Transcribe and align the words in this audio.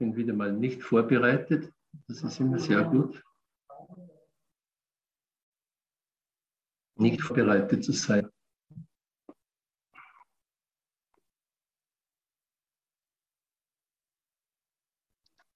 bin 0.00 0.16
wieder 0.16 0.32
mal 0.32 0.52
nicht 0.52 0.82
vorbereitet. 0.82 1.72
Das 2.08 2.22
ist 2.22 2.40
immer 2.40 2.58
sehr 2.58 2.84
gut. 2.84 3.22
Nicht 6.96 7.20
vorbereitet 7.20 7.84
zu 7.84 7.92
sein. 7.92 8.26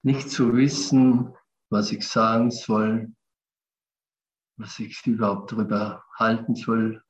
Nicht 0.03 0.31
zu 0.31 0.55
wissen, 0.55 1.35
was 1.71 1.91
ich 1.91 2.07
sagen 2.07 2.51
soll, 2.51 3.15
was 4.59 4.79
ich 4.79 5.07
überhaupt 5.07 5.53
darüber 5.53 6.05
halten 6.19 6.55
soll. 6.55 7.03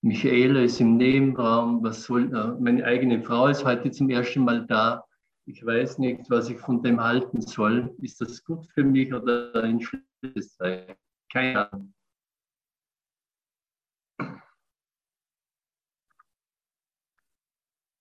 Michaela 0.00 0.62
ist 0.62 0.80
im 0.80 0.96
Nebenraum, 0.96 1.82
was 1.82 2.04
soll, 2.04 2.34
äh, 2.34 2.58
meine 2.58 2.84
eigene 2.84 3.22
Frau 3.22 3.48
ist 3.48 3.64
heute 3.66 3.90
zum 3.90 4.08
ersten 4.08 4.44
Mal 4.44 4.66
da. 4.66 5.04
Ich 5.46 5.64
weiß 5.64 5.98
nicht, 5.98 6.30
was 6.30 6.48
ich 6.48 6.58
von 6.58 6.82
dem 6.82 7.02
halten 7.02 7.42
soll. 7.42 7.94
Ist 8.00 8.20
das 8.20 8.42
gut 8.44 8.66
für 8.66 8.82
mich 8.82 9.12
oder 9.12 9.54
ein 9.62 9.80
schlechtes 9.80 10.56
Zeichen? 10.56 10.96
Keine 11.30 11.70
Ahnung. 11.70 11.94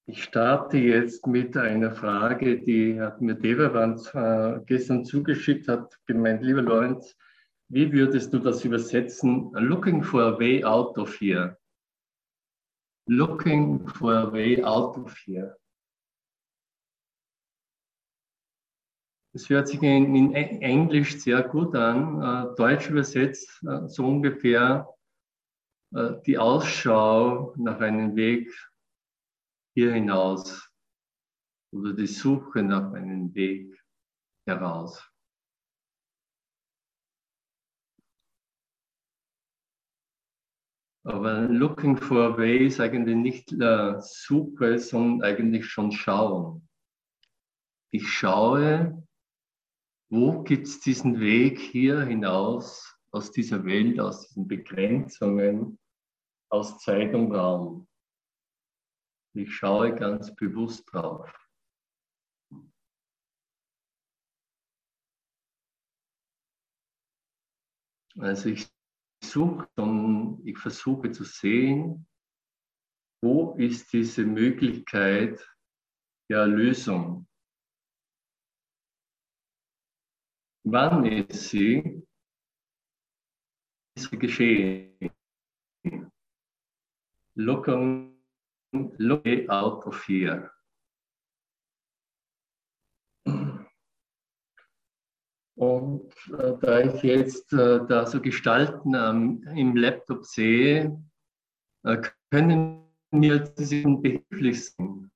Ich 0.05 0.23
starte 0.23 0.77
jetzt 0.77 1.25
mit 1.27 1.57
einer 1.57 1.91
Frage, 1.91 2.61
die 2.61 2.99
hat 3.01 3.19
mir 3.21 3.35
Devavant 3.35 4.13
äh, 4.13 4.59
gestern 4.65 5.05
zugeschickt, 5.05 5.67
hat 5.67 5.97
gemeint, 6.05 6.43
lieber 6.43 6.61
Lorenz, 6.61 7.17
wie 7.69 7.91
würdest 7.91 8.31
du 8.33 8.39
das 8.39 8.63
übersetzen? 8.63 9.51
Looking 9.53 10.03
for 10.03 10.21
a 10.21 10.37
way 10.37 10.63
out 10.63 10.97
of 10.97 11.19
here. 11.19 11.57
Looking 13.07 13.87
for 13.87 14.13
a 14.13 14.31
way 14.31 14.63
out 14.63 14.97
of 14.97 15.17
here. 15.25 15.57
Es 19.35 19.49
hört 19.49 19.67
sich 19.67 19.81
in, 19.81 20.15
in, 20.15 20.33
Englisch 20.61 21.19
sehr 21.19 21.41
gut 21.41 21.75
an. 21.75 22.21
Äh, 22.21 22.55
Deutsch 22.55 22.89
übersetzt 22.89 23.63
äh, 23.63 23.87
so 23.87 24.05
ungefähr 24.05 24.87
äh, 25.95 26.21
die 26.27 26.37
Ausschau 26.37 27.55
nach 27.57 27.79
einem 27.79 28.15
Weg 28.15 28.53
hier 29.75 29.91
hinaus 29.91 30.69
oder 31.71 31.93
die 31.93 32.05
Suche 32.05 32.61
nach 32.61 32.93
einem 32.93 33.33
Weg 33.33 33.75
heraus. 34.45 35.03
Aber 41.05 41.41
looking 41.41 41.97
for 41.97 42.33
a 42.33 42.37
way 42.37 42.67
ist 42.67 42.79
eigentlich 42.79 43.15
nicht 43.15 43.51
äh, 43.51 43.99
Suche, 43.99 44.77
sondern 44.77 45.27
eigentlich 45.27 45.65
schon 45.65 45.91
schauen. 45.91 46.69
Ich 47.91 48.07
schaue, 48.07 49.03
wo 50.13 50.43
gibt 50.43 50.67
es 50.67 50.79
diesen 50.79 51.19
Weg 51.19 51.59
hier 51.59 52.01
hinaus 52.01 52.95
aus 53.09 53.31
dieser 53.31 53.65
Welt, 53.65 53.99
aus 53.99 54.27
diesen 54.27 54.47
Begrenzungen, 54.47 55.79
aus 56.51 56.77
Zeit 56.77 57.15
und 57.15 57.31
Raum. 57.31 57.87
Ich 59.35 59.51
schaue 59.55 59.95
ganz 59.95 60.35
bewusst 60.35 60.83
drauf. 60.93 61.33
Also 68.19 68.49
ich 68.49 68.69
suche 69.23 69.67
ich 70.45 70.59
versuche 70.59 71.09
zu 71.09 71.23
sehen, 71.23 72.07
wo 73.23 73.55
ist 73.55 73.91
diese 73.91 74.25
Möglichkeit 74.25 75.43
der 76.29 76.41
Erlösung? 76.41 77.27
Wann 80.63 81.05
ist 81.05 81.49
sie? 81.49 82.05
Ist 83.95 84.09
sie 84.09 84.17
geschehen? 84.17 85.11
Looking 87.35 88.13
look 88.97 89.25
out 89.49 89.85
of 89.85 90.07
here. 90.07 90.51
Und 95.55 96.11
äh, 96.37 96.57
da 96.59 96.79
ich 96.79 97.03
jetzt 97.03 97.53
äh, 97.53 97.85
da 97.87 98.05
so 98.05 98.19
Gestalten 98.19 98.93
ähm, 98.95 99.43
im 99.55 99.75
Laptop 99.75 100.25
sehe, 100.25 100.99
äh, 101.83 102.01
können 102.31 102.83
mir 103.11 103.39
diese 103.39 103.83
behilflich 103.83 104.71
sein. 104.71 105.12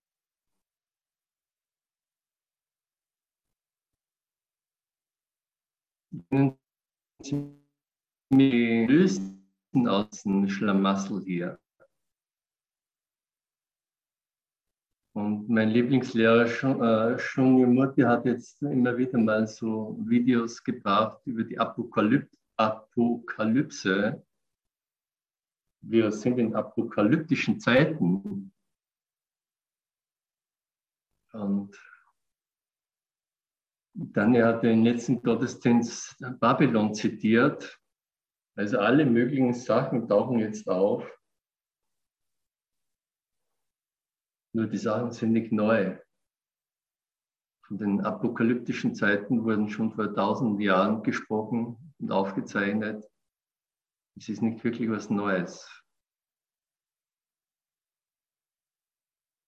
Mir 8.29 8.87
lösen 8.87 9.47
aus 9.87 10.23
dem 10.23 10.49
Schlamassel 10.49 11.23
hier. 11.23 11.59
Und 15.13 15.49
mein 15.49 15.69
Lieblingslehrer 15.69 16.45
äh, 16.45 17.17
Shungyamurti 17.17 18.01
hat 18.01 18.25
jetzt 18.25 18.61
immer 18.61 18.95
wieder 18.97 19.17
mal 19.17 19.47
so 19.47 19.97
Videos 20.05 20.63
gebracht 20.63 21.19
über 21.25 21.43
die 21.43 21.57
Apokalyp 21.57 22.29
Apokalypse. 22.57 24.23
Wir 25.81 26.11
sind 26.11 26.39
in 26.39 26.55
apokalyptischen 26.55 27.59
Zeiten. 27.59 28.51
Und 31.33 31.75
dann 33.99 34.37
hat 34.37 34.61
den 34.61 34.83
letzten 34.83 35.23
Gottesdienst 35.23 36.17
Babylon 36.39 36.93
zitiert. 36.93 37.81
Also 38.55 38.77
alle 38.79 39.05
möglichen 39.05 39.53
Sachen 39.53 40.07
tauchen 40.07 40.39
jetzt 40.39 40.67
auf. 40.67 41.03
Nur 44.53 44.67
die 44.67 44.77
Sachen 44.77 45.11
sind 45.11 45.33
nicht 45.33 45.51
neu. 45.51 45.99
Von 47.65 47.77
den 47.79 48.01
apokalyptischen 48.01 48.93
Zeiten 48.93 49.43
wurden 49.43 49.67
schon 49.67 49.91
vor 49.91 50.13
tausend 50.13 50.61
Jahren 50.61 51.01
gesprochen 51.01 51.93
und 51.99 52.11
aufgezeichnet. 52.11 53.03
Es 54.15 54.29
ist 54.29 54.41
nicht 54.41 54.63
wirklich 54.63 54.89
was 54.89 55.09
Neues. 55.09 55.83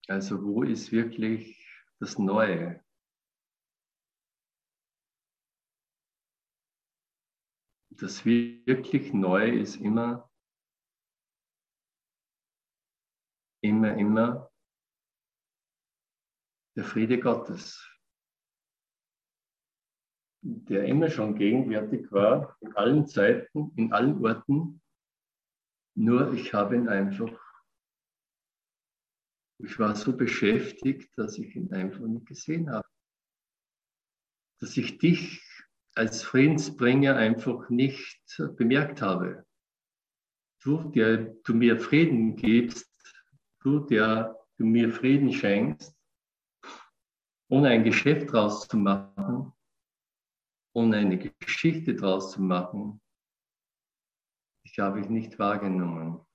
Also 0.07 0.43
wo 0.43 0.63
ist 0.63 0.91
wirklich 0.91 1.63
das 1.99 2.17
Neue? 2.17 2.83
Das 7.99 8.23
wirklich 8.23 9.13
Neue 9.13 9.59
ist 9.59 9.75
immer, 9.75 10.31
immer, 13.61 13.97
immer 13.97 14.49
der 16.77 16.85
Friede 16.85 17.19
Gottes, 17.19 17.85
der 20.41 20.85
immer 20.85 21.09
schon 21.09 21.35
gegenwärtig 21.35 22.09
war, 22.09 22.57
in 22.61 22.73
allen 22.77 23.05
Zeiten, 23.05 23.73
in 23.75 23.91
allen 23.91 24.23
Orten. 24.23 24.81
Nur 25.95 26.33
ich 26.33 26.53
habe 26.53 26.77
ihn 26.77 26.87
einfach, 26.87 27.37
ich 29.57 29.77
war 29.77 29.93
so 29.97 30.15
beschäftigt, 30.15 31.17
dass 31.17 31.37
ich 31.37 31.53
ihn 31.53 31.73
einfach 31.73 32.07
nicht 32.07 32.27
gesehen 32.27 32.71
habe. 32.71 32.87
Dass 34.61 34.77
ich 34.77 34.99
dich 34.99 35.48
als 35.95 36.23
Friedensbringer 36.23 37.15
einfach 37.15 37.69
nicht 37.69 38.21
bemerkt 38.57 39.01
habe. 39.01 39.45
Du, 40.61 40.89
der 40.91 41.33
du 41.43 41.53
mir 41.53 41.79
Frieden 41.79 42.35
gibst, 42.35 42.89
du, 43.61 43.79
der 43.79 44.37
du 44.57 44.65
mir 44.65 44.91
Frieden 44.91 45.31
schenkst, 45.31 45.95
ohne 47.49 47.69
ein 47.69 47.83
Geschäft 47.83 48.31
draus 48.31 48.67
zu 48.67 48.77
machen, 48.77 49.53
ohne 50.73 50.97
eine 50.97 51.17
Geschichte 51.17 51.95
draus 51.95 52.31
zu 52.31 52.41
machen, 52.41 53.01
ich 54.63 54.77
habe 54.79 54.99
ich 54.99 55.09
nicht 55.09 55.39
wahrgenommen. 55.39 56.25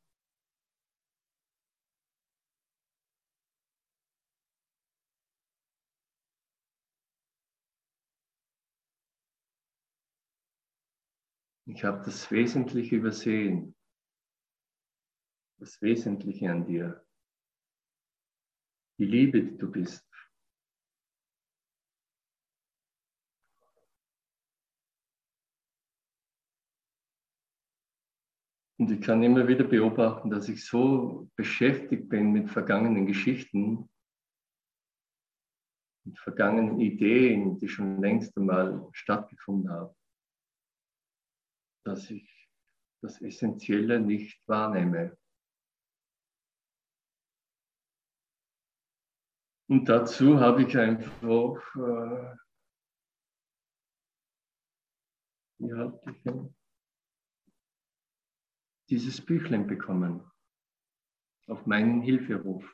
Ich 11.66 11.82
habe 11.82 12.04
das 12.04 12.30
Wesentliche 12.30 12.96
übersehen. 12.96 13.74
Das 15.58 15.80
Wesentliche 15.80 16.50
an 16.50 16.66
dir. 16.66 17.06
Die 18.98 19.06
Liebe, 19.06 19.42
die 19.42 19.56
du 19.56 19.70
bist. 19.70 20.04
Und 28.76 28.90
ich 28.90 29.00
kann 29.00 29.22
immer 29.22 29.48
wieder 29.48 29.64
beobachten, 29.64 30.28
dass 30.28 30.48
ich 30.48 30.66
so 30.66 31.30
beschäftigt 31.36 32.08
bin 32.10 32.32
mit 32.32 32.50
vergangenen 32.50 33.06
Geschichten, 33.06 33.88
mit 36.04 36.18
vergangenen 36.18 36.80
Ideen, 36.80 37.58
die 37.58 37.68
schon 37.68 38.02
längst 38.02 38.36
einmal 38.36 38.86
stattgefunden 38.92 39.70
haben, 39.70 39.94
dass 41.84 42.10
ich 42.10 42.48
das 43.02 43.20
Essentielle 43.20 44.00
nicht 44.00 44.40
wahrnehme. 44.48 45.16
Und 49.68 49.88
dazu 49.88 50.40
habe 50.40 50.62
ich 50.62 50.76
einfach, 50.76 51.74
äh, 51.76 52.36
denn, 55.58 56.54
dieses 58.90 59.24
Büchlein 59.24 59.66
bekommen 59.66 60.30
auf 61.46 61.66
meinen 61.66 62.02
Hilferuf. 62.02 62.64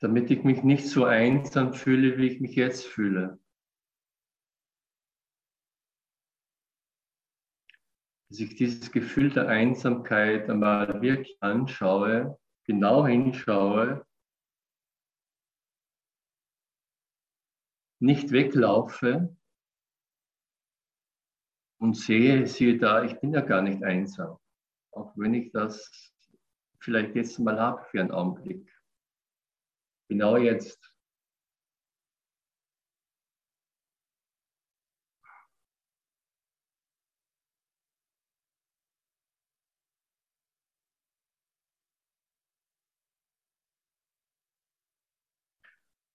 Damit 0.00 0.30
ich 0.30 0.44
mich 0.44 0.62
nicht 0.62 0.88
so 0.88 1.04
einsam 1.04 1.74
fühle, 1.74 2.18
wie 2.18 2.28
ich 2.28 2.40
mich 2.40 2.54
jetzt 2.54 2.86
fühle. 2.86 3.38
dass 8.28 8.40
ich 8.40 8.54
dieses 8.56 8.92
Gefühl 8.92 9.30
der 9.30 9.48
Einsamkeit 9.48 10.50
einmal 10.50 11.00
wirklich 11.00 11.42
anschaue, 11.42 12.38
genau 12.64 13.06
hinschaue, 13.06 14.06
nicht 18.00 18.30
weglaufe 18.30 19.34
und 21.80 21.96
sehe, 21.96 22.46
siehe 22.46 22.78
da, 22.78 23.04
ich 23.04 23.18
bin 23.18 23.32
ja 23.32 23.40
gar 23.40 23.62
nicht 23.62 23.82
einsam, 23.82 24.38
auch 24.92 25.16
wenn 25.16 25.34
ich 25.34 25.50
das 25.52 26.12
vielleicht 26.80 27.16
jetzt 27.16 27.38
mal 27.38 27.58
habe 27.58 27.84
für 27.90 28.00
einen 28.00 28.10
Augenblick. 28.10 28.77
Genau 30.08 30.36
jetzt. 30.36 30.92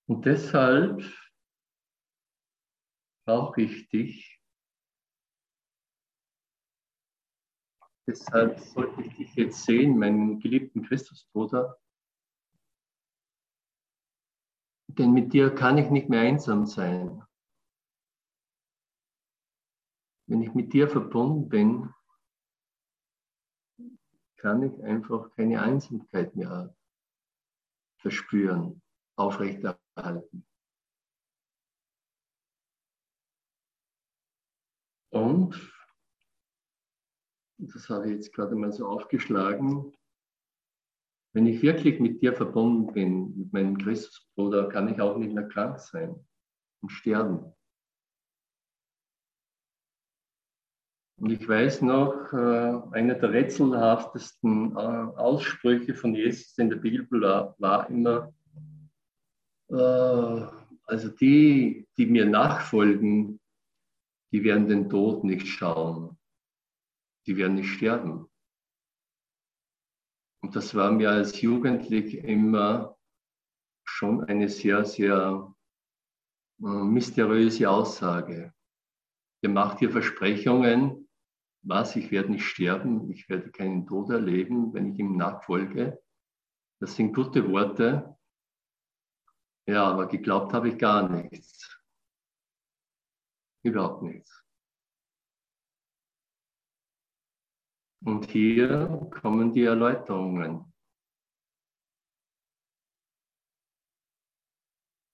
Und 0.08 0.26
deshalb 0.26 1.02
brauche 3.26 3.62
ich 3.62 3.90
dich. 3.90 4.40
Deshalb 8.06 8.60
sollte 8.60 9.02
ich 9.02 9.16
dich 9.16 9.34
jetzt 9.36 9.64
sehen, 9.64 9.98
meinen 9.98 10.40
geliebten 10.40 10.84
Christusbruder. 10.84 11.80
Denn 14.98 15.12
mit 15.12 15.34
dir 15.34 15.54
kann 15.54 15.80
ich 15.80 15.90
nicht 15.90 16.08
mehr 16.10 16.22
einsam 16.22 16.68
sein. 16.68 17.24
Wenn 20.28 20.42
ich 20.42 20.54
mit 20.54 20.72
dir 20.72 20.88
verbunden 20.88 21.50
bin, 21.50 21.94
kann 24.38 24.62
ich 24.62 24.84
einfach 24.84 25.32
keine 25.32 25.62
Einsamkeit 25.62 26.36
mehr 26.36 26.76
verspüren 27.98 28.82
aufrechterhalten. 29.16 30.46
Und, 35.10 35.74
das 37.58 37.90
habe 37.90 38.08
ich 38.08 38.16
jetzt 38.16 38.34
gerade 38.34 38.56
mal 38.56 38.72
so 38.72 38.88
aufgeschlagen, 38.88 39.96
wenn 41.34 41.48
ich 41.48 41.62
wirklich 41.62 42.00
mit 42.00 42.22
dir 42.22 42.34
verbunden 42.34 42.94
bin, 42.94 43.38
mit 43.38 43.54
meinem 43.54 43.78
Christusbruder, 43.78 44.70
kann 44.70 44.88
ich 44.88 45.02
auch 45.02 45.18
nicht 45.18 45.34
mehr 45.34 45.48
krank 45.48 45.80
sein 45.80 46.16
und 46.82 46.90
sterben. 46.90 47.54
Und 51.18 51.32
ich 51.32 51.48
weiß 51.48 51.82
noch, 51.84 52.34
äh, 52.34 52.98
einer 52.98 53.16
der 53.16 53.32
rätselhaftesten 53.32 54.74
äh, 54.74 54.80
Aussprüche 54.80 55.96
von 55.96 56.14
Jesus 56.14 56.58
in 56.58 56.70
der 56.70 56.78
Bibel 56.78 57.22
war 57.22 57.90
immer, 57.90 58.34
äh, 59.70 60.48
also 60.86 61.10
die, 61.10 61.88
die 61.98 62.06
mir 62.08 62.26
nachfolgen, 62.26 63.40
die 64.32 64.44
werden 64.44 64.68
den 64.68 64.90
Tod 64.90 65.24
nicht 65.24 65.48
schauen. 65.48 66.18
Die 67.26 67.38
werden 67.38 67.56
nicht 67.56 67.70
sterben. 67.70 68.28
Und 70.44 70.58
das 70.58 70.76
war 70.76 70.92
mir 70.92 71.10
als 71.10 71.42
Jugendlich 71.42 72.16
immer 72.16 72.98
schon 73.86 74.26
eine 74.26 74.50
sehr, 74.50 74.84
sehr 74.84 75.56
äh, 76.62 76.66
mysteriöse 76.66 77.70
Aussage. 77.70 78.54
Ihr 79.42 79.50
macht 79.50 79.80
hier 79.80 79.90
Versprechungen, 79.90 81.10
was, 81.62 81.96
ich 81.96 82.12
werde 82.12 82.32
nicht 82.32 82.46
sterben, 82.46 83.10
ich 83.10 83.30
werde 83.30 83.52
keinen 83.52 83.88
Tod 83.88 84.10
erleben, 84.10 84.74
wenn 84.74 84.92
ich 84.92 85.00
ihm 85.00 85.16
nachfolge. 85.16 86.02
Das 86.82 86.98
sind 86.98 87.14
gute 87.14 87.50
Worte, 87.50 88.18
ja, 89.66 89.86
aber 89.86 90.08
geglaubt 90.08 90.52
habe 90.52 90.70
ich 90.70 90.78
gar 90.78 91.08
nichts. 91.08 91.82
Überhaupt 93.64 94.04
nichts. 94.04 94.43
Und 98.06 98.30
hier 98.30 99.10
kommen 99.22 99.54
die 99.54 99.64
Erläuterungen. 99.64 100.74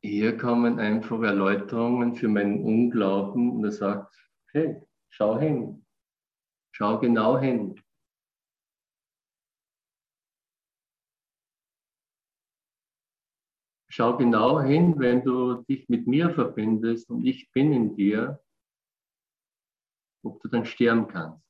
Hier 0.01 0.37
kommen 0.37 0.79
einfach 0.79 1.21
Erläuterungen 1.21 2.15
für 2.15 2.29
meinen 2.29 2.63
Unglauben 2.63 3.51
und 3.51 3.65
er 3.65 3.71
sagt, 3.71 4.15
hey, 4.53 4.81
schau 5.09 5.37
hin, 5.37 5.85
schau 6.71 6.99
genau 6.99 7.37
hin. 7.37 7.79
Schau 13.91 14.17
genau 14.17 14.61
hin, 14.61 14.97
wenn 14.97 15.23
du 15.23 15.63
dich 15.63 15.89
mit 15.89 16.07
mir 16.07 16.33
verbindest 16.33 17.09
und 17.09 17.25
ich 17.25 17.51
bin 17.51 17.73
in 17.73 17.95
dir, 17.95 18.41
ob 20.23 20.41
du 20.41 20.47
dann 20.47 20.65
sterben 20.65 21.07
kannst. 21.07 21.48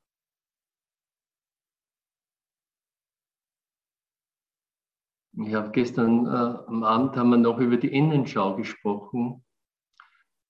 Ich 5.42 5.54
habe 5.54 5.72
gestern 5.72 6.26
äh, 6.26 6.30
am 6.68 6.84
Abend 6.84 7.16
haben 7.16 7.30
wir 7.30 7.38
noch 7.38 7.60
über 7.60 7.78
die 7.78 7.94
Innenschau 7.94 8.58
gesprochen, 8.58 9.46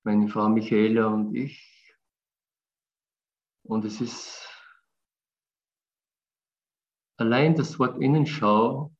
meine 0.03 0.27
Frau 0.27 0.49
Michaela 0.49 1.05
und 1.07 1.35
ich. 1.35 1.93
Und 3.63 3.85
es 3.85 4.01
ist 4.01 4.49
allein 7.17 7.53
das 7.53 7.77
Wort 7.77 8.01
Innenschau 8.01 8.91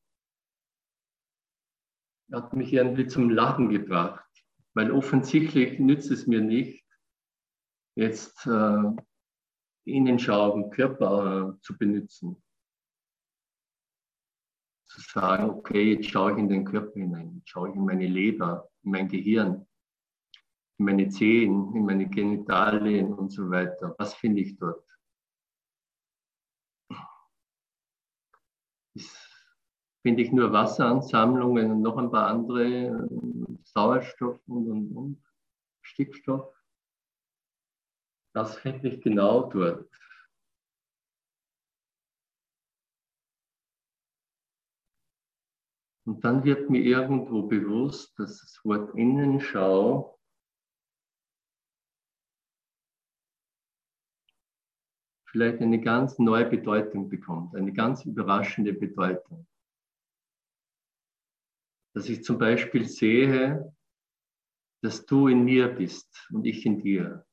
hat 2.32 2.52
mich 2.52 2.72
irgendwie 2.72 3.08
zum 3.08 3.28
Lachen 3.28 3.68
gebracht, 3.68 4.24
weil 4.74 4.92
offensichtlich 4.92 5.80
nützt 5.80 6.12
es 6.12 6.28
mir 6.28 6.40
nicht, 6.40 6.86
jetzt 7.96 8.46
äh, 8.46 8.92
Innenschau 9.86 10.54
im 10.54 10.70
Körper 10.70 11.56
äh, 11.56 11.60
zu 11.62 11.76
benutzen. 11.76 12.40
Zu 14.90 15.00
sagen, 15.02 15.50
okay, 15.50 15.94
jetzt 15.94 16.10
schaue 16.10 16.32
ich 16.32 16.38
in 16.38 16.48
den 16.48 16.64
Körper 16.64 16.98
hinein, 16.98 17.36
jetzt 17.36 17.50
schaue 17.50 17.70
ich 17.70 17.76
in 17.76 17.84
meine 17.84 18.08
Leber, 18.08 18.68
in 18.82 18.90
mein 18.90 19.06
Gehirn, 19.06 19.64
in 20.78 20.84
meine 20.84 21.08
Zehen, 21.08 21.72
in 21.76 21.86
meine 21.86 22.08
Genitalien 22.08 23.14
und 23.14 23.30
so 23.30 23.48
weiter. 23.48 23.94
Was 23.98 24.14
finde 24.14 24.42
ich 24.42 24.58
dort? 24.58 24.84
Finde 30.02 30.22
ich 30.22 30.32
nur 30.32 30.52
Wasseransammlungen 30.52 31.70
und 31.70 31.82
noch 31.82 31.96
ein 31.96 32.10
paar 32.10 32.26
andere, 32.26 33.06
Sauerstoff 33.62 34.40
und, 34.48 34.70
und, 34.70 34.96
und 34.96 35.24
Stickstoff. 35.82 36.52
Das 38.32 38.56
finde 38.56 38.88
ich 38.88 39.00
genau 39.00 39.48
dort. 39.50 39.88
Und 46.06 46.24
dann 46.24 46.44
wird 46.44 46.70
mir 46.70 46.82
irgendwo 46.82 47.42
bewusst, 47.42 48.18
dass 48.18 48.40
das 48.40 48.60
Wort 48.64 48.94
Innenschau 48.96 50.18
vielleicht 55.26 55.60
eine 55.60 55.80
ganz 55.80 56.18
neue 56.18 56.46
Bedeutung 56.46 57.08
bekommt, 57.08 57.54
eine 57.54 57.72
ganz 57.72 58.04
überraschende 58.04 58.72
Bedeutung 58.72 59.46
dass 61.94 62.08
ich 62.08 62.24
zum 62.24 62.38
Beispiel 62.38 62.88
sehe, 62.88 63.74
dass 64.82 65.04
du 65.06 65.28
in 65.28 65.44
mir 65.44 65.68
bist 65.68 66.28
und 66.32 66.46
ich 66.46 66.64
in 66.64 66.80
dir. 66.80 67.26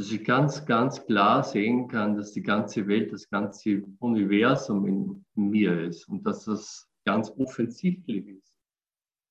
Dass 0.00 0.10
ich 0.10 0.24
ganz, 0.24 0.64
ganz 0.64 1.04
klar 1.04 1.44
sehen 1.44 1.86
kann, 1.86 2.16
dass 2.16 2.32
die 2.32 2.40
ganze 2.40 2.88
Welt, 2.88 3.12
das 3.12 3.28
ganze 3.28 3.82
Universum 3.98 4.86
in, 4.86 5.26
mir 5.34 5.78
ist 5.78 6.08
und 6.08 6.24
dass 6.24 6.46
das 6.46 6.90
ganz 7.04 7.30
offensichtlich 7.36 8.26
ist, 8.28 8.50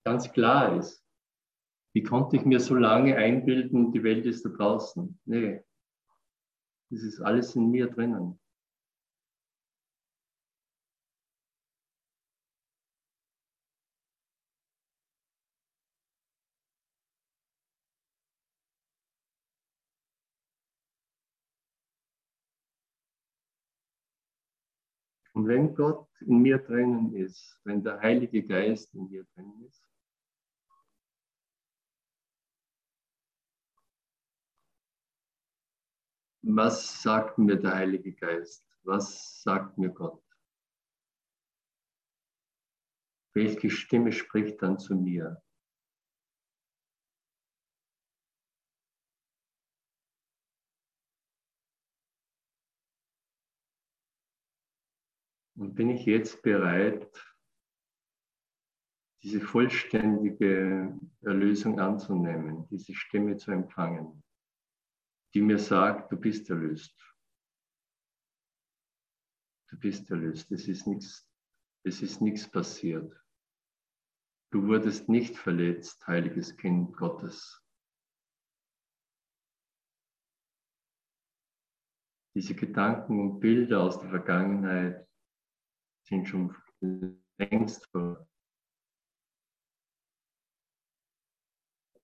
ganz 0.05 0.31
klar 0.31 0.77
ist. 0.77 1.03
Wie 1.95 2.03
konnte 2.03 2.35
ich 2.35 2.45
mir 2.45 2.59
so 2.59 2.75
lange 2.75 3.15
einbilden, 3.15 3.91
die 3.91 4.03
Welt 4.03 4.27
ist 4.27 4.45
da 4.45 4.49
draußen? 4.49 5.19
Nee, 5.25 5.63
das 6.91 7.01
ist 7.01 7.19
alles 7.19 7.55
in 7.55 7.71
mir 7.71 7.87
drinnen. 7.87 8.38
Und 25.39 25.47
wenn 25.47 25.73
Gott 25.73 26.05
in 26.19 26.41
mir 26.41 26.57
drinnen 26.57 27.15
ist, 27.15 27.61
wenn 27.63 27.81
der 27.81 28.01
Heilige 28.01 28.45
Geist 28.45 28.93
in 28.93 29.09
mir 29.09 29.23
drinnen 29.33 29.63
ist, 29.67 29.81
was 36.41 37.01
sagt 37.01 37.37
mir 37.37 37.55
der 37.55 37.73
Heilige 37.73 38.11
Geist? 38.11 38.67
Was 38.83 39.41
sagt 39.41 39.77
mir 39.77 39.91
Gott? 39.91 40.21
Welche 43.33 43.69
Stimme 43.69 44.11
spricht 44.11 44.61
dann 44.61 44.77
zu 44.77 44.93
mir? 44.93 45.41
Und 55.59 55.75
bin 55.75 55.89
ich 55.89 56.05
jetzt 56.05 56.41
bereit, 56.41 57.21
diese 59.21 59.41
vollständige 59.41 60.97
Erlösung 61.19 61.81
anzunehmen, 61.81 62.65
diese 62.69 62.95
Stimme 62.95 63.35
zu 63.35 63.51
empfangen, 63.51 64.23
die 65.33 65.41
mir 65.41 65.59
sagt, 65.59 66.13
du 66.13 66.15
bist 66.15 66.49
erlöst. 66.49 66.97
Du 69.69 69.77
bist 69.77 70.09
erlöst. 70.09 70.49
Es 70.49 70.69
ist 70.69 70.87
nichts, 72.21 72.49
passiert. 72.49 73.13
Du 74.51 74.65
wurdest 74.65 75.09
nicht 75.09 75.35
verletzt, 75.35 76.07
heiliges 76.07 76.55
Kind 76.55 76.95
Gottes. 76.95 77.61
Diese 82.33 82.55
Gedanken 82.55 83.19
und 83.19 83.39
Bilder 83.41 83.81
aus 83.81 83.99
der 83.99 84.09
Vergangenheit 84.09 85.08
sind 86.09 86.27
schon 86.27 86.55
längst 87.37 87.85
vor. 87.91 88.27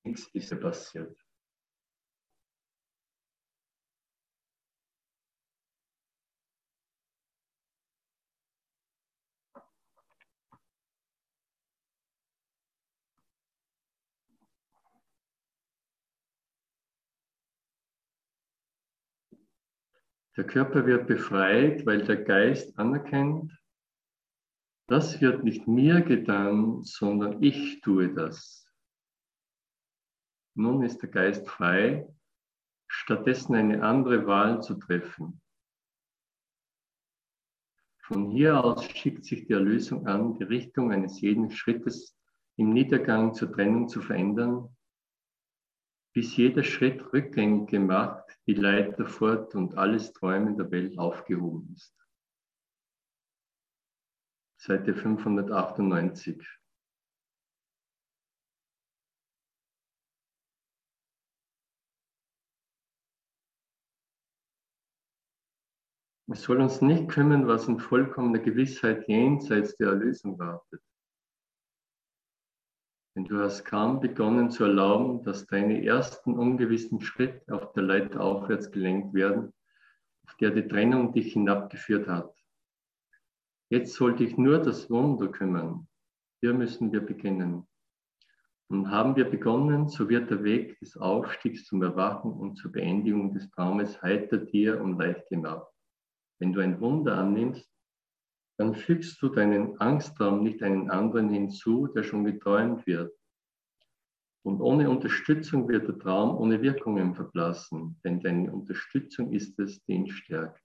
Nichts 0.04 0.28
ist 0.34 0.60
passiert. 0.60 1.20
Der 20.38 20.46
Körper 20.46 20.86
wird 20.86 21.08
befreit, 21.08 21.86
weil 21.86 22.04
der 22.04 22.18
Geist 22.24 22.78
anerkennt, 22.78 23.58
das 24.88 25.20
wird 25.22 25.44
nicht 25.44 25.68
mir 25.68 26.02
getan, 26.02 26.84
sondern 26.84 27.42
ich 27.42 27.82
tue 27.82 28.14
das. 28.14 28.68
Nun 30.54 30.84
ist 30.84 31.02
der 31.02 31.10
Geist 31.10 31.48
frei, 31.48 32.08
stattdessen 32.88 33.56
eine 33.56 33.84
andere 33.84 34.26
Wahl 34.28 34.62
zu 34.62 34.76
treffen. 34.76 35.42
Von 38.04 38.30
hier 38.30 38.64
aus 38.64 38.86
schickt 38.86 39.26
sich 39.26 39.48
die 39.48 39.54
Erlösung 39.54 40.06
an, 40.06 40.36
die 40.36 40.44
Richtung 40.44 40.92
eines 40.92 41.20
jeden 41.22 41.50
Schrittes 41.50 42.16
im 42.56 42.70
Niedergang 42.70 43.34
zur 43.34 43.52
Trennung 43.52 43.88
zu 43.88 44.02
verändern, 44.02 44.70
bis 46.14 46.38
jeder 46.38 46.64
Schritt 46.64 47.12
rückgängig 47.12 47.68
gemacht, 47.68 48.24
die 48.46 48.54
Leiter 48.54 49.06
fort 49.08 49.56
und 49.56 49.76
alles 49.78 50.14
Träumen 50.14 50.56
der 50.56 50.70
Welt 50.72 50.98
aufgehoben 50.98 51.74
ist. 51.76 51.94
Seite 54.66 54.96
598. 54.96 56.44
Es 66.32 66.42
soll 66.42 66.62
uns 66.62 66.82
nicht 66.82 67.10
kümmern, 67.10 67.46
was 67.46 67.68
in 67.68 67.80
vollkommener 67.80 68.40
Gewissheit 68.40 69.08
jenseits 69.08 69.76
der 69.78 69.90
Erlösung 69.90 70.40
wartet. 70.40 70.82
Denn 73.16 73.26
du 73.26 73.38
hast 73.38 73.66
kaum 73.66 74.00
begonnen 74.00 74.50
zu 74.50 74.64
erlauben, 74.64 75.24
dass 75.24 75.46
deine 75.46 75.86
ersten 75.86 76.36
ungewissen 76.36 77.02
Schritte 77.02 77.54
auf 77.54 77.72
der 77.74 77.84
Leiter 77.84 78.22
aufwärts 78.22 78.72
gelenkt 78.72 79.14
werden, 79.14 79.54
auf 80.26 80.36
der 80.38 80.50
die 80.50 80.68
Trennung 80.68 81.14
dich 81.14 81.34
hinabgeführt 81.34 82.08
hat. 82.08 82.45
Jetzt 83.70 83.96
sollte 83.96 84.24
ich 84.24 84.38
nur 84.38 84.60
das 84.60 84.90
Wunder 84.92 85.28
kümmern. 85.28 85.88
Hier 86.42 86.54
müssen 86.54 86.92
wir 86.92 87.02
beginnen. 87.02 87.68
Und 88.68 88.92
haben 88.92 89.16
wir 89.16 89.26
begonnen, 89.26 89.88
so 89.88 90.08
wird 90.08 90.30
der 90.30 90.44
Weg 90.44 90.80
des 90.80 90.98
Aufstiegs 90.98 91.66
zum 91.66 91.82
Erwachen 91.82 92.32
und 92.32 92.58
zur 92.58 92.72
Beendigung 92.72 93.34
des 93.34 93.50
Traumes 93.52 94.02
heiter 94.02 94.38
dir 94.38 94.82
und 94.82 95.00
leicht 95.00 95.28
gemacht. 95.30 95.68
Wenn 96.40 96.54
du 96.54 96.62
ein 96.62 96.80
Wunder 96.80 97.18
annimmst, 97.18 97.68
dann 98.58 98.76
fügst 98.76 99.22
du 99.22 99.30
deinen 99.30 99.80
Angsttraum 99.80 100.44
nicht 100.44 100.62
einen 100.64 100.90
anderen 100.90 101.30
hinzu, 101.30 101.88
der 101.88 102.04
schon 102.04 102.24
geträumt 102.24 102.86
wird. 102.86 103.14
Und 104.44 104.62
ohne 104.62 104.90
Unterstützung 104.90 105.68
wird 105.68 105.88
der 105.88 105.98
Traum 105.98 106.38
ohne 106.38 106.62
Wirkungen 106.62 107.16
verblassen, 107.16 108.00
denn 108.04 108.20
deine 108.20 108.54
Unterstützung 108.54 109.34
ist 109.34 109.58
es, 109.60 109.84
die 109.86 109.94
ihn 109.94 110.08
stärkt. 110.08 110.65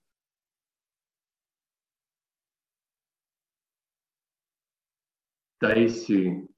Da 5.61 5.73
ist 5.73 6.05
sie, 6.05 6.49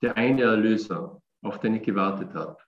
der 0.00 0.16
eine 0.16 0.42
Erlöser, 0.42 1.20
auf 1.42 1.58
den 1.58 1.74
ich 1.74 1.82
gewartet 1.82 2.32
habe. 2.34 2.62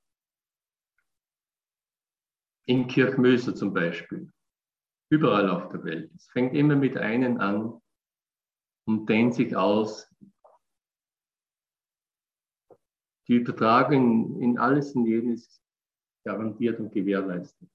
In 2.67 2.89
Kirchmöser 2.89 3.55
zum 3.55 3.73
Beispiel, 3.73 4.33
überall 5.13 5.49
auf 5.49 5.69
der 5.69 5.85
Welt. 5.85 6.13
Es 6.17 6.27
fängt 6.31 6.55
immer 6.55 6.75
mit 6.75 6.97
einem 6.97 7.39
an 7.39 7.81
und 8.89 9.09
dehnt 9.09 9.35
sich 9.35 9.55
aus. 9.55 10.13
Die 13.29 13.35
Übertragung 13.35 14.43
in 14.43 14.59
alles 14.59 14.97
und 14.97 15.07
jedes 15.07 15.63
garantiert 16.25 16.81
und 16.81 16.91
gewährleistet. 16.91 17.71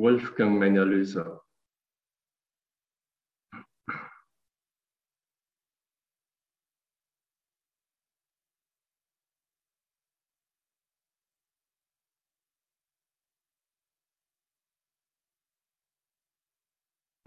Wolfgang, 0.00 0.58
mein 0.58 0.76
Erlöser. 0.76 1.42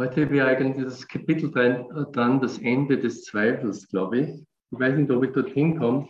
Heute 0.02 0.32
wäre 0.32 0.48
eigentlich 0.48 0.84
das 0.84 1.08
Kapitel 1.08 1.52
dran, 1.52 2.42
das 2.42 2.58
Ende 2.58 2.98
des 2.98 3.24
Zweifels, 3.24 3.88
glaube 3.88 4.20
ich. 4.20 4.30
Ich 4.72 4.80
weiß 4.80 4.98
nicht, 4.98 5.12
ob 5.12 5.24
ich 5.24 5.32
dorthin 5.32 5.78
komme, 5.78 6.10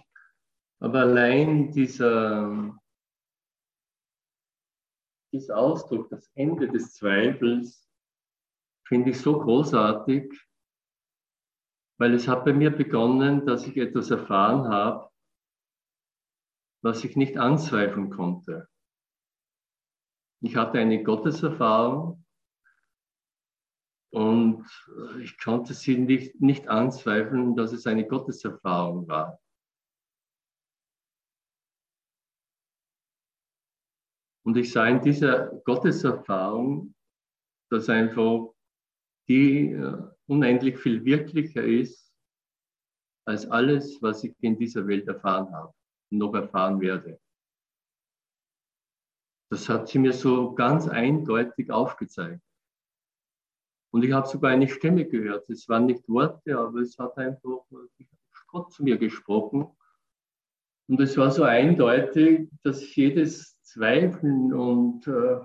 aber 0.79 1.01
allein 1.01 1.73
dieser 1.73 2.73
dieser 5.33 5.57
Ausdruck, 5.57 6.09
das 6.09 6.31
Ende 6.35 6.69
des 6.69 6.93
Zweifels, 6.93 7.89
finde 8.87 9.09
ich 9.09 9.19
so 9.19 9.39
großartig, 9.39 10.31
weil 11.99 12.13
es 12.13 12.27
hat 12.27 12.45
bei 12.45 12.53
mir 12.53 12.69
begonnen, 12.69 13.45
dass 13.45 13.67
ich 13.67 13.75
etwas 13.77 14.11
erfahren 14.11 14.67
habe, 14.69 15.09
was 16.83 17.03
ich 17.03 17.15
nicht 17.15 17.37
anzweifeln 17.37 18.09
konnte. 18.09 18.69
Ich 20.41 20.55
hatte 20.55 20.79
eine 20.79 21.03
Gotteserfahrung, 21.03 22.23
Und 24.13 24.67
ich 25.23 25.39
konnte 25.39 25.73
sie 25.73 25.97
nicht, 25.97 26.39
nicht 26.39 26.67
anzweifeln, 26.67 27.55
dass 27.55 27.71
es 27.71 27.87
eine 27.87 28.05
Gotteserfahrung 28.07 29.07
war. 29.07 29.39
Und 34.45 34.57
ich 34.57 34.71
sah 34.71 34.87
in 34.87 35.01
dieser 35.01 35.47
Gotteserfahrung, 35.65 36.93
dass 37.69 37.89
einfach 37.89 38.49
die 39.27 39.71
äh, 39.71 40.03
unendlich 40.27 40.77
viel 40.77 41.03
wirklicher 41.05 41.63
ist 41.63 42.13
als 43.25 43.49
alles, 43.49 44.01
was 44.01 44.23
ich 44.23 44.35
in 44.41 44.57
dieser 44.57 44.85
Welt 44.85 45.07
erfahren 45.07 45.51
habe 45.53 45.73
und 46.11 46.17
noch 46.17 46.33
erfahren 46.33 46.79
werde. 46.81 47.19
Das 49.49 49.69
hat 49.69 49.87
sie 49.87 49.99
mir 49.99 50.13
so 50.13 50.53
ganz 50.53 50.87
eindeutig 50.87 51.71
aufgezeigt. 51.71 52.41
Und 53.93 54.03
ich 54.03 54.11
habe 54.11 54.27
sogar 54.27 54.51
eine 54.51 54.67
Stimme 54.67 55.05
gehört. 55.05 55.47
Es 55.49 55.69
waren 55.69 55.85
nicht 55.85 56.09
Worte, 56.09 56.57
aber 56.57 56.79
es 56.79 56.97
hat 56.97 57.17
einfach 57.17 57.63
Gott 58.47 58.73
zu 58.73 58.83
mir 58.83 58.97
gesprochen. 58.97 59.67
Und 60.87 60.99
es 60.99 61.15
war 61.17 61.31
so 61.31 61.43
eindeutig, 61.43 62.49
dass 62.63 62.95
jedes 62.95 63.52
Zweifeln 63.73 64.53
und 64.53 65.07
äh, 65.07 65.39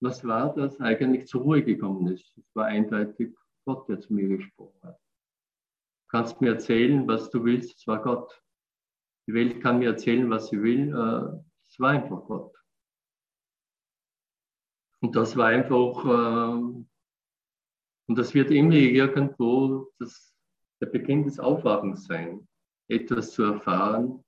was 0.00 0.24
war 0.24 0.52
das 0.54 0.80
eigentlich 0.80 1.26
zur 1.26 1.42
Ruhe 1.42 1.62
gekommen 1.62 2.08
ist. 2.08 2.36
Es 2.36 2.54
war 2.54 2.66
eindeutig 2.66 3.34
Gott, 3.64 3.88
der 3.88 4.00
zu 4.00 4.12
mir 4.12 4.28
gesprochen 4.28 4.78
hat. 4.82 4.98
Du 4.98 6.08
kannst 6.08 6.40
mir 6.40 6.54
erzählen, 6.54 7.06
was 7.06 7.30
du 7.30 7.44
willst, 7.44 7.78
es 7.78 7.86
war 7.86 8.02
Gott. 8.02 8.42
Die 9.28 9.34
Welt 9.34 9.62
kann 9.62 9.78
mir 9.78 9.90
erzählen, 9.90 10.28
was 10.28 10.48
sie 10.48 10.60
will, 10.60 10.88
äh, 10.88 11.40
es 11.68 11.78
war 11.78 11.90
einfach 11.90 12.24
Gott. 12.26 12.54
Und 15.00 15.14
das 15.14 15.36
war 15.36 15.46
einfach, 15.46 16.04
äh, 16.04 16.84
und 18.08 18.18
das 18.18 18.34
wird 18.34 18.50
immer 18.50 18.74
irgendwo 18.74 19.92
das, 20.00 20.34
der 20.80 20.86
Beginn 20.86 21.24
des 21.24 21.38
Aufwachens 21.38 22.06
sein, 22.06 22.48
etwas 22.88 23.32
zu 23.32 23.44
erfahren, 23.44 24.24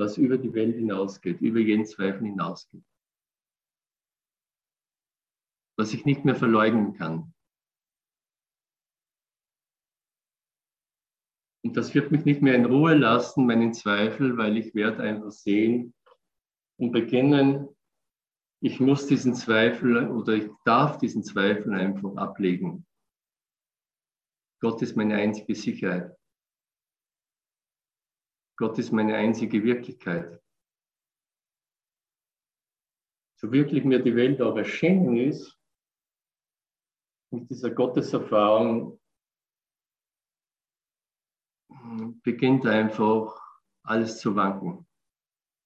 was 0.00 0.16
über 0.16 0.38
die 0.38 0.52
Welt 0.54 0.76
hinausgeht, 0.76 1.40
über 1.40 1.60
jeden 1.60 1.84
Zweifel 1.84 2.26
hinausgeht. 2.26 2.82
Was 5.78 5.92
ich 5.94 6.04
nicht 6.04 6.24
mehr 6.24 6.34
verleugnen 6.34 6.94
kann. 6.94 7.32
Und 11.62 11.76
das 11.76 11.94
wird 11.94 12.10
mich 12.10 12.24
nicht 12.24 12.40
mehr 12.40 12.54
in 12.54 12.64
Ruhe 12.64 12.94
lassen, 12.94 13.46
meinen 13.46 13.74
Zweifel, 13.74 14.36
weil 14.38 14.56
ich 14.56 14.74
werde 14.74 15.02
einfach 15.02 15.30
sehen 15.30 15.94
und 16.78 16.92
beginnen, 16.92 17.68
ich 18.62 18.80
muss 18.80 19.06
diesen 19.06 19.34
Zweifel 19.34 20.08
oder 20.08 20.34
ich 20.34 20.50
darf 20.64 20.98
diesen 20.98 21.22
Zweifel 21.22 21.74
einfach 21.74 22.16
ablegen. 22.16 22.86
Gott 24.60 24.82
ist 24.82 24.96
meine 24.96 25.16
einzige 25.16 25.54
Sicherheit. 25.54 26.19
Gott 28.60 28.78
ist 28.78 28.92
meine 28.92 29.16
einzige 29.16 29.64
Wirklichkeit. 29.64 30.38
So 33.36 33.50
wirklich 33.50 33.84
mir 33.84 34.00
die 34.00 34.14
Welt 34.14 34.42
auch 34.42 34.54
erschienen 34.54 35.16
ist, 35.16 35.58
mit 37.30 37.48
dieser 37.48 37.70
Gotteserfahrung, 37.70 39.00
beginnt 42.22 42.66
einfach 42.66 43.40
alles 43.82 44.20
zu 44.20 44.36
wanken. 44.36 44.86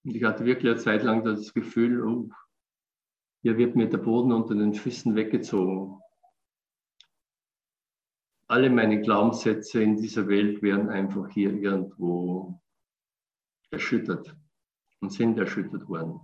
Und 0.05 0.15
ich 0.15 0.23
hatte 0.23 0.45
wirklich 0.45 0.71
eine 0.71 0.81
Zeit 0.81 1.03
lang 1.03 1.25
das 1.25 1.53
Gefühl, 1.53 2.01
oh, 2.01 2.31
hier 3.43 3.59
wird 3.59 3.75
mir 3.75 3.89
der 3.89 3.99
Boden 3.99 4.31
unter 4.31 4.55
den 4.55 4.73
Füßen 4.73 5.17
weggezogen. 5.17 6.01
Alle 8.47 8.71
meine 8.71 9.01
Glaubenssätze 9.01 9.83
in 9.83 9.97
dieser 9.97 10.29
Welt 10.29 10.63
werden 10.63 10.91
einfach 10.91 11.29
hier 11.31 11.53
irgendwo 11.53 12.61
erschüttert 13.75 14.35
und 15.01 15.11
sind 15.11 15.39
erschüttert 15.39 15.87
worden. 15.89 16.21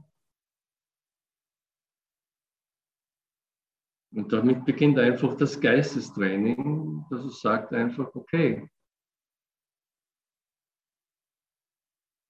Und 4.13 4.33
damit 4.33 4.65
beginnt 4.65 4.99
einfach 4.99 5.37
das 5.37 5.61
Geistestraining, 5.61 7.05
dass 7.11 7.25
es 7.25 7.41
sagt 7.41 7.73
einfach, 7.73 8.13
okay, 8.15 8.69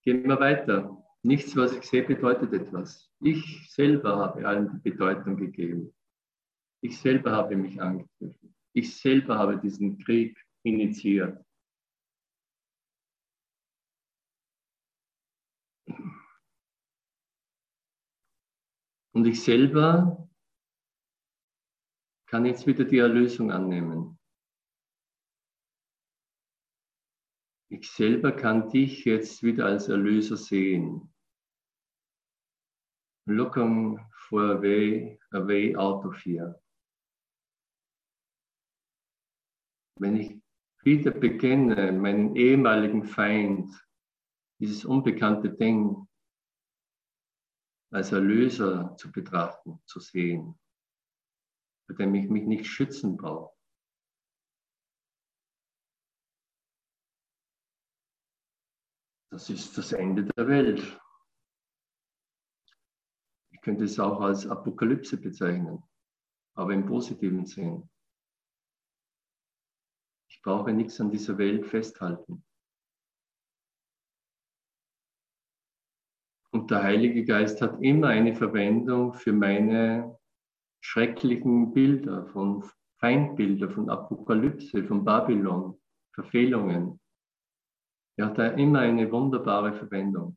Gehen 0.03 0.27
wir 0.27 0.41
weiter. 0.41 0.97
Nichts, 1.23 1.55
was 1.57 1.77
ich 1.77 1.83
sehe, 1.83 2.03
bedeutet 2.03 2.53
etwas. 2.55 3.11
Ich 3.21 3.71
selber 3.71 4.17
habe 4.17 4.49
allen 4.49 4.71
die 4.71 4.91
Bedeutung 4.91 5.37
gegeben. 5.37 5.95
Ich 6.83 6.99
selber 6.99 7.33
habe 7.33 7.55
mich 7.57 7.81
angegriffen. 7.81 8.55
Ich 8.73 8.97
selber 8.97 9.39
habe 9.39 9.59
diesen 9.59 9.99
Krieg 9.99 10.43
initiiert. 10.63 11.45
Und 19.13 19.27
ich 19.27 19.43
selber 19.43 20.29
kann 22.27 22.47
jetzt 22.47 22.67
wieder 22.67 22.85
die 22.85 22.99
Erlösung 22.99 23.51
annehmen. 23.51 24.19
Ich 27.73 27.91
selber 27.91 28.33
kann 28.33 28.69
dich 28.69 29.05
jetzt 29.05 29.43
wieder 29.43 29.67
als 29.67 29.89
Erlöser 29.89 30.37
sehen. 30.37 31.13
Looking 33.27 33.99
for 34.29 34.43
a 34.43 34.63
way, 34.63 35.21
a 35.33 35.47
way 35.47 35.77
out 35.77 36.05
of 36.05 36.17
here. 36.25 36.61
Wenn 40.01 40.17
ich 40.17 40.41
wieder 40.83 41.11
beginne, 41.11 41.93
meinen 41.93 42.35
ehemaligen 42.35 43.05
Feind, 43.05 43.71
dieses 44.61 44.85
unbekannte 44.85 45.51
Ding, 45.51 46.07
als 47.93 48.13
Erlöser 48.13 48.95
zu 48.97 49.11
betrachten, 49.11 49.83
zu 49.87 49.99
sehen, 49.99 50.59
bei 51.89 51.95
dem 51.95 52.15
ich 52.15 52.29
mich 52.29 52.45
nicht 52.45 52.67
schützen 52.67 53.17
brauche, 53.17 53.53
Das 59.33 59.49
ist 59.49 59.79
das 59.79 59.93
Ende 59.93 60.25
der 60.25 60.49
Welt. 60.49 61.01
Ich 63.53 63.61
könnte 63.61 63.85
es 63.85 64.01
auch 64.01 64.21
als 64.21 64.45
Apokalypse 64.45 65.17
bezeichnen, 65.19 65.85
aber 66.55 66.75
im 66.75 66.85
positiven 66.85 67.47
Sinn. 67.47 67.89
Ich 70.29 70.43
brauche 70.43 70.73
nichts 70.73 71.01
an 71.01 71.13
dieser 71.13 71.39
Welt 71.39 71.65
festhalten. 71.65 72.45
Der 76.71 76.85
Heilige 76.85 77.25
Geist 77.25 77.61
hat 77.63 77.83
immer 77.83 78.07
eine 78.07 78.33
Verwendung 78.33 79.13
für 79.13 79.33
meine 79.33 80.17
schrecklichen 80.81 81.75
Bilder, 81.75 82.27
von 82.27 82.63
Feindbilder, 83.01 83.69
von 83.71 83.91
Apokalypse, 83.91 84.85
von 84.85 85.05
Babylon, 85.05 85.81
Verfehlungen. 86.15 87.01
Er 88.17 88.27
hat 88.27 88.39
da 88.39 88.47
immer 88.53 88.81
eine 88.81 89.11
wunderbare 89.11 89.75
Verwendung. 89.75 90.37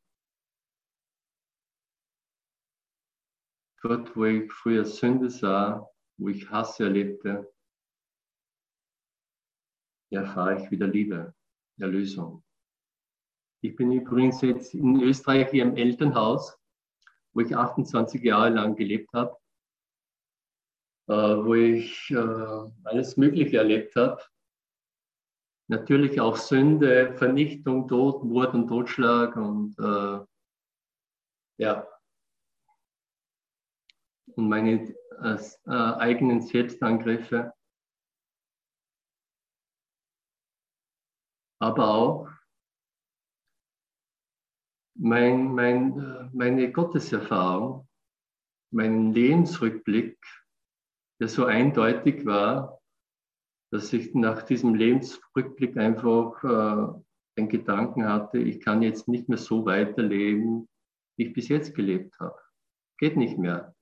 Dort, 3.84 4.16
wo 4.16 4.26
ich 4.26 4.52
früher 4.52 4.86
Sünde 4.86 5.30
sah, 5.30 5.88
wo 6.18 6.30
ich 6.30 6.50
Hass 6.50 6.80
erlebte, 6.80 7.54
erfahre 10.10 10.64
ich 10.64 10.72
wieder 10.72 10.88
Liebe, 10.88 11.36
Erlösung. 11.78 12.44
Ich 13.64 13.76
bin 13.76 13.92
übrigens 13.92 14.42
jetzt 14.42 14.74
in 14.74 15.02
Österreich 15.02 15.50
hier 15.50 15.64
im 15.64 15.78
Elternhaus, 15.78 16.58
wo 17.34 17.42
ich 17.42 17.56
28 17.56 18.22
Jahre 18.22 18.50
lang 18.50 18.76
gelebt 18.76 19.12
habe, 19.14 19.38
äh, 21.08 21.14
wo 21.14 21.54
ich 21.54 22.12
äh, 22.12 22.70
alles 22.84 23.18
Mögliche 23.18 23.58
erlebt 23.58 23.96
habe 23.96 24.22
natürlich 25.68 26.20
auch 26.20 26.38
Sünde, 26.38 27.14
Vernichtung, 27.18 27.88
Tod, 27.88 28.24
Mord 28.24 28.54
und 28.54 28.68
Totschlag 28.68 29.36
und 29.36 29.78
äh, 29.80 30.20
ja. 31.58 31.88
Und 34.36 34.50
meine 34.50 34.96
eigenen 35.66 36.42
Selbstangriffe. 36.42 37.54
Aber 41.60 41.88
auch 41.88 42.33
mein, 44.96 45.54
mein, 45.54 46.30
meine 46.34 46.72
Gotteserfahrung, 46.72 47.88
mein 48.72 49.12
Lebensrückblick, 49.12 50.18
der 51.20 51.28
so 51.28 51.46
eindeutig 51.46 52.26
war, 52.26 52.80
dass 53.72 53.92
ich 53.94 54.14
nach 54.14 54.44
diesem 54.44 54.76
Lebensrückblick 54.76 55.78
einfach 55.78 56.44
äh, 56.44 57.02
den 57.38 57.50
Gedanken 57.50 58.06
hatte, 58.08 58.38
ich 58.38 58.60
kann 58.60 58.82
jetzt 58.82 59.08
nicht 59.08 59.30
mehr 59.30 59.38
so 59.38 59.66
weiterleben, 59.66 60.70
wie 61.18 61.28
ich 61.28 61.34
bis 61.34 61.48
jetzt 61.48 61.74
gelebt 61.74 62.20
habe. 62.20 62.40
Geht 63.00 63.18
nicht 63.18 63.38
mehr. 63.38 63.76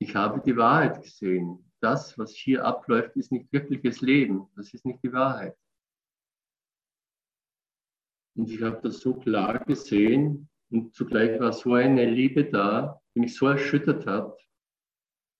Ich 0.00 0.14
habe 0.14 0.40
die 0.40 0.56
Wahrheit 0.56 1.02
gesehen. 1.02 1.64
das, 1.80 2.18
was 2.18 2.32
hier 2.32 2.64
abläuft, 2.64 3.16
ist 3.16 3.30
nicht 3.30 3.52
wirkliches 3.52 4.00
Leben. 4.00 4.48
Das 4.56 4.74
ist 4.74 4.84
nicht 4.84 5.02
die 5.02 5.12
Wahrheit. 5.12 5.56
Und 8.38 8.50
ich 8.50 8.62
habe 8.62 8.80
das 8.82 9.00
so 9.00 9.14
klar 9.14 9.58
gesehen 9.64 10.48
und 10.70 10.94
zugleich 10.94 11.40
war 11.40 11.52
so 11.52 11.74
eine 11.74 12.08
Liebe 12.08 12.44
da, 12.44 13.02
die 13.12 13.20
mich 13.20 13.34
so 13.34 13.48
erschüttert 13.48 14.06
hat, 14.06 14.38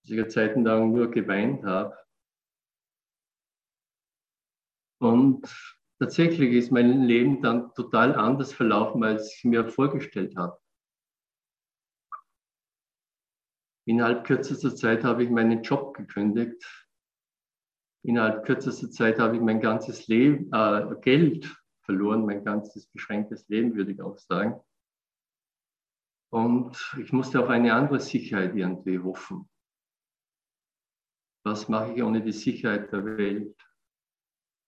dass 0.03 0.11
ich 0.11 0.19
eine 0.19 0.27
Zeit 0.27 0.57
lang 0.57 0.93
nur 0.93 1.09
geweint 1.09 1.63
habe. 1.63 1.97
Und 5.01 5.47
tatsächlich 6.01 6.53
ist 6.55 6.73
mein 6.73 7.05
Leben 7.05 7.41
dann 7.41 7.73
total 7.75 8.17
anders 8.17 8.53
verlaufen, 8.53 9.05
als 9.05 9.33
ich 9.33 9.45
mir 9.45 9.69
vorgestellt 9.69 10.35
habe. 10.37 10.59
Innerhalb 13.87 14.27
kürzester 14.27 14.75
Zeit 14.75 15.05
habe 15.05 15.23
ich 15.23 15.31
meinen 15.31 15.63
Job 15.63 15.95
gekündigt. 15.95 16.91
Innerhalb 18.05 18.45
kürzester 18.45 18.91
Zeit 18.91 19.21
habe 19.21 19.37
ich 19.37 19.41
mein 19.41 19.61
ganzes 19.61 20.09
Leben, 20.09 20.53
äh, 20.53 20.97
Geld 21.01 21.57
verloren, 21.89 22.27
mein 22.27 22.45
ganzes 22.45 22.87
beschränktes 22.87 23.49
Leben, 23.49 23.75
würde 23.75 23.93
ich 23.93 24.03
auch 24.03 24.19
sagen. 24.19 24.61
Und 26.31 26.77
ich 26.99 27.13
musste 27.13 27.41
auf 27.41 27.49
eine 27.49 27.73
andere 27.73 27.99
Sicherheit 27.99 28.55
irgendwie 28.55 28.99
hoffen. 28.99 29.49
Was 31.47 31.71
mache 31.71 31.95
ich 31.95 32.03
ohne 32.03 32.23
die 32.23 32.33
Sicherheit 32.33 32.93
der 32.93 33.07
Welt, 33.07 33.57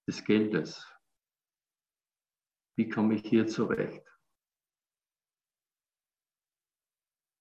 des 0.09 0.24
Geldes? 0.24 0.90
Wie 2.78 2.88
komme 2.88 3.16
ich 3.16 3.28
hier 3.28 3.46
zurecht? 3.46 4.06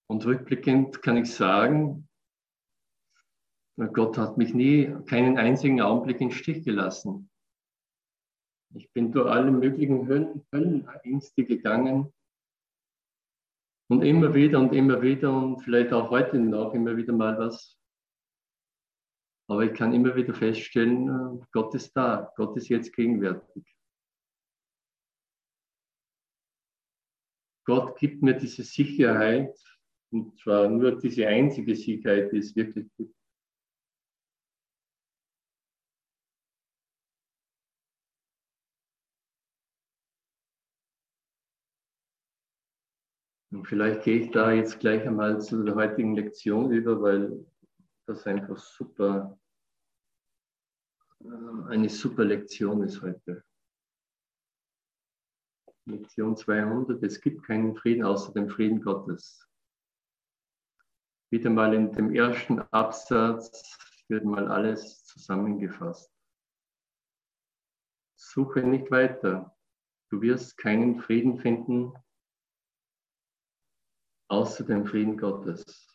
Und 0.09 0.25
rückblickend 0.25 1.01
kann 1.01 1.15
ich 1.15 1.33
sagen, 1.33 2.09
Gott 3.93 4.17
hat 4.17 4.37
mich 4.37 4.53
nie, 4.53 4.93
keinen 5.05 5.37
einzigen 5.37 5.79
Augenblick 5.79 6.19
in 6.19 6.31
Stich 6.31 6.65
gelassen. 6.65 7.31
Ich 8.75 8.91
bin 8.93 9.11
durch 9.11 9.29
alle 9.29 9.51
möglichen 9.51 10.07
Höllen, 10.07 10.45
Höllenängste 10.53 11.43
gegangen 11.43 12.13
und 13.89 14.03
immer 14.03 14.33
wieder 14.33 14.59
und 14.59 14.73
immer 14.73 15.01
wieder 15.01 15.35
und 15.35 15.61
vielleicht 15.61 15.91
auch 15.91 16.11
heute 16.11 16.37
noch 16.39 16.73
immer 16.73 16.95
wieder 16.95 17.13
mal 17.13 17.37
was. 17.37 17.77
Aber 19.49 19.63
ich 19.63 19.73
kann 19.73 19.93
immer 19.93 20.15
wieder 20.15 20.33
feststellen, 20.35 21.43
Gott 21.51 21.73
ist 21.73 21.93
da, 21.93 22.31
Gott 22.35 22.55
ist 22.55 22.69
jetzt 22.69 22.93
gegenwärtig. 22.93 23.65
Gott 27.65 27.97
gibt 27.97 28.21
mir 28.21 28.35
diese 28.35 28.63
Sicherheit, 28.63 29.55
und 30.11 30.39
zwar 30.39 30.69
nur 30.69 30.99
diese 30.99 31.27
einzige 31.27 31.75
Sicherheit, 31.75 32.31
die 32.31 32.37
es 32.37 32.55
wirklich 32.55 32.87
gibt. 32.95 33.18
Und 43.59 43.65
vielleicht 43.65 44.03
gehe 44.03 44.21
ich 44.21 44.31
da 44.31 44.53
jetzt 44.53 44.79
gleich 44.79 45.05
einmal 45.05 45.41
zu 45.41 45.61
der 45.65 45.75
heutigen 45.75 46.15
Lektion 46.15 46.71
über, 46.71 47.01
weil 47.01 47.45
das 48.05 48.25
einfach 48.25 48.57
super, 48.57 49.37
äh, 51.19 51.67
eine 51.67 51.89
super 51.89 52.23
Lektion 52.23 52.81
ist 52.83 53.01
heute. 53.01 53.43
Lektion 55.87 56.37
200, 56.37 57.03
es 57.03 57.19
gibt 57.19 57.43
keinen 57.43 57.75
Frieden 57.75 58.05
außer 58.05 58.31
dem 58.31 58.47
Frieden 58.47 58.81
Gottes. 58.81 59.45
Wieder 61.29 61.49
mal 61.49 61.73
in 61.73 61.91
dem 61.91 62.15
ersten 62.15 62.61
Absatz 62.71 63.77
wird 64.07 64.23
mal 64.23 64.47
alles 64.47 65.03
zusammengefasst. 65.03 66.09
Suche 68.15 68.61
nicht 68.61 68.89
weiter. 68.89 69.53
Du 70.09 70.21
wirst 70.21 70.55
keinen 70.55 71.01
Frieden 71.01 71.39
finden, 71.39 71.93
außer 74.29 74.63
dem 74.63 74.85
Frieden 74.85 75.17
Gottes. 75.17 75.85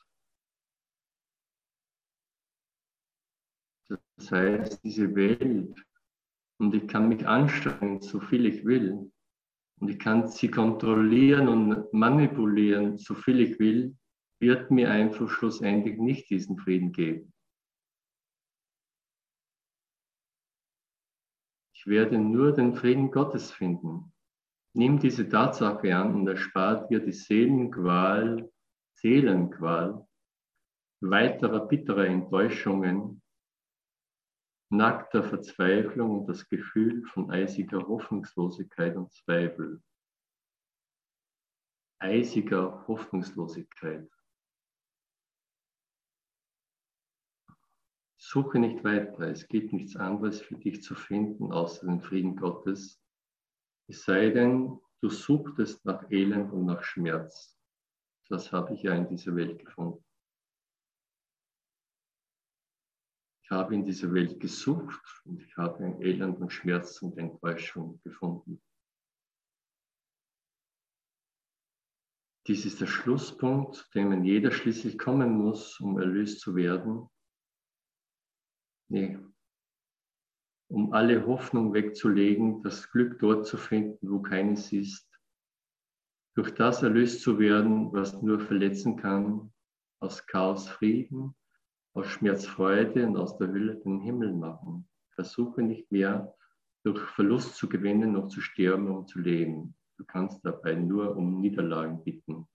Das 4.16 4.31
heißt, 4.31 4.85
diese 4.85 5.14
Welt, 5.14 5.85
und 6.59 6.75
ich 6.75 6.87
kann 6.88 7.09
mich 7.09 7.27
anstrengen, 7.27 8.01
so 8.01 8.20
viel 8.20 8.47
ich 8.47 8.64
will, 8.64 9.11
und 9.81 9.88
ich 9.88 9.99
kann 9.99 10.29
sie 10.29 10.51
kontrollieren 10.51 11.49
und 11.49 11.92
manipulieren, 11.92 12.97
so 12.97 13.14
viel 13.14 13.40
ich 13.40 13.59
will, 13.59 13.97
wird 14.40 14.70
mir 14.70 14.90
einfach 14.90 15.29
schlussendlich 15.29 15.99
nicht 15.99 16.31
diesen 16.31 16.59
Frieden 16.59 16.92
geben. 16.92 17.33
Ich 21.75 21.87
werde 21.87 22.18
nur 22.18 22.53
den 22.53 22.75
Frieden 22.75 23.11
Gottes 23.11 23.51
finden. 23.51 24.13
Nimm 24.76 24.98
diese 24.98 25.28
Tatsache 25.28 25.94
an 25.94 26.14
und 26.14 26.26
erspart 26.26 26.90
dir 26.90 26.98
die 26.98 27.12
Seelenqual, 27.12 28.50
Seelenqual 28.96 30.04
weiterer 31.00 31.68
bitterer 31.68 32.06
Enttäuschungen, 32.06 33.22
nackter 34.70 35.22
Verzweiflung 35.22 36.18
und 36.18 36.26
das 36.26 36.48
Gefühl 36.48 37.04
von 37.06 37.30
eisiger 37.30 37.87
Hoffnungslosigkeit 37.87 38.96
und 38.96 39.12
Zweifel. 39.12 39.80
Eisiger 42.00 42.84
Hoffnungslosigkeit. 42.88 44.10
Suche 48.18 48.58
nicht 48.58 48.82
weiter, 48.82 49.28
es 49.28 49.46
gibt 49.46 49.72
nichts 49.72 49.94
anderes 49.94 50.40
für 50.40 50.56
dich 50.56 50.82
zu 50.82 50.96
finden 50.96 51.52
außer 51.52 51.87
den 51.87 52.00
Frieden 52.00 52.34
Gottes, 52.34 53.04
es 53.87 54.05
sei 54.05 54.31
denn, 54.31 54.81
du 55.01 55.11
suchtest 55.11 55.85
nach 55.85 56.11
Elend 56.11 56.53
und 56.53 56.66
nach 56.66 56.83
Schmerz. 56.83 57.59
Das 58.29 58.53
habe 58.53 58.75
ich 58.75 58.83
ja 58.83 58.94
in 58.94 59.09
dieser 59.09 59.37
Welt 59.37 59.59
gefunden. 59.59 60.05
Ich 63.42 63.51
habe 63.51 63.75
in 63.75 63.85
dieser 63.85 64.12
Welt 64.14 64.40
gesucht 64.40 65.23
und 65.27 65.42
ich 65.42 65.55
habe 65.57 65.85
ein 65.85 66.01
Elend 66.01 66.40
und 66.40 66.51
Schmerz 66.51 67.03
und 67.03 67.18
Enttäuschung 67.18 68.01
gefunden. 68.03 68.62
Dies 72.47 72.64
ist 72.64 72.81
der 72.81 72.87
Schlusspunkt, 72.87 73.77
zu 73.77 73.90
dem 73.92 74.25
jeder 74.25 74.51
schließlich 74.51 74.99
kommen 74.99 75.33
muss, 75.33 75.79
um 75.81 75.99
erlöst 75.99 76.40
zu 76.40 76.55
werden. 76.55 77.09
Nee, 78.88 79.18
um 80.68 80.92
alle 80.92 81.27
Hoffnung 81.27 81.74
wegzulegen, 81.74 82.62
das 82.62 82.90
Glück 82.90 83.18
dort 83.18 83.46
zu 83.46 83.57
finden, 83.57 84.11
wo 84.11 84.20
keines 84.20 84.72
ist. 84.72 85.09
Durch 86.35 86.55
das 86.55 86.83
erlöst 86.83 87.22
zu 87.22 87.38
werden, 87.38 87.92
was 87.92 88.20
nur 88.22 88.40
verletzen 88.40 88.96
kann, 88.96 89.53
aus 90.00 90.27
Chaos 90.27 90.68
Frieden, 90.68 91.35
aus 91.94 92.09
Schmerz 92.09 92.46
Freude 92.46 93.07
und 93.07 93.16
aus 93.16 93.38
der 93.38 93.48
Hölle 93.48 93.77
den 93.77 94.00
Himmel 94.00 94.33
machen. 94.33 94.88
Versuche 95.14 95.62
nicht 95.62 95.90
mehr 95.92 96.35
durch 96.83 97.00
Verlust 97.11 97.55
zu 97.55 97.68
gewinnen, 97.68 98.12
noch 98.12 98.29
zu 98.29 98.40
sterben, 98.40 98.88
um 98.88 99.07
zu 99.07 99.20
leben. 99.20 99.74
Du 99.96 100.05
kannst 100.05 100.44
dabei 100.44 100.74
nur 100.74 101.16
um 101.16 101.40
Niederlagen 101.40 102.03
bitten. 102.03 102.48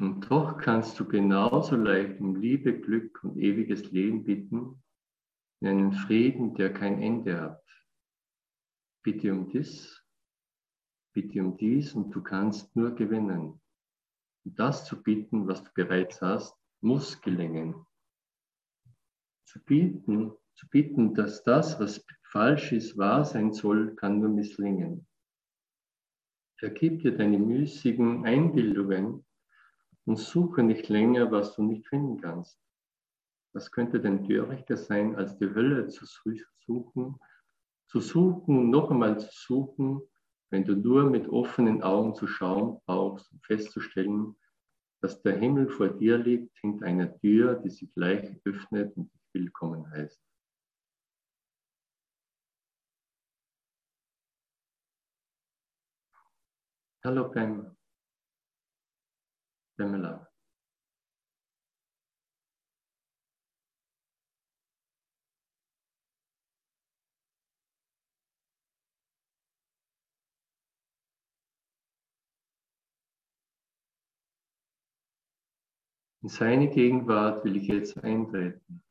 Und 0.00 0.30
doch 0.30 0.58
kannst 0.58 1.00
du 1.00 1.04
genauso 1.06 1.74
leicht 1.74 2.20
um 2.20 2.36
Liebe, 2.36 2.78
Glück 2.78 3.22
und 3.24 3.36
ewiges 3.36 3.90
Leben 3.90 4.22
bitten, 4.22 4.80
in 5.60 5.68
einen 5.68 5.92
Frieden, 5.92 6.54
der 6.54 6.72
kein 6.72 7.02
Ende 7.02 7.40
hat. 7.40 7.64
Bitte 9.02 9.32
um 9.32 9.48
dies, 9.48 10.04
bitte 11.12 11.40
um 11.40 11.56
dies 11.56 11.94
und 11.94 12.12
du 12.12 12.22
kannst 12.22 12.74
nur 12.76 12.94
gewinnen. 12.94 13.60
Und 14.44 14.58
das 14.58 14.84
zu 14.84 15.02
bitten, 15.02 15.48
was 15.48 15.64
du 15.64 15.70
bereits 15.74 16.22
hast, 16.22 16.54
muss 16.80 17.20
gelingen. 17.20 17.74
Zu 19.46 19.58
bieten, 19.64 20.32
zu 20.54 20.68
bitten, 20.68 21.14
dass 21.14 21.42
das, 21.42 21.80
was 21.80 22.04
falsch 22.30 22.70
ist, 22.72 22.96
wahr 22.96 23.24
sein 23.24 23.52
soll, 23.52 23.96
kann 23.96 24.20
nur 24.20 24.28
misslingen. 24.28 25.08
Vergib 26.58 27.02
dir 27.02 27.16
deine 27.16 27.38
müßigen 27.38 28.24
Einbildungen 28.26 29.24
und 30.08 30.16
suche 30.16 30.62
nicht 30.62 30.88
länger, 30.88 31.30
was 31.30 31.54
du 31.54 31.62
nicht 31.62 31.86
finden 31.86 32.18
kannst. 32.18 32.58
Was 33.52 33.70
könnte 33.70 34.00
denn 34.00 34.26
törichter 34.26 34.78
sein, 34.78 35.14
als 35.16 35.36
die 35.36 35.54
Hölle 35.54 35.88
zu 35.88 36.06
suchen, 36.66 37.20
zu 37.88 38.00
suchen 38.00 38.70
noch 38.70 38.90
einmal 38.90 39.20
zu 39.20 39.28
suchen, 39.30 40.00
wenn 40.50 40.64
du 40.64 40.76
nur 40.76 41.10
mit 41.10 41.28
offenen 41.28 41.82
Augen 41.82 42.14
zu 42.14 42.26
schauen 42.26 42.80
brauchst, 42.86 43.30
um 43.32 43.40
festzustellen, 43.42 44.34
dass 45.02 45.20
der 45.20 45.36
Himmel 45.36 45.68
vor 45.68 45.88
dir 45.88 46.16
liegt, 46.16 46.56
hinter 46.56 46.86
einer 46.86 47.14
Tür, 47.18 47.56
die 47.56 47.70
sich 47.70 47.92
gleich 47.92 48.34
öffnet 48.46 48.96
und 48.96 49.12
dich 49.12 49.28
willkommen 49.34 49.90
heißt. 49.90 50.22
Hallo 57.04 57.30
Pam. 57.30 57.77
Pamela. 59.78 60.28
In 76.22 76.28
seine 76.28 76.68
Gegenwart 76.68 77.44
will 77.44 77.56
ich 77.56 77.68
jetzt 77.68 78.02
eintreten. 78.02 78.82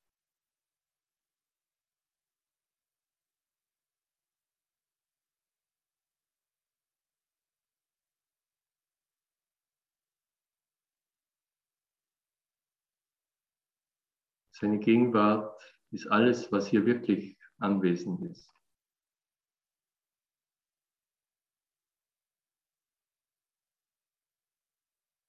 Seine 14.60 14.80
Gegenwart 14.80 15.62
ist 15.92 16.08
alles, 16.08 16.52
was 16.52 16.66
hier 16.68 16.84
wirklich 16.84 17.38
anwesend 17.60 18.24
ist. 18.24 18.52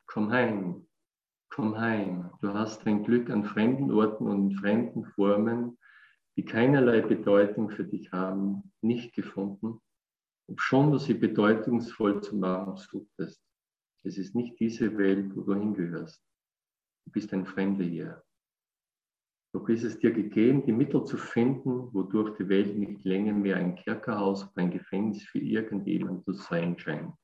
Komm 0.06 0.32
heim, 0.32 0.88
komm 1.50 1.76
heim. 1.76 2.30
Du 2.40 2.54
hast 2.54 2.86
dein 2.86 3.04
Glück 3.04 3.28
an 3.28 3.44
fremden 3.44 3.92
Orten 3.92 4.26
und 4.26 4.50
in 4.50 4.56
fremden 4.56 5.04
Formen, 5.04 5.78
die 6.36 6.46
keinerlei 6.46 7.02
Bedeutung 7.02 7.68
für 7.68 7.84
dich 7.84 8.10
haben, 8.12 8.72
nicht 8.80 9.14
gefunden, 9.14 9.82
obschon 10.48 10.90
du 10.90 10.96
sie 10.96 11.12
bedeutungsvoll 11.12 12.22
zu 12.22 12.34
machen 12.34 12.76
suchtest. 12.76 13.44
Es 14.04 14.16
ist 14.16 14.34
nicht 14.34 14.58
diese 14.58 14.96
Welt, 14.96 15.36
wo 15.36 15.42
du 15.42 15.54
hingehörst. 15.54 16.24
Du 17.04 17.10
bist 17.10 17.30
ein 17.34 17.44
Fremder 17.44 17.84
hier. 17.84 18.24
Doch 19.52 19.68
ist 19.68 19.82
es 19.82 19.98
dir 19.98 20.12
gegeben, 20.12 20.64
die 20.66 20.72
Mittel 20.72 21.04
zu 21.04 21.16
finden, 21.16 21.92
wodurch 21.94 22.36
die 22.36 22.48
Welt 22.48 22.76
nicht 22.76 23.04
länger 23.04 23.32
mehr 23.32 23.56
ein 23.56 23.76
Kerkerhaus 23.76 24.44
oder 24.44 24.58
ein 24.58 24.70
Gefängnis 24.70 25.22
für 25.24 25.38
irgendjemand 25.38 26.24
zu 26.24 26.32
sein 26.32 26.78
scheint. 26.78 27.14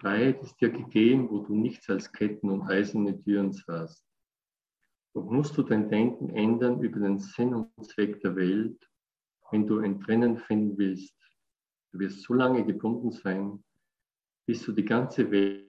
Freiheit 0.00 0.42
ist 0.42 0.60
dir 0.60 0.70
gegeben, 0.70 1.30
wo 1.30 1.38
du 1.38 1.54
nichts 1.54 1.88
als 1.88 2.12
Ketten 2.12 2.50
und 2.50 2.62
eiserne 2.62 3.18
Türen 3.22 3.52
sahst. 3.52 4.04
Doch 5.14 5.24
musst 5.30 5.56
du 5.56 5.62
dein 5.62 5.88
Denken 5.88 6.28
ändern 6.30 6.82
über 6.82 7.00
den 7.00 7.18
Sinn 7.18 7.54
und 7.54 7.70
Zweck 7.86 8.20
der 8.20 8.36
Welt, 8.36 8.78
wenn 9.50 9.66
du 9.66 9.78
Entrinnen 9.78 10.36
finden 10.36 10.76
willst. 10.76 11.16
Du 11.92 12.00
wirst 12.00 12.20
so 12.22 12.34
lange 12.34 12.66
gebunden 12.66 13.12
sein, 13.12 13.64
bis 14.46 14.62
du 14.64 14.72
die 14.72 14.84
ganze 14.84 15.30
Welt 15.30 15.66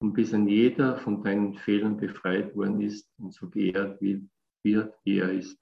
und 0.00 0.12
bis 0.12 0.34
an 0.34 0.46
jeder 0.46 0.98
von 0.98 1.22
deinen 1.22 1.54
Fehlern 1.54 1.96
befreit 1.96 2.54
worden 2.54 2.80
ist 2.80 3.10
und 3.18 3.32
so 3.32 3.48
geehrt 3.48 4.00
wird, 4.00 4.22
wie 4.62 5.18
er 5.18 5.32
ist. 5.32 5.58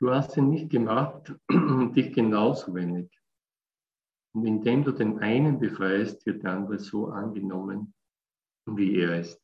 Du 0.00 0.10
hast 0.10 0.36
ihn 0.36 0.50
nicht 0.50 0.70
gemacht 0.70 1.34
und 1.48 1.94
dich 1.96 2.12
genauso 2.12 2.74
wenig. 2.74 3.10
Und 4.34 4.46
indem 4.46 4.84
du 4.84 4.92
den 4.92 5.18
einen 5.20 5.58
befreist, 5.58 6.26
wird 6.26 6.42
der 6.42 6.52
andere 6.52 6.78
so 6.78 7.08
angenommen, 7.08 7.94
wie 8.66 8.96
er 8.98 9.20
ist. 9.20 9.40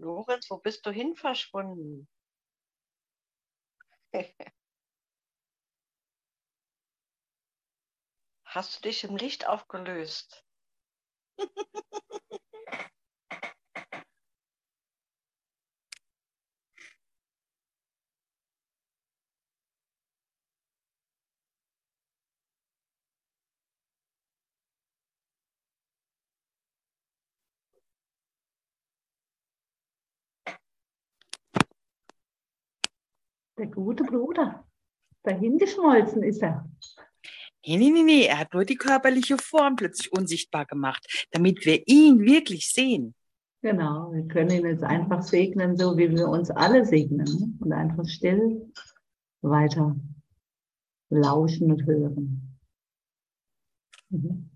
Lorenz, 0.00 0.50
wo 0.50 0.56
bist 0.58 0.84
du 0.86 0.90
hin 0.90 1.14
verschwunden? 1.14 2.08
Hast 8.44 8.76
du 8.84 8.88
dich 8.88 9.04
im 9.04 9.16
Licht 9.16 9.46
aufgelöst? 9.46 10.44
Der 33.60 33.66
gute 33.66 34.04
Bruder. 34.04 34.66
Dahin 35.22 35.58
geschmolzen 35.58 36.22
ist 36.22 36.40
er. 36.40 36.66
Nee, 37.66 37.76
nee, 37.76 37.90
nee, 37.90 38.02
nee. 38.02 38.24
Er 38.24 38.38
hat 38.38 38.54
nur 38.54 38.64
die 38.64 38.76
körperliche 38.76 39.36
Form 39.36 39.76
plötzlich 39.76 40.10
unsichtbar 40.14 40.64
gemacht, 40.64 41.28
damit 41.30 41.66
wir 41.66 41.86
ihn 41.86 42.20
wirklich 42.20 42.72
sehen. 42.72 43.14
Genau, 43.60 44.14
wir 44.14 44.26
können 44.28 44.50
ihn 44.50 44.64
jetzt 44.64 44.82
einfach 44.82 45.20
segnen, 45.20 45.76
so 45.76 45.94
wie 45.98 46.08
wir 46.08 46.26
uns 46.26 46.50
alle 46.50 46.86
segnen. 46.86 47.26
Ne? 47.26 47.52
Und 47.60 47.72
einfach 47.74 48.08
still 48.08 48.72
weiter 49.42 49.94
lauschen 51.10 51.70
und 51.70 51.84
hören. 51.84 52.58
Mhm. 54.08 54.50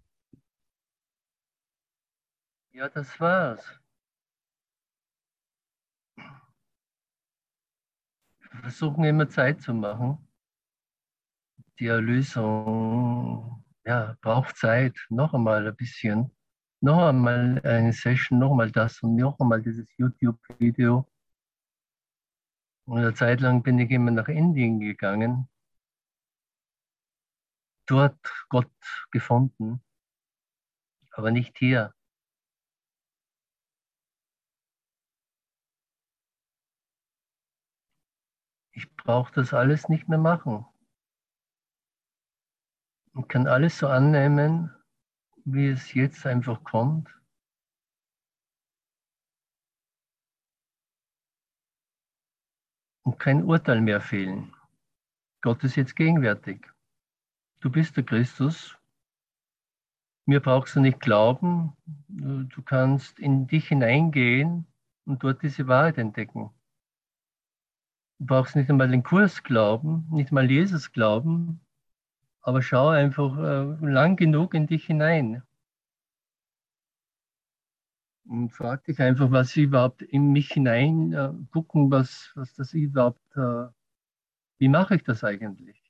Ja, 2.73 2.89
das 2.89 3.21
war's. 3.21 3.84
Versuchen 8.65 9.05
immer 9.05 9.29
Zeit 9.29 9.61
zu 9.63 9.75
machen. 9.75 10.19
Die 11.79 11.87
Erlösung 11.87 13.65
ja, 13.85 14.17
braucht 14.23 14.57
Zeit, 14.57 14.97
noch 15.11 15.35
einmal 15.35 15.67
ein 15.69 15.77
bisschen, 15.77 16.31
noch 16.81 17.09
einmal 17.09 17.61
eine 17.65 17.93
Session, 17.93 18.39
noch 18.39 18.53
einmal 18.53 18.71
das 18.71 19.03
und 19.03 19.17
noch 19.17 19.39
einmal 19.41 19.63
dieses 19.63 19.87
YouTube-Video. 19.99 21.09
Und 22.87 22.99
eine 22.99 23.15
Zeit 23.15 23.41
lang 23.41 23.63
bin 23.63 23.79
ich 23.79 23.91
immer 23.91 24.11
nach 24.11 24.29
Indien 24.29 24.81
gegangen, 24.81 25.49
dort 27.87 28.19
Gott 28.49 28.71
gefunden, 29.11 29.83
aber 31.13 31.31
nicht 31.31 31.57
hier. 31.59 31.95
Ich 38.77 38.94
brauche 39.05 39.33
das 39.35 39.55
alles 39.55 39.89
nicht 39.89 40.09
mehr 40.09 40.19
machen. 40.19 40.67
Ich 43.17 43.29
kann 43.29 43.47
alles 43.47 43.79
so 43.79 43.87
annehmen, 43.87 44.75
wie 45.45 45.69
es 45.69 45.95
jetzt 45.95 46.27
einfach 46.27 46.65
kommt. 46.65 47.09
Und 53.05 53.19
kein 53.19 53.45
Urteil 53.45 53.83
mehr 53.83 54.01
fehlen. 54.01 54.53
Gott 55.43 55.63
ist 55.63 55.77
jetzt 55.77 55.95
gegenwärtig. 55.95 56.67
Du 57.61 57.71
bist 57.71 57.97
der 57.97 58.05
Christus. 58.05 58.77
Mir 60.27 60.41
brauchst 60.41 60.75
du 60.75 60.81
nicht 60.81 61.01
glauben. 61.01 61.77
Du 62.09 62.63
kannst 62.63 63.19
in 63.19 63.47
dich 63.47 63.69
hineingehen 63.69 64.67
und 65.05 65.23
dort 65.23 65.43
diese 65.43 65.69
Wahrheit 65.69 65.99
entdecken. 65.99 66.51
Brauchst 68.19 68.57
nicht 68.57 68.71
einmal 68.71 68.89
den 68.89 69.03
Kurs 69.03 69.43
glauben, 69.43 70.07
nicht 70.11 70.33
mal 70.33 70.51
Jesus 70.51 70.93
glauben, 70.93 71.61
aber 72.41 72.63
schau 72.63 72.89
einfach 72.89 73.37
äh, 73.39 73.87
lang 73.87 74.17
genug 74.17 74.55
in 74.55 74.67
dich 74.67 74.87
hinein. 74.87 75.43
Und 78.27 78.51
frag 78.51 78.85
dich 78.85 79.01
einfach, 79.01 79.31
was 79.31 79.57
ich 79.57 79.65
überhaupt 79.65 80.03
in 80.03 80.33
mich 80.33 80.53
hinein 80.53 81.13
äh, 81.13 81.33
gucken, 81.53 81.91
was, 81.91 82.33
was 82.35 82.55
das 82.55 82.73
überhaupt, 82.73 83.21
äh, 83.37 83.67
wie 84.59 84.69
mache 84.69 84.97
ich 84.97 85.03
das 85.03 85.25
eigentlich? 85.25 85.83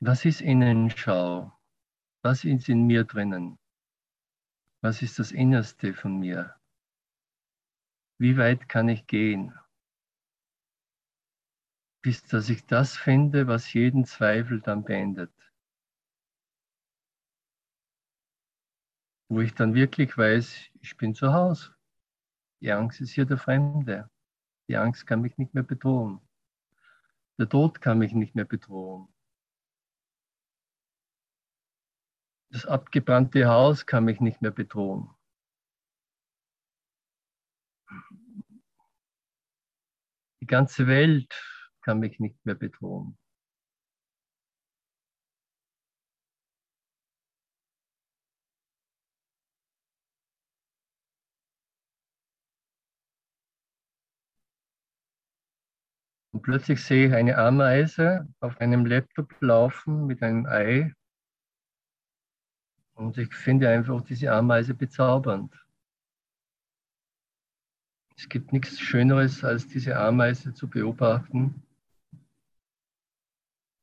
Was 0.00 0.24
ist 0.24 0.40
Innenschau? 0.40 1.52
Was 2.22 2.44
ist 2.44 2.68
in 2.68 2.86
mir 2.86 3.04
drinnen? 3.04 3.58
Was 4.82 5.02
ist 5.02 5.18
das 5.18 5.32
Innerste 5.32 5.92
von 5.92 6.18
mir? 6.18 6.59
Wie 8.20 8.36
weit 8.36 8.68
kann 8.68 8.88
ich 8.88 9.06
gehen? 9.06 9.58
Bis 12.02 12.22
dass 12.22 12.48
ich 12.48 12.66
das 12.66 12.96
finde, 12.96 13.46
was 13.46 13.72
jeden 13.72 14.04
Zweifel 14.04 14.60
dann 14.60 14.84
beendet. 14.84 15.32
wo 19.30 19.40
ich 19.40 19.54
dann 19.54 19.74
wirklich 19.74 20.18
weiß, 20.18 20.70
ich 20.80 20.96
bin 20.96 21.14
zu 21.14 21.32
Hause. 21.32 21.72
Die 22.60 22.72
Angst 22.72 23.00
ist 23.00 23.12
hier 23.12 23.26
der 23.26 23.38
Fremde. 23.38 24.10
Die 24.68 24.76
Angst 24.76 25.06
kann 25.06 25.20
mich 25.20 25.38
nicht 25.38 25.54
mehr 25.54 25.62
bedrohen. 25.62 26.20
Der 27.38 27.48
Tod 27.48 27.80
kann 27.80 27.98
mich 27.98 28.12
nicht 28.12 28.34
mehr 28.34 28.44
bedrohen. 28.44 29.06
Das 32.50 32.66
abgebrannte 32.66 33.46
Haus 33.46 33.86
kann 33.86 34.04
mich 34.04 34.20
nicht 34.20 34.42
mehr 34.42 34.50
bedrohen. 34.50 35.14
Die 40.40 40.46
ganze 40.46 40.86
Welt 40.86 41.32
kann 41.82 41.98
mich 42.00 42.18
nicht 42.20 42.44
mehr 42.44 42.54
bedrohen. 42.54 43.16
Und 56.32 56.42
plötzlich 56.42 56.82
sehe 56.84 57.08
ich 57.08 57.14
eine 57.14 57.36
Ameise 57.36 58.26
auf 58.40 58.60
einem 58.60 58.86
Laptop 58.86 59.34
laufen 59.40 60.06
mit 60.06 60.22
einem 60.22 60.46
Ei. 60.46 60.92
Und 62.94 63.18
ich 63.18 63.34
finde 63.34 63.68
einfach 63.68 64.02
diese 64.02 64.32
Ameise 64.32 64.74
bezaubernd. 64.74 65.54
Es 68.20 68.28
gibt 68.28 68.52
nichts 68.52 68.78
Schöneres, 68.78 69.44
als 69.44 69.66
diese 69.66 69.96
Ameise 69.96 70.52
zu 70.52 70.68
beobachten. 70.68 71.62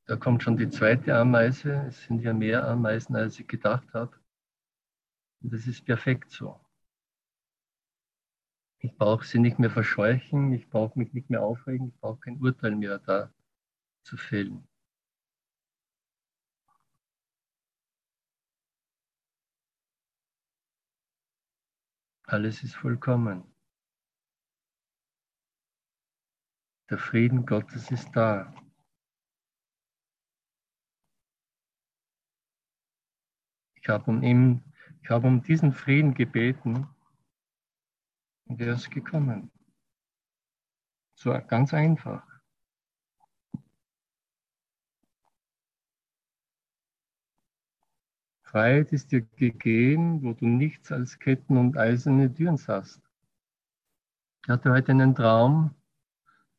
Da 0.06 0.14
kommt 0.14 0.44
schon 0.44 0.56
die 0.56 0.70
zweite 0.70 1.16
Ameise. 1.16 1.84
Es 1.88 2.04
sind 2.04 2.20
ja 2.22 2.32
mehr 2.32 2.64
Ameisen, 2.64 3.16
als 3.16 3.40
ich 3.40 3.48
gedacht 3.48 3.92
habe. 3.92 4.16
Und 5.40 5.52
das 5.52 5.66
ist 5.66 5.84
perfekt 5.84 6.30
so. 6.30 6.60
Ich 8.78 8.96
brauche 8.96 9.26
sie 9.26 9.40
nicht 9.40 9.58
mehr 9.58 9.70
verscheuchen, 9.70 10.52
ich 10.52 10.70
brauche 10.70 10.96
mich 10.96 11.12
nicht 11.12 11.30
mehr 11.30 11.42
aufregen, 11.42 11.88
ich 11.88 12.00
brauche 12.00 12.20
kein 12.20 12.38
Urteil 12.40 12.76
mehr 12.76 13.00
da 13.00 13.32
zu 14.04 14.16
fällen. 14.16 14.68
Alles 22.22 22.62
ist 22.62 22.76
vollkommen. 22.76 23.57
Der 26.90 26.98
Frieden 26.98 27.44
Gottes 27.44 27.90
ist 27.90 28.10
da. 28.14 28.54
Ich 33.74 33.88
habe 33.88 34.10
um, 34.10 34.22
ihm, 34.22 34.62
ich 35.02 35.10
habe 35.10 35.26
um 35.26 35.42
diesen 35.42 35.72
Frieden 35.72 36.14
gebeten 36.14 36.88
und 38.46 38.60
er 38.60 38.74
ist 38.74 38.90
gekommen. 38.90 39.50
So 41.14 41.32
ganz 41.46 41.74
einfach. 41.74 42.26
Freiheit 48.44 48.92
ist 48.92 49.12
dir 49.12 49.20
gegeben, 49.36 50.22
wo 50.22 50.32
du 50.32 50.46
nichts 50.46 50.90
als 50.90 51.18
Ketten 51.18 51.58
und 51.58 51.76
eiserne 51.76 52.32
Türen 52.32 52.58
hast. 52.66 53.02
Ich 54.42 54.48
hatte 54.48 54.70
heute 54.70 54.92
einen 54.92 55.14
Traum, 55.14 55.77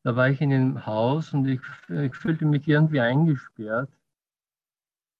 da 0.02 0.16
war 0.16 0.30
ich 0.30 0.40
in 0.40 0.52
einem 0.52 0.86
Haus 0.86 1.32
und 1.32 1.46
ich, 1.46 1.60
ich 1.88 2.14
fühlte 2.14 2.44
mich 2.44 2.66
irgendwie 2.66 3.00
eingesperrt. 3.00 3.90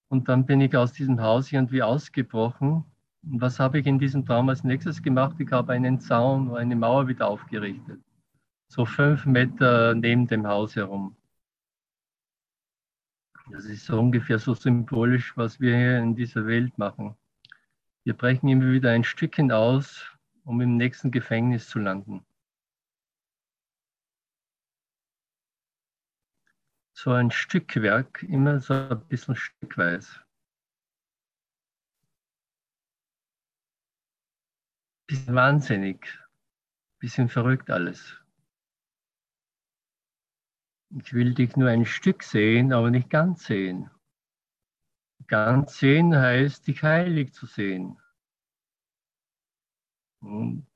Und 0.08 0.28
dann 0.28 0.46
bin 0.46 0.60
ich 0.60 0.76
aus 0.76 0.92
diesem 0.92 1.20
Haus 1.20 1.52
irgendwie 1.52 1.82
ausgebrochen 1.82 2.84
und 3.22 3.40
was 3.40 3.60
habe 3.60 3.78
ich 3.78 3.86
in 3.86 3.98
diesem 3.98 4.24
Traum 4.24 4.48
als 4.48 4.64
nächstes 4.64 5.02
gemacht? 5.02 5.36
Ich 5.38 5.50
habe 5.52 5.72
einen 5.72 6.00
Zaun 6.00 6.48
oder 6.48 6.60
eine 6.60 6.76
Mauer 6.76 7.06
wieder 7.08 7.28
aufgerichtet. 7.28 8.00
So 8.68 8.86
fünf 8.86 9.26
Meter 9.26 9.94
neben 9.94 10.26
dem 10.26 10.46
Haus 10.46 10.76
herum. 10.76 11.16
Das 13.50 13.64
ist 13.64 13.86
so 13.86 13.98
ungefähr 13.98 14.38
so 14.38 14.54
symbolisch, 14.54 15.36
was 15.36 15.60
wir 15.60 15.76
hier 15.76 15.98
in 15.98 16.14
dieser 16.14 16.46
Welt 16.46 16.78
machen. 16.78 17.16
Wir 18.04 18.14
brechen 18.14 18.48
immer 18.48 18.70
wieder 18.70 18.90
ein 18.90 19.04
Stückchen 19.04 19.50
aus, 19.50 20.06
um 20.44 20.60
im 20.60 20.76
nächsten 20.76 21.10
Gefängnis 21.10 21.68
zu 21.68 21.80
landen. 21.80 22.24
So 27.02 27.12
ein 27.12 27.30
Stückwerk, 27.30 28.22
immer 28.24 28.60
so 28.60 28.74
ein 28.74 29.08
bisschen 29.08 29.34
stückweise. 29.34 30.20
bisschen 35.06 35.34
wahnsinnig, 35.34 36.06
bisschen 36.98 37.30
verrückt 37.30 37.70
alles. 37.70 38.22
Ich 40.90 41.14
will 41.14 41.32
dich 41.32 41.56
nur 41.56 41.70
ein 41.70 41.86
Stück 41.86 42.22
sehen, 42.22 42.70
aber 42.74 42.90
nicht 42.90 43.08
ganz 43.08 43.46
sehen. 43.46 43.90
Ganz 45.26 45.78
sehen 45.78 46.14
heißt, 46.14 46.66
dich 46.66 46.82
heilig 46.82 47.32
zu 47.32 47.46
sehen. 47.46 47.98
Und, 50.20 50.66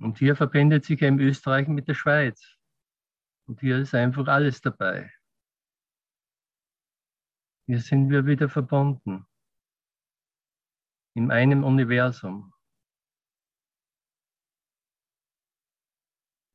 und 0.00 0.18
hier 0.18 0.36
verbindet 0.36 0.84
sich 0.84 1.00
eben 1.00 1.18
Österreich 1.18 1.66
mit 1.66 1.88
der 1.88 1.94
Schweiz. 1.94 2.53
Und 3.46 3.60
hier 3.60 3.78
ist 3.78 3.94
einfach 3.94 4.26
alles 4.26 4.60
dabei. 4.60 5.12
Hier 7.66 7.80
sind 7.80 8.10
wir 8.10 8.26
wieder 8.26 8.48
verbunden 8.48 9.26
in 11.14 11.30
einem 11.30 11.64
Universum, 11.64 12.52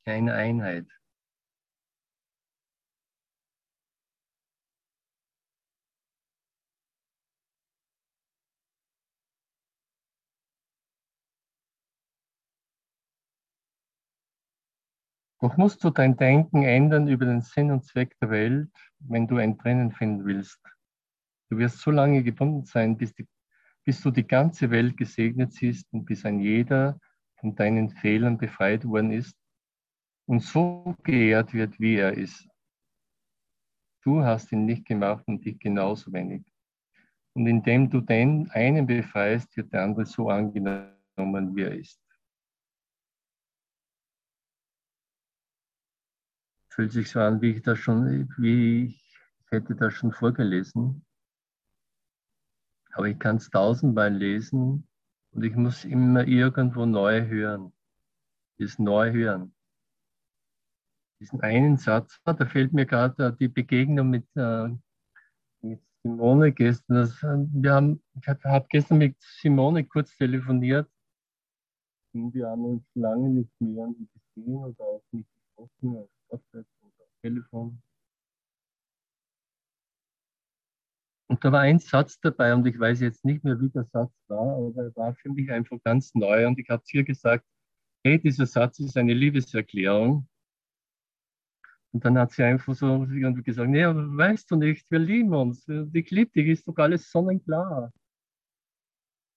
eine 0.04 0.34
Einheit. 0.34 0.99
Doch 15.40 15.56
musst 15.56 15.82
du 15.82 15.90
dein 15.90 16.16
Denken 16.16 16.62
ändern 16.62 17.08
über 17.08 17.24
den 17.24 17.40
Sinn 17.40 17.70
und 17.70 17.84
Zweck 17.84 18.16
der 18.20 18.30
Welt, 18.30 18.70
wenn 18.98 19.26
du 19.26 19.36
ein 19.36 19.58
Trennen 19.58 19.92
finden 19.92 20.24
willst. 20.24 20.60
Du 21.48 21.58
wirst 21.58 21.78
so 21.78 21.90
lange 21.90 22.22
gebunden 22.22 22.64
sein, 22.64 22.96
bis 22.96 23.14
die 23.14 23.26
bis 23.84 24.00
du 24.02 24.10
die 24.10 24.26
ganze 24.26 24.70
Welt 24.70 24.96
gesegnet 24.96 25.52
siehst 25.52 25.92
und 25.92 26.04
bis 26.04 26.24
ein 26.24 26.40
jeder 26.40 27.00
von 27.36 27.54
deinen 27.54 27.90
Fehlern 27.90 28.36
befreit 28.36 28.84
worden 28.84 29.10
ist 29.12 29.36
und 30.26 30.42
so 30.42 30.94
geehrt 31.02 31.52
wird, 31.54 31.80
wie 31.80 31.96
er 31.96 32.12
ist. 32.12 32.46
Du 34.02 34.22
hast 34.22 34.52
ihn 34.52 34.64
nicht 34.64 34.86
gemacht 34.86 35.24
und 35.26 35.44
dich 35.44 35.58
genauso 35.58 36.12
wenig. 36.12 36.44
Und 37.34 37.46
indem 37.46 37.88
du 37.90 38.00
den 38.00 38.50
einen 38.50 38.86
befreist, 38.86 39.56
wird 39.56 39.72
der 39.72 39.82
andere 39.82 40.06
so 40.06 40.28
angenommen, 40.28 41.56
wie 41.56 41.62
er 41.62 41.74
ist. 41.74 42.00
Fühlt 46.70 46.92
sich 46.92 47.10
so 47.10 47.20
an, 47.20 47.40
wie 47.42 47.50
ich 47.52 47.62
das 47.62 47.78
schon, 47.78 48.28
wie 48.38 48.86
ich 48.86 49.00
hätte 49.50 49.74
das 49.74 49.94
schon 49.94 50.12
vorgelesen. 50.12 51.04
Aber 52.92 53.08
ich 53.08 53.18
kann 53.18 53.36
es 53.36 53.50
tausendmal 53.50 54.12
lesen 54.12 54.88
und 55.32 55.42
ich 55.44 55.54
muss 55.54 55.84
immer 55.84 56.26
irgendwo 56.26 56.86
neu 56.86 57.26
hören. 57.26 57.72
Das 58.58 58.78
neu 58.78 59.12
hören. 59.12 59.54
Diesen 61.20 61.40
einen 61.40 61.76
Satz, 61.76 62.20
da 62.24 62.34
fällt 62.46 62.72
mir 62.72 62.86
gerade 62.86 63.36
die 63.38 63.48
Begegnung 63.48 64.10
mit, 64.10 64.26
äh, 64.36 64.68
mit 65.60 65.80
Simone 66.02 66.52
gestern. 66.52 66.96
Das, 66.96 67.22
äh, 67.22 67.46
wir 67.52 67.74
haben, 67.74 68.02
ich 68.14 68.28
habe 68.28 68.66
gestern 68.68 68.98
mit 68.98 69.16
Simone 69.20 69.84
kurz 69.84 70.16
telefoniert 70.16 70.88
und 72.12 72.34
wir 72.34 72.48
haben 72.48 72.64
uns 72.64 72.84
lange 72.94 73.28
nicht 73.28 73.60
mehr 73.60 73.88
gesehen 74.34 74.56
oder 74.56 74.84
auch 74.84 75.04
nicht 75.12 75.28
gesprochen 75.34 76.08
WhatsApp 76.30 76.66
oder 76.82 77.06
Telefon. 77.22 77.82
Und 81.28 81.44
da 81.44 81.52
war 81.52 81.60
ein 81.60 81.78
Satz 81.78 82.18
dabei 82.20 82.54
und 82.54 82.66
ich 82.66 82.78
weiß 82.78 83.00
jetzt 83.00 83.24
nicht 83.24 83.44
mehr, 83.44 83.60
wie 83.60 83.70
der 83.70 83.84
Satz 83.84 84.12
war, 84.26 84.56
aber 84.56 84.82
er 84.82 84.96
war 84.96 85.14
für 85.14 85.30
mich 85.30 85.50
einfach 85.50 85.78
ganz 85.84 86.12
neu 86.14 86.46
und 86.48 86.58
ich 86.58 86.68
habe 86.68 86.82
zu 86.82 86.96
ihr 86.96 87.04
gesagt, 87.04 87.46
hey, 88.04 88.20
dieser 88.20 88.46
Satz 88.46 88.80
ist 88.80 88.96
eine 88.96 89.14
Liebeserklärung. 89.14 90.28
Und 91.92 92.04
dann 92.04 92.18
hat 92.18 92.32
sie 92.32 92.42
einfach 92.42 92.74
so 92.74 93.04
irgendwie 93.04 93.42
gesagt, 93.42 93.68
nee, 93.68 93.84
aber 93.84 94.16
weißt 94.16 94.50
du 94.50 94.56
nicht, 94.56 94.90
wir 94.90 94.98
lieben 94.98 95.34
uns, 95.34 95.66
ich 95.68 96.10
liebe 96.10 96.30
dich, 96.30 96.48
ist 96.48 96.66
doch 96.66 96.76
alles 96.76 97.10
sonnenklar. 97.10 97.92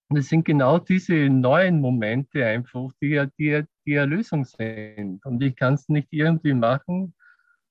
Und 0.09 0.17
es 0.17 0.29
sind 0.29 0.45
genau 0.45 0.79
diese 0.79 1.29
neuen 1.29 1.79
Momente 1.81 2.45
einfach, 2.45 2.91
die, 3.01 3.25
die, 3.37 3.65
die 3.85 3.93
Erlösung 3.93 4.45
sind. 4.45 5.25
Und 5.25 5.41
ich 5.41 5.55
kann 5.55 5.75
es 5.75 5.89
nicht 5.89 6.07
irgendwie 6.11 6.53
machen, 6.53 7.13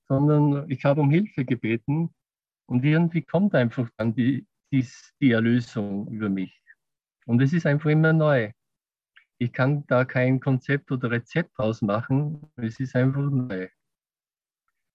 sondern 0.09 0.71
ich 0.71 0.85
habe 0.85 1.01
um 1.01 1.11
Hilfe 1.11 1.45
gebeten 1.45 2.15
und 2.67 2.85
irgendwie 2.85 3.23
kommt 3.23 3.55
einfach 3.55 3.89
dann 3.97 4.15
die, 4.15 4.47
die, 4.71 4.87
die 5.21 5.33
Erlösung 5.33 6.09
über 6.09 6.29
mich. 6.29 6.61
Und 7.27 7.41
es 7.41 7.53
ist 7.53 7.67
einfach 7.67 7.91
immer 7.91 8.13
neu. 8.13 8.53
Ich 9.39 9.53
kann 9.53 9.87
da 9.87 10.05
kein 10.05 10.41
Konzept 10.41 10.91
oder 10.93 11.11
Rezept 11.11 11.59
draus 11.59 11.83
machen. 11.83 12.51
Es 12.57 12.79
ist 12.81 12.95
einfach 12.95 13.29
neu. 13.31 13.69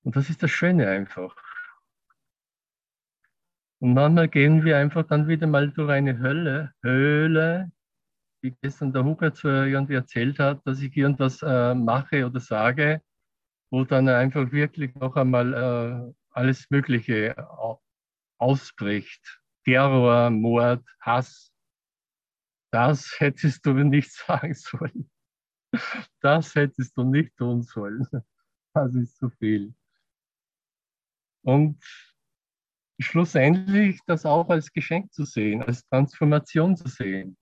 Und 0.04 0.16
das 0.16 0.30
ist 0.30 0.42
das 0.42 0.52
Schöne 0.52 0.88
einfach. 0.88 1.36
Und 3.80 3.94
manchmal 3.94 4.28
gehen 4.28 4.64
wir 4.66 4.78
einfach 4.78 5.06
dann 5.06 5.28
wieder 5.28 5.48
mal 5.48 5.70
durch 5.72 5.92
eine 5.92 6.20
Hölle, 6.20 6.74
Höhle, 6.82 7.72
wie 8.48 8.58
gestern 8.62 8.94
der 8.94 9.04
Hubert 9.04 9.36
so 9.36 9.50
irgendwie 9.50 9.96
erzählt 9.96 10.40
hat, 10.40 10.66
dass 10.66 10.82
ich 10.82 10.96
irgendwas 10.96 11.42
äh, 11.42 11.76
mache 11.76 12.26
oder 12.26 12.40
sage, 12.40 13.02
wo 13.70 13.84
dann 13.84 14.08
einfach 14.08 14.52
wirklich 14.52 14.96
noch 14.96 15.16
einmal 15.16 15.54
äh, 15.54 16.14
alles 16.32 16.70
Mögliche 16.70 17.36
ausbricht. 18.38 19.42
Terror, 19.66 20.30
Mord, 20.30 20.86
Hass. 21.02 21.52
Das 22.72 23.20
hättest 23.20 23.66
du 23.66 23.74
nicht 23.74 24.12
sagen 24.28 24.54
sollen. 24.54 25.10
Das 26.22 26.56
hättest 26.56 26.96
du 26.96 27.04
nicht 27.04 27.36
tun 27.36 27.64
sollen. 27.64 28.08
Das 28.74 28.96
ist 28.96 29.18
zu 29.18 29.30
viel. 29.30 29.74
Und 31.44 31.84
schlussendlich 33.00 34.00
das 34.06 34.26
auch 34.26 34.50
als 34.50 34.72
Geschenk 34.72 35.12
zu 35.14 35.26
sehen, 35.26 35.62
als 35.64 35.86
Transformation 35.88 36.78
zu 36.78 36.88
sehen. 36.88 37.38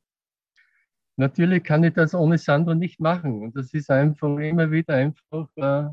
Natürlich 1.18 1.64
kann 1.64 1.84
ich 1.84 1.94
das 1.94 2.14
ohne 2.14 2.38
Sandro 2.38 2.74
nicht 2.74 3.00
machen. 3.00 3.44
Und 3.44 3.56
das 3.56 3.74
ist 3.74 3.90
einfach 3.90 4.38
immer 4.38 4.70
wieder 4.72 4.96
einfach, 4.96 5.48
äh, 5.56 5.90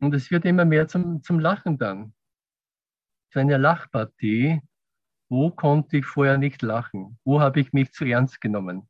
und 0.00 0.14
es 0.14 0.30
wird 0.30 0.44
immer 0.44 0.64
mehr 0.64 0.86
zum, 0.86 1.22
zum 1.22 1.40
Lachen 1.40 1.78
dann. 1.78 2.14
So 3.32 3.40
eine 3.40 3.56
Lachpartie. 3.56 4.60
Wo 5.28 5.50
konnte 5.50 5.98
ich 5.98 6.06
vorher 6.06 6.38
nicht 6.38 6.62
lachen? 6.62 7.18
Wo 7.24 7.40
habe 7.40 7.60
ich 7.60 7.72
mich 7.72 7.92
zu 7.92 8.04
ernst 8.04 8.40
genommen? 8.40 8.88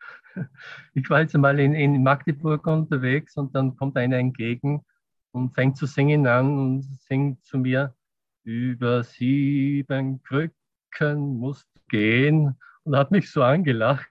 Ich 0.94 1.08
war 1.10 1.20
jetzt 1.20 1.36
mal 1.36 1.60
in, 1.60 1.74
in 1.74 2.02
Magdeburg 2.02 2.66
unterwegs 2.66 3.36
und 3.36 3.54
dann 3.54 3.76
kommt 3.76 3.96
einer 3.96 4.16
entgegen 4.16 4.84
und 5.30 5.54
fängt 5.54 5.76
zu 5.76 5.86
singen 5.86 6.26
an 6.26 6.58
und 6.58 6.82
singt 6.82 7.44
zu 7.44 7.58
mir, 7.58 7.94
über 8.42 9.04
sieben 9.04 10.22
Krücken 10.22 11.38
musst 11.38 11.68
gehen 11.88 12.56
und 12.84 12.96
hat 12.96 13.10
mich 13.10 13.30
so 13.30 13.42
angelacht. 13.42 14.10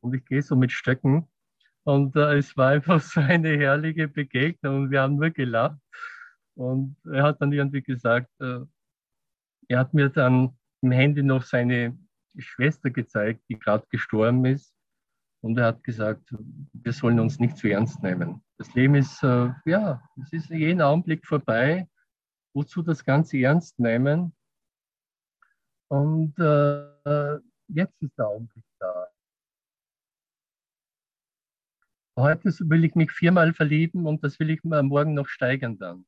Und 0.00 0.14
ich 0.14 0.24
gehe 0.24 0.42
so 0.42 0.56
mit 0.56 0.72
Stöcken. 0.72 1.28
Und 1.84 2.16
äh, 2.16 2.36
es 2.36 2.56
war 2.56 2.70
einfach 2.70 3.00
so 3.00 3.20
eine 3.20 3.56
herrliche 3.56 4.08
Begegnung 4.08 4.82
und 4.82 4.90
wir 4.90 5.02
haben 5.02 5.16
nur 5.16 5.30
gelacht. 5.30 5.78
Und 6.54 6.96
er 7.10 7.22
hat 7.22 7.40
dann 7.40 7.52
irgendwie 7.52 7.82
gesagt, 7.82 8.28
äh, 8.40 8.60
er 9.68 9.78
hat 9.78 9.94
mir 9.94 10.08
dann 10.08 10.56
im 10.82 10.90
Handy 10.90 11.22
noch 11.22 11.42
seine 11.42 11.96
Schwester 12.36 12.90
gezeigt, 12.90 13.42
die 13.48 13.58
gerade 13.58 13.86
gestorben 13.90 14.44
ist. 14.44 14.74
Und 15.42 15.58
er 15.58 15.66
hat 15.66 15.84
gesagt, 15.84 16.34
wir 16.72 16.92
sollen 16.92 17.18
uns 17.18 17.38
nicht 17.38 17.56
zu 17.56 17.68
ernst 17.68 18.02
nehmen. 18.02 18.42
Das 18.58 18.74
Leben 18.74 18.94
ist, 18.94 19.22
äh, 19.22 19.50
ja, 19.64 20.02
es 20.22 20.32
ist 20.32 20.50
jeden 20.50 20.82
Augenblick 20.82 21.26
vorbei. 21.26 21.88
Wozu 22.52 22.82
das 22.82 23.04
Ganze 23.04 23.38
ernst 23.38 23.78
nehmen? 23.78 24.34
Und 25.88 26.38
äh, 26.38 27.38
jetzt 27.74 28.00
ist 28.02 28.16
der 28.18 28.28
Augenblick 28.28 28.64
da. 28.78 29.06
Heute 32.16 32.50
will 32.68 32.84
ich 32.84 32.94
mich 32.94 33.12
viermal 33.12 33.54
verlieben 33.54 34.06
und 34.06 34.22
das 34.24 34.38
will 34.40 34.50
ich 34.50 34.62
morgen 34.62 35.14
noch 35.14 35.28
steigern 35.28 35.78
dann. 35.78 36.06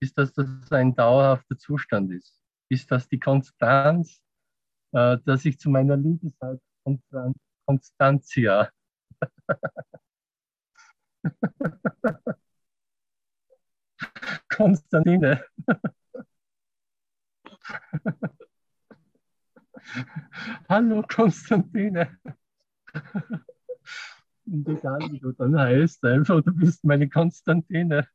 Bis 0.00 0.12
das, 0.14 0.32
das 0.32 0.72
ein 0.72 0.94
dauerhafter 0.94 1.56
Zustand 1.56 2.12
ist. 2.12 2.40
Bis 2.68 2.86
das 2.86 3.08
die 3.08 3.20
Konstanz, 3.20 4.20
äh, 4.92 5.18
dass 5.24 5.44
ich 5.44 5.58
zu 5.58 5.70
meiner 5.70 5.96
Liebe 5.96 6.30
sage, 6.40 6.60
Konstantia. 7.66 8.70
Konstantine. 14.48 15.44
Hallo 20.68 21.02
Konstantine. 21.02 22.18
Und 24.46 24.68
egal 24.68 25.00
wie 25.10 25.18
du 25.20 25.32
dann 25.32 25.58
heißt, 25.58 26.04
einfach 26.04 26.42
du 26.42 26.52
bist 26.54 26.84
meine 26.84 27.08
Konstantine. 27.08 28.06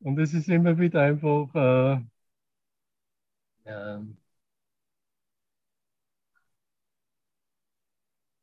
Und 0.00 0.18
es 0.18 0.34
ist 0.34 0.48
immer 0.48 0.78
wieder 0.78 1.02
einfach 1.02 1.54
äh, 1.54 2.00
äh, 3.64 3.98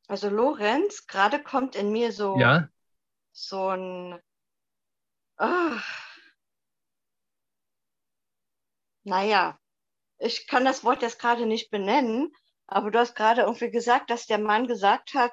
Also 0.07 0.29
Lorenz, 0.29 1.07
gerade 1.07 1.41
kommt 1.41 1.75
in 1.75 1.91
mir 1.91 2.11
so, 2.11 2.39
ja? 2.39 2.69
so 3.31 3.69
ein, 3.69 4.19
oh, 5.39 5.79
naja, 9.05 9.59
ich 10.17 10.47
kann 10.47 10.65
das 10.65 10.83
Wort 10.83 11.01
jetzt 11.01 11.19
gerade 11.19 11.45
nicht 11.45 11.69
benennen, 11.69 12.33
aber 12.67 12.91
du 12.91 12.99
hast 12.99 13.15
gerade 13.15 13.41
irgendwie 13.41 13.71
gesagt, 13.71 14.09
dass 14.09 14.25
der 14.25 14.39
Mann 14.39 14.67
gesagt 14.67 15.13
hat, 15.13 15.31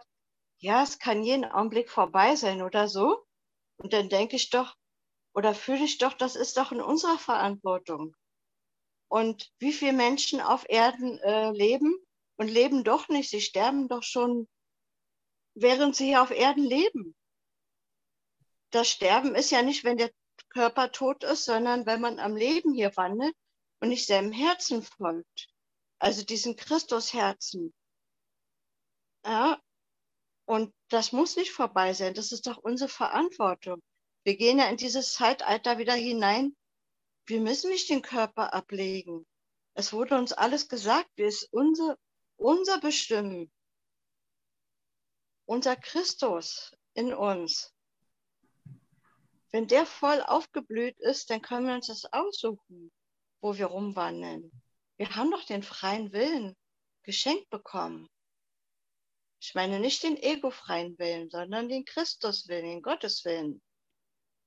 ja, 0.58 0.82
es 0.82 0.98
kann 0.98 1.22
jeden 1.22 1.44
Augenblick 1.44 1.90
vorbei 1.90 2.36
sein 2.36 2.62
oder 2.62 2.88
so. 2.88 3.24
Und 3.78 3.92
dann 3.92 4.08
denke 4.08 4.36
ich 4.36 4.50
doch, 4.50 4.76
oder 5.34 5.54
fühle 5.54 5.84
ich 5.84 5.98
doch, 5.98 6.12
das 6.12 6.36
ist 6.36 6.56
doch 6.56 6.72
in 6.72 6.80
unserer 6.80 7.18
Verantwortung. 7.18 8.14
Und 9.08 9.50
wie 9.58 9.72
viele 9.72 9.92
Menschen 9.92 10.40
auf 10.40 10.68
Erden 10.68 11.18
äh, 11.18 11.50
leben 11.50 11.96
und 12.36 12.48
leben 12.48 12.84
doch 12.84 13.08
nicht, 13.08 13.30
sie 13.30 13.40
sterben 13.40 13.88
doch 13.88 14.02
schon 14.02 14.46
während 15.54 15.96
sie 15.96 16.06
hier 16.06 16.22
auf 16.22 16.30
Erden 16.30 16.64
leben. 16.64 17.14
Das 18.70 18.88
Sterben 18.88 19.34
ist 19.34 19.50
ja 19.50 19.62
nicht, 19.62 19.84
wenn 19.84 19.98
der 19.98 20.10
Körper 20.48 20.92
tot 20.92 21.24
ist, 21.24 21.44
sondern 21.44 21.86
wenn 21.86 22.00
man 22.00 22.18
am 22.18 22.36
Leben 22.36 22.72
hier 22.72 22.96
wandelt 22.96 23.34
und 23.82 23.88
nicht 23.88 24.06
seinem 24.06 24.32
Herzen 24.32 24.82
folgt. 24.82 25.48
Also 25.98 26.24
diesen 26.24 26.56
Christusherzen. 26.56 27.74
Ja, 29.24 29.60
und 30.46 30.72
das 30.88 31.12
muss 31.12 31.36
nicht 31.36 31.52
vorbei 31.52 31.92
sein. 31.92 32.14
Das 32.14 32.32
ist 32.32 32.46
doch 32.46 32.58
unsere 32.58 32.88
Verantwortung. 32.88 33.82
Wir 34.24 34.36
gehen 34.36 34.58
ja 34.58 34.68
in 34.68 34.76
dieses 34.76 35.12
Zeitalter 35.12 35.78
wieder 35.78 35.94
hinein. 35.94 36.56
Wir 37.26 37.40
müssen 37.40 37.70
nicht 37.70 37.90
den 37.90 38.02
Körper 38.02 38.54
ablegen. 38.54 39.26
Es 39.74 39.92
wurde 39.92 40.16
uns 40.16 40.32
alles 40.32 40.68
gesagt. 40.68 41.10
Wir 41.16 41.26
ist 41.26 41.52
unser, 41.52 41.96
unser 42.36 42.80
Bestimmen 42.80 43.50
unser 45.46 45.76
Christus 45.76 46.72
in 46.94 47.12
uns, 47.12 47.74
wenn 49.50 49.66
der 49.66 49.84
voll 49.84 50.22
aufgeblüht 50.22 50.98
ist, 51.00 51.30
dann 51.30 51.42
können 51.42 51.66
wir 51.66 51.74
uns 51.74 51.88
das 51.88 52.10
aussuchen, 52.12 52.90
wo 53.42 53.58
wir 53.58 53.66
rumwandeln. 53.66 54.50
Wir 54.96 55.14
haben 55.14 55.30
doch 55.30 55.44
den 55.44 55.62
freien 55.62 56.12
Willen 56.12 56.56
geschenkt 57.02 57.50
bekommen. 57.50 58.08
Ich 59.38 59.54
meine 59.54 59.78
nicht 59.78 60.02
den 60.02 60.16
ego-freien 60.16 60.98
Willen, 60.98 61.28
sondern 61.28 61.68
den 61.68 61.84
Christuswillen, 61.84 62.64
den 62.64 62.82
Gotteswillen. 62.82 63.60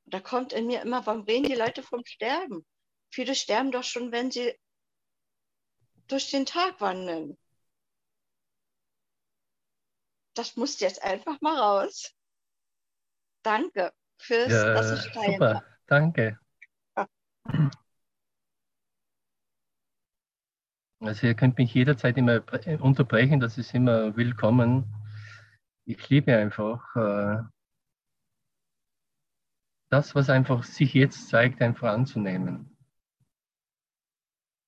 Und 0.06 0.14
da 0.14 0.20
kommt 0.20 0.52
in 0.54 0.66
mir 0.66 0.82
immer, 0.82 1.06
warum 1.06 1.22
reden 1.26 1.48
die 1.48 1.56
Leute 1.56 1.84
vom 1.84 2.04
Sterben? 2.06 2.66
Viele 3.12 3.36
sterben 3.36 3.72
doch 3.72 3.84
schon, 3.84 4.12
wenn 4.12 4.32
sie 4.32 4.58
durch 6.08 6.32
den 6.32 6.48
Tag 6.48 6.82
wandeln 6.82 7.38
das 10.36 10.56
muss 10.56 10.80
jetzt 10.80 11.02
einfach 11.02 11.40
mal 11.42 11.58
raus. 11.58 12.12
Danke 13.42 13.94
fürs, 14.18 14.52
ja, 14.52 14.74
dass 14.74 15.06
ich 15.06 15.12
teilen 15.12 15.34
Super, 15.34 15.54
darf. 15.54 15.64
danke. 15.88 16.40
Also 21.00 21.28
ihr 21.28 21.36
könnt 21.36 21.58
mich 21.58 21.74
jederzeit 21.74 22.18
immer 22.18 22.42
unterbrechen, 22.80 23.40
das 23.40 23.58
ist 23.58 23.74
immer 23.74 24.16
willkommen. 24.16 24.86
Ich 25.86 26.10
liebe 26.10 26.36
einfach 26.36 26.96
äh, 26.96 27.44
das, 29.90 30.16
was 30.16 30.30
einfach 30.30 30.64
sich 30.64 30.94
jetzt 30.94 31.30
zeigt, 31.30 31.62
einfach 31.62 31.92
anzunehmen. 31.92 32.76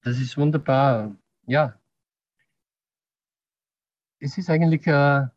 Das 0.01 0.19
ist 0.19 0.37
wunderbar. 0.37 1.15
Ja. 1.47 1.79
Es 4.19 4.37
ist 4.37 4.49
eigentlich 4.49 4.85
äh, 4.87 5.27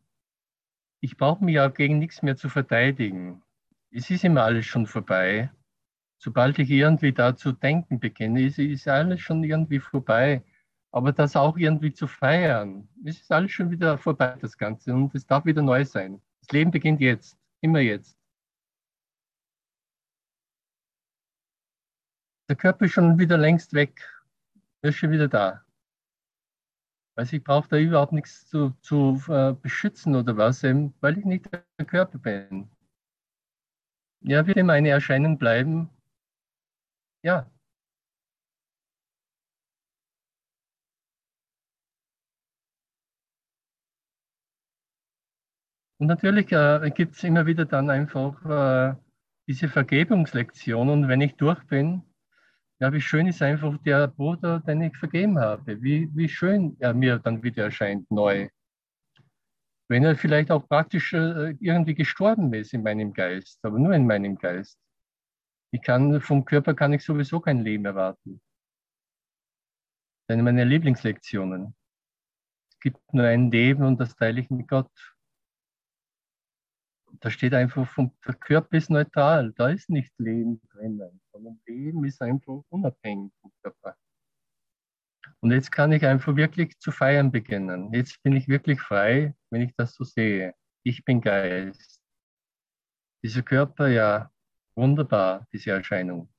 ich 1.03 1.17
brauche 1.17 1.43
mich 1.43 1.55
ja 1.55 1.67
gegen 1.67 1.97
nichts 1.97 2.21
mehr 2.21 2.37
zu 2.37 2.47
verteidigen. 2.47 3.41
Es 3.89 4.09
ist 4.11 4.23
immer 4.23 4.43
alles 4.43 4.67
schon 4.67 4.85
vorbei. 4.85 5.51
Sobald 6.19 6.59
ich 6.59 6.69
irgendwie 6.69 7.11
dazu 7.11 7.51
denken 7.51 7.99
beginne, 7.99 8.43
ist 8.43 8.87
alles 8.87 9.19
schon 9.19 9.43
irgendwie 9.43 9.79
vorbei. 9.79 10.43
Aber 10.93 11.13
das 11.13 11.35
auch 11.35 11.57
irgendwie 11.57 11.93
zu 11.93 12.07
feiern, 12.07 12.87
es 13.05 13.21
ist 13.21 13.31
alles 13.31 13.51
schon 13.51 13.71
wieder 13.71 13.97
vorbei, 13.97 14.35
das 14.41 14.57
Ganze. 14.57 14.93
Und 14.93 15.15
es 15.15 15.25
darf 15.25 15.45
wieder 15.45 15.61
neu 15.61 15.85
sein. 15.85 16.21
Das 16.41 16.51
Leben 16.51 16.71
beginnt 16.71 16.99
jetzt, 16.99 17.37
immer 17.61 17.79
jetzt. 17.79 18.17
Der 22.49 22.57
Körper 22.57 22.85
ist 22.85 22.91
schon 22.91 23.17
wieder 23.17 23.37
längst 23.37 23.73
weg. 23.73 24.01
ist 24.81 24.97
schon 24.97 25.11
wieder 25.11 25.29
da. 25.29 25.63
Also 27.15 27.37
ich 27.37 27.43
brauche 27.43 27.69
da 27.69 27.77
überhaupt 27.77 28.13
nichts 28.13 28.47
zu, 28.47 28.71
zu 28.81 29.21
äh, 29.29 29.53
beschützen 29.53 30.15
oder 30.15 30.35
was, 30.37 30.63
eben, 30.63 30.93
weil 31.01 31.17
ich 31.17 31.25
nicht 31.25 31.49
der 31.51 31.85
Körper 31.85 32.17
bin. 32.17 32.69
Ja, 34.23 34.45
wird 34.45 34.57
immer 34.57 34.73
eine 34.73 34.89
Erscheinung 34.89 35.37
bleiben. 35.37 35.89
Ja. 37.23 37.49
Und 46.01 46.07
natürlich 46.07 46.51
äh, 46.51 46.89
gibt 46.89 47.15
es 47.15 47.23
immer 47.23 47.45
wieder 47.45 47.63
dann 47.63 47.91
einfach 47.91 48.43
äh, 48.43 48.95
diese 49.47 49.69
Vergebungslektion. 49.69 50.89
Und 50.89 51.07
wenn 51.07 51.21
ich 51.21 51.35
durch 51.35 51.63
bin, 51.67 52.01
ja, 52.79 52.91
wie 52.91 53.01
schön 53.01 53.27
ist 53.27 53.43
einfach 53.43 53.77
der 53.83 54.07
Bruder, 54.07 54.61
den 54.61 54.81
ich 54.81 54.97
vergeben 54.97 55.37
habe. 55.37 55.79
Wie, 55.83 56.09
wie 56.15 56.27
schön 56.27 56.75
er 56.79 56.95
mir 56.95 57.19
dann 57.19 57.43
wieder 57.43 57.65
erscheint, 57.65 58.09
neu. 58.09 58.49
Wenn 59.89 60.03
er 60.03 60.15
vielleicht 60.15 60.49
auch 60.49 60.67
praktisch 60.67 61.13
äh, 61.13 61.55
irgendwie 61.59 61.93
gestorben 61.93 62.51
ist 62.55 62.73
in 62.73 62.81
meinem 62.81 63.13
Geist, 63.13 63.63
aber 63.63 63.77
nur 63.77 63.93
in 63.93 64.07
meinem 64.07 64.39
Geist. 64.39 64.79
Ich 65.69 65.83
kann, 65.83 66.19
vom 66.19 66.45
Körper 66.45 66.73
kann 66.73 66.93
ich 66.93 67.03
sowieso 67.03 67.39
kein 67.41 67.59
Leben 67.59 67.85
erwarten. 67.85 68.41
Eine 70.27 70.41
meiner 70.41 70.65
Lieblingslektionen. 70.65 71.75
Es 72.71 72.79
gibt 72.79 73.13
nur 73.13 73.25
ein 73.25 73.51
Leben 73.51 73.83
und 73.83 73.99
das 73.99 74.15
teile 74.15 74.41
ich 74.41 74.49
mit 74.49 74.67
Gott. 74.67 74.89
Da 77.21 77.29
steht 77.29 77.53
einfach, 77.53 77.87
vom, 77.87 78.11
der 78.25 78.33
Körper 78.33 78.77
ist 78.77 78.89
neutral, 78.89 79.53
da 79.53 79.69
ist 79.69 79.89
nicht 79.89 80.11
Leben 80.17 80.59
drinnen, 80.71 81.21
sondern 81.31 81.61
Leben 81.67 82.03
ist 82.03 82.21
einfach 82.21 82.63
unabhängig 82.69 83.31
vom 83.41 83.51
Körper. 83.61 83.95
Und 85.39 85.51
jetzt 85.51 85.71
kann 85.71 85.91
ich 85.91 86.05
einfach 86.05 86.35
wirklich 86.35 86.79
zu 86.79 86.91
feiern 86.91 87.31
beginnen. 87.31 87.93
Jetzt 87.93 88.21
bin 88.23 88.35
ich 88.35 88.47
wirklich 88.47 88.81
frei, 88.81 89.35
wenn 89.51 89.61
ich 89.61 89.73
das 89.75 89.93
so 89.93 90.03
sehe. 90.03 90.55
Ich 90.83 91.05
bin 91.05 91.21
Geist. 91.21 92.01
Dieser 93.23 93.43
Körper, 93.43 93.87
ja, 93.87 94.31
wunderbar, 94.75 95.45
diese 95.53 95.71
Erscheinung. 95.71 96.33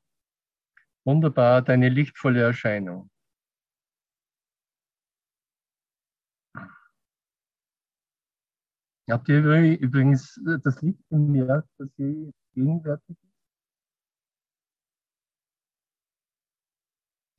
Wunderbar, 1.05 1.63
deine 1.63 1.89
lichtvolle 1.91 2.43
Erscheinung. 2.43 3.09
Habt 9.11 9.29
ihr 9.29 9.39
übrigens 9.81 10.41
das 10.63 10.81
Licht 10.81 11.09
bemerkt, 11.09 11.69
dass 11.79 11.89
sie 11.97 12.33
gegenwärtig 12.55 13.17
ist? 13.21 13.33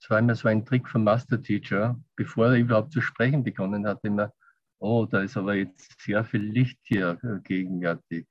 Das 0.01 0.09
war 0.09 0.20
immer 0.20 0.36
so 0.36 0.49
ein 0.49 0.66
Trick 0.66 0.89
vom 0.89 1.05
Master 1.05 1.41
Teacher, 1.41 1.97
bevor 2.18 2.47
er 2.47 2.57
überhaupt 2.57 2.91
zu 2.91 2.99
sprechen 2.99 3.43
begonnen 3.43 3.88
hat, 3.88 4.03
immer, 4.03 4.34
oh, 4.80 5.05
da 5.05 5.22
ist 5.22 5.38
aber 5.38 5.55
jetzt 5.55 6.01
sehr 6.01 6.26
viel 6.26 6.41
Licht 6.41 6.78
hier 6.84 7.18
äh, 7.24 7.39
gegenwärtig. 7.39 8.28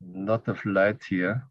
Lot 0.00 0.48
of 0.48 0.64
light 0.64 1.04
here. 1.04 1.48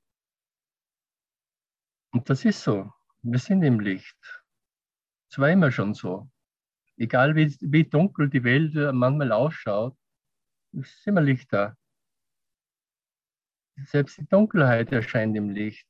Und 2.11 2.29
das 2.29 2.43
ist 2.43 2.61
so. 2.61 2.91
Wir 3.21 3.39
sind 3.39 3.63
im 3.63 3.79
Licht. 3.79 4.19
Das 5.29 5.39
war 5.39 5.49
immer 5.49 5.71
schon 5.71 5.93
so. 5.93 6.29
Egal 6.97 7.35
wie, 7.37 7.55
wie 7.61 7.85
dunkel 7.85 8.29
die 8.29 8.43
Welt 8.43 8.73
manchmal 8.93 9.31
ausschaut, 9.31 9.97
immer 11.05 11.21
Licht 11.21 11.51
da. 11.53 11.77
Selbst 13.85 14.17
die 14.17 14.27
Dunkelheit 14.27 14.91
erscheint 14.91 15.35
im 15.35 15.49
Licht. 15.49 15.87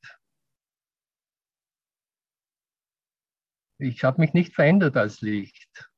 Ich 3.78 4.04
habe 4.04 4.20
mich 4.20 4.32
nicht 4.32 4.54
verändert 4.54 4.96
als 4.96 5.20
Licht. 5.20 5.90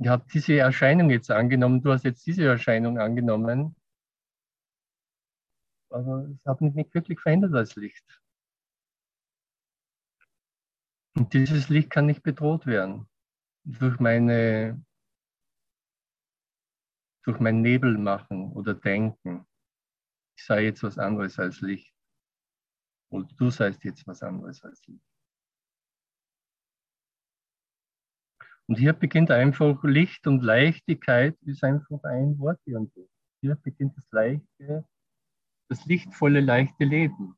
Ich 0.00 0.06
habe 0.06 0.26
diese 0.32 0.58
Erscheinung 0.58 1.10
jetzt 1.10 1.30
angenommen, 1.30 1.82
du 1.82 1.92
hast 1.92 2.04
jetzt 2.04 2.24
diese 2.24 2.44
Erscheinung 2.44 2.98
angenommen, 2.98 3.74
aber 5.90 6.28
ich 6.28 6.46
habe 6.46 6.64
mich 6.64 6.74
nicht 6.74 6.94
wirklich 6.94 7.18
verändert 7.18 7.54
als 7.54 7.74
Licht. 7.74 8.04
Und 11.16 11.32
dieses 11.32 11.68
Licht 11.68 11.90
kann 11.90 12.06
nicht 12.06 12.22
bedroht 12.22 12.66
werden 12.66 13.08
durch 13.64 13.98
meine 13.98 14.80
durch 17.28 17.40
mein 17.40 17.60
Nebel 17.60 17.98
machen 17.98 18.52
oder 18.52 18.72
denken. 18.72 19.46
Ich 20.38 20.46
sei 20.46 20.64
jetzt 20.64 20.82
was 20.82 20.96
anderes 20.96 21.38
als 21.38 21.60
Licht. 21.60 21.94
Und 23.10 23.38
du 23.38 23.50
seist 23.50 23.84
jetzt 23.84 24.06
was 24.06 24.22
anderes 24.22 24.62
als 24.64 24.82
Licht. 24.86 25.04
Und 28.66 28.78
hier 28.78 28.94
beginnt 28.94 29.30
einfach 29.30 29.82
Licht 29.84 30.26
und 30.26 30.42
Leichtigkeit 30.42 31.36
ist 31.42 31.62
einfach 31.64 32.02
ein 32.04 32.38
Wort 32.38 32.60
hier 32.64 32.78
und 32.78 32.92
Hier 33.42 33.56
beginnt 33.56 33.94
das 33.98 34.10
leichte, 34.10 34.88
das 35.68 35.84
lichtvolle, 35.84 36.40
leichte 36.40 36.84
Leben. 36.84 37.36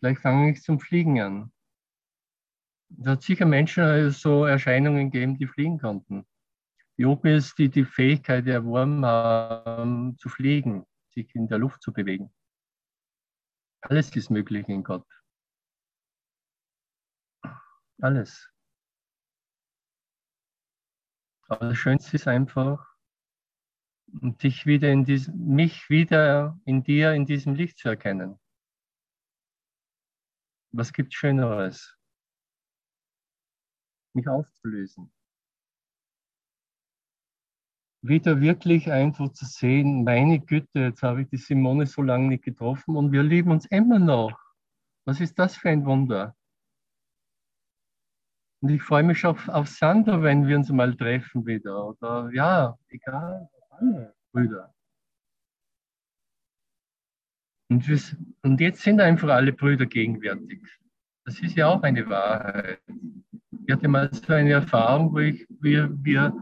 Vielleicht 0.00 0.20
fange 0.20 0.52
ich 0.52 0.62
zum 0.62 0.78
Fliegen 0.78 1.20
an. 1.22 1.55
Es 2.88 3.06
hat 3.06 3.22
sicher 3.22 3.46
Menschen 3.46 3.84
äh, 3.84 4.10
so 4.10 4.44
Erscheinungen 4.44 5.10
gegeben, 5.10 5.36
die 5.36 5.46
fliegen 5.46 5.78
konnten. 5.78 6.26
Die 6.98 7.04
Opis, 7.04 7.54
die 7.54 7.68
die 7.68 7.84
Fähigkeit 7.84 8.46
erworben 8.46 9.04
haben, 9.04 10.16
zu 10.18 10.28
fliegen, 10.28 10.86
sich 11.10 11.34
in 11.34 11.48
der 11.48 11.58
Luft 11.58 11.82
zu 11.82 11.92
bewegen. 11.92 12.32
Alles 13.82 14.14
ist 14.16 14.30
möglich 14.30 14.68
in 14.68 14.82
Gott. 14.82 15.06
Alles. 18.00 18.50
Aber 21.48 21.68
das 21.68 21.78
Schönste 21.78 22.16
ist 22.16 22.26
einfach, 22.26 22.96
dich 24.06 24.66
wieder 24.66 24.90
in 24.90 25.04
diesem, 25.04 25.54
mich 25.54 25.88
wieder 25.90 26.58
in 26.64 26.82
dir, 26.82 27.12
in 27.12 27.26
diesem 27.26 27.54
Licht 27.54 27.78
zu 27.78 27.88
erkennen. 27.88 28.38
Was 30.72 30.92
gibt 30.92 31.14
Schöneres? 31.14 31.96
Mich 34.16 34.28
aufzulösen. 34.28 35.12
Wieder 38.02 38.40
wirklich 38.40 38.90
einfach 38.90 39.30
zu 39.32 39.44
sehen, 39.44 40.04
meine 40.04 40.40
Güte, 40.40 40.78
jetzt 40.78 41.02
habe 41.02 41.22
ich 41.22 41.28
die 41.28 41.36
Simone 41.36 41.84
so 41.84 42.00
lange 42.00 42.28
nicht 42.28 42.44
getroffen 42.44 42.96
und 42.96 43.12
wir 43.12 43.22
lieben 43.22 43.50
uns 43.50 43.66
immer 43.66 43.98
noch. 43.98 44.38
Was 45.04 45.20
ist 45.20 45.38
das 45.38 45.56
für 45.56 45.68
ein 45.68 45.84
Wunder? 45.84 46.34
Und 48.62 48.70
ich 48.70 48.82
freue 48.82 49.02
mich 49.02 49.24
auf, 49.26 49.48
auf 49.48 49.68
Sandro, 49.68 50.22
wenn 50.22 50.46
wir 50.46 50.56
uns 50.56 50.70
mal 50.70 50.96
treffen 50.96 51.44
wieder. 51.44 51.88
Oder 51.88 52.30
ja, 52.32 52.78
egal, 52.88 53.50
alle 53.70 54.14
Brüder. 54.32 54.74
Und, 57.68 57.86
wir, 57.86 58.00
und 58.42 58.60
jetzt 58.60 58.80
sind 58.80 59.00
einfach 59.00 59.28
alle 59.28 59.52
Brüder 59.52 59.84
gegenwärtig. 59.84 60.62
Das 61.26 61.40
ist 61.40 61.56
ja 61.56 61.66
auch 61.66 61.82
eine 61.82 62.08
Wahrheit. 62.08 62.80
Ich 63.66 63.72
hatte 63.72 63.88
mal 63.88 64.08
so 64.14 64.32
eine 64.32 64.52
Erfahrung, 64.52 65.12
wo 65.12 65.18
ich, 65.18 65.44
wir, 65.60 65.90
wir 66.04 66.32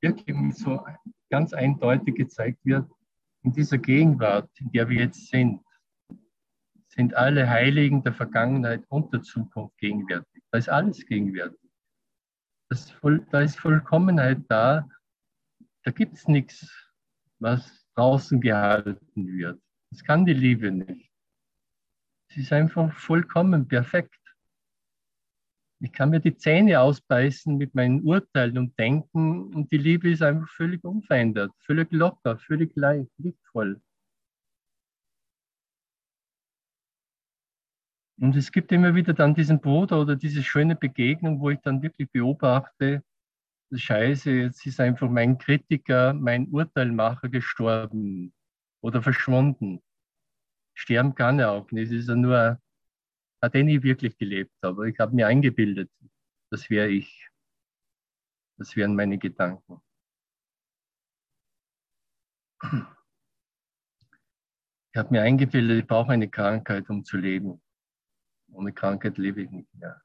wirklich 0.00 0.36
so 0.56 0.84
ganz 1.30 1.52
eindeutig 1.52 2.16
gezeigt 2.16 2.58
wird, 2.64 2.90
in 3.44 3.52
dieser 3.52 3.78
Gegenwart, 3.78 4.50
in 4.58 4.72
der 4.72 4.88
wir 4.88 4.98
jetzt 5.02 5.28
sind, 5.28 5.60
sind 6.88 7.14
alle 7.14 7.48
Heiligen 7.48 8.02
der 8.02 8.14
Vergangenheit 8.14 8.84
und 8.88 9.12
der 9.14 9.22
Zukunft 9.22 9.78
gegenwärtig. 9.78 10.42
Da 10.50 10.58
ist 10.58 10.68
alles 10.68 11.06
gegenwärtig. 11.06 11.70
Das 12.68 12.92
da 13.30 13.40
ist 13.40 13.60
Vollkommenheit 13.60 14.40
da. 14.48 14.88
Da 15.84 15.90
gibt 15.92 16.14
es 16.14 16.26
nichts, 16.26 16.68
was 17.38 17.86
draußen 17.94 18.40
gehalten 18.40 18.98
wird. 19.14 19.62
Das 19.90 20.02
kann 20.02 20.26
die 20.26 20.34
Liebe 20.34 20.72
nicht. 20.72 21.12
Es 22.28 22.38
ist 22.38 22.52
einfach 22.52 22.92
vollkommen 22.92 23.68
perfekt. 23.68 24.21
Ich 25.82 25.92
kann 25.92 26.10
mir 26.10 26.20
die 26.20 26.36
Zähne 26.36 26.80
ausbeißen 26.80 27.56
mit 27.56 27.74
meinen 27.74 28.02
Urteilen 28.02 28.56
und 28.56 28.78
Denken 28.78 29.52
und 29.52 29.72
die 29.72 29.78
Liebe 29.78 30.10
ist 30.10 30.22
einfach 30.22 30.48
völlig 30.48 30.84
unverändert, 30.84 31.50
völlig 31.58 31.90
locker, 31.90 32.38
völlig 32.38 32.70
leicht, 32.76 33.10
lichtvoll. 33.18 33.80
Und 38.20 38.36
es 38.36 38.52
gibt 38.52 38.70
immer 38.70 38.94
wieder 38.94 39.12
dann 39.12 39.34
diesen 39.34 39.60
Bruder 39.60 40.00
oder 40.00 40.14
diese 40.14 40.44
schöne 40.44 40.76
Begegnung, 40.76 41.40
wo 41.40 41.50
ich 41.50 41.58
dann 41.62 41.82
wirklich 41.82 42.08
beobachte, 42.12 43.02
Scheiße, 43.74 44.30
jetzt 44.30 44.64
ist 44.64 44.78
einfach 44.78 45.10
mein 45.10 45.36
Kritiker, 45.38 46.12
mein 46.14 46.46
Urteilmacher 46.48 47.28
gestorben 47.28 48.32
oder 48.82 49.02
verschwunden. 49.02 49.82
Sterben 50.74 51.16
kann 51.16 51.40
er 51.40 51.50
auch 51.50 51.72
nicht. 51.72 51.90
Es 51.90 52.02
ist 52.02 52.08
ja 52.08 52.14
nur, 52.14 52.61
hat 53.42 53.54
er 53.56 53.64
nie 53.64 53.82
wirklich 53.82 54.16
gelebt, 54.16 54.54
aber 54.62 54.84
ich 54.84 54.98
habe 55.00 55.14
mir 55.14 55.26
eingebildet, 55.26 55.90
das 56.50 56.70
wäre 56.70 56.88
ich. 56.88 57.28
Das 58.56 58.76
wären 58.76 58.94
meine 58.94 59.18
Gedanken. 59.18 59.82
Ich 64.92 64.96
habe 64.96 65.10
mir 65.10 65.22
eingebildet, 65.22 65.80
ich 65.80 65.86
brauche 65.86 66.12
eine 66.12 66.30
Krankheit, 66.30 66.88
um 66.88 67.04
zu 67.04 67.16
leben. 67.16 67.60
Ohne 68.52 68.72
Krankheit 68.72 69.18
lebe 69.18 69.42
ich 69.42 69.50
nicht 69.50 69.74
mehr. 69.74 70.00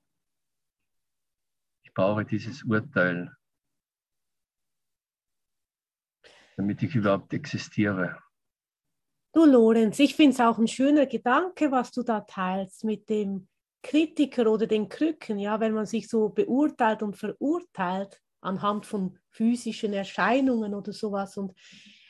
Ich 1.83 1.93
brauche 1.93 2.25
dieses 2.25 2.63
Urteil, 2.63 3.35
damit 6.55 6.81
ich 6.81 6.95
überhaupt 6.95 7.33
existiere. 7.33 8.23
Du, 9.37 9.45
Lorenz, 9.45 9.99
ich 9.99 10.15
finde 10.15 10.33
es 10.33 10.39
auch 10.39 10.57
ein 10.57 10.67
schöner 10.67 11.05
Gedanke, 11.05 11.69
was 11.69 11.91
du 11.91 12.01
da 12.01 12.21
teilst 12.21 12.83
mit 12.83 13.07
dem 13.07 13.47
Kritiker 13.83 14.51
oder 14.51 14.65
den 14.65 14.89
Krücken, 14.89 15.37
ja, 15.37 15.59
wenn 15.59 15.75
man 15.75 15.85
sich 15.85 16.09
so 16.09 16.29
beurteilt 16.29 17.03
und 17.03 17.15
verurteilt 17.15 18.19
anhand 18.41 18.87
von 18.87 19.19
physischen 19.29 19.93
Erscheinungen 19.93 20.73
oder 20.73 20.91
sowas 20.91 21.37
und 21.37 21.53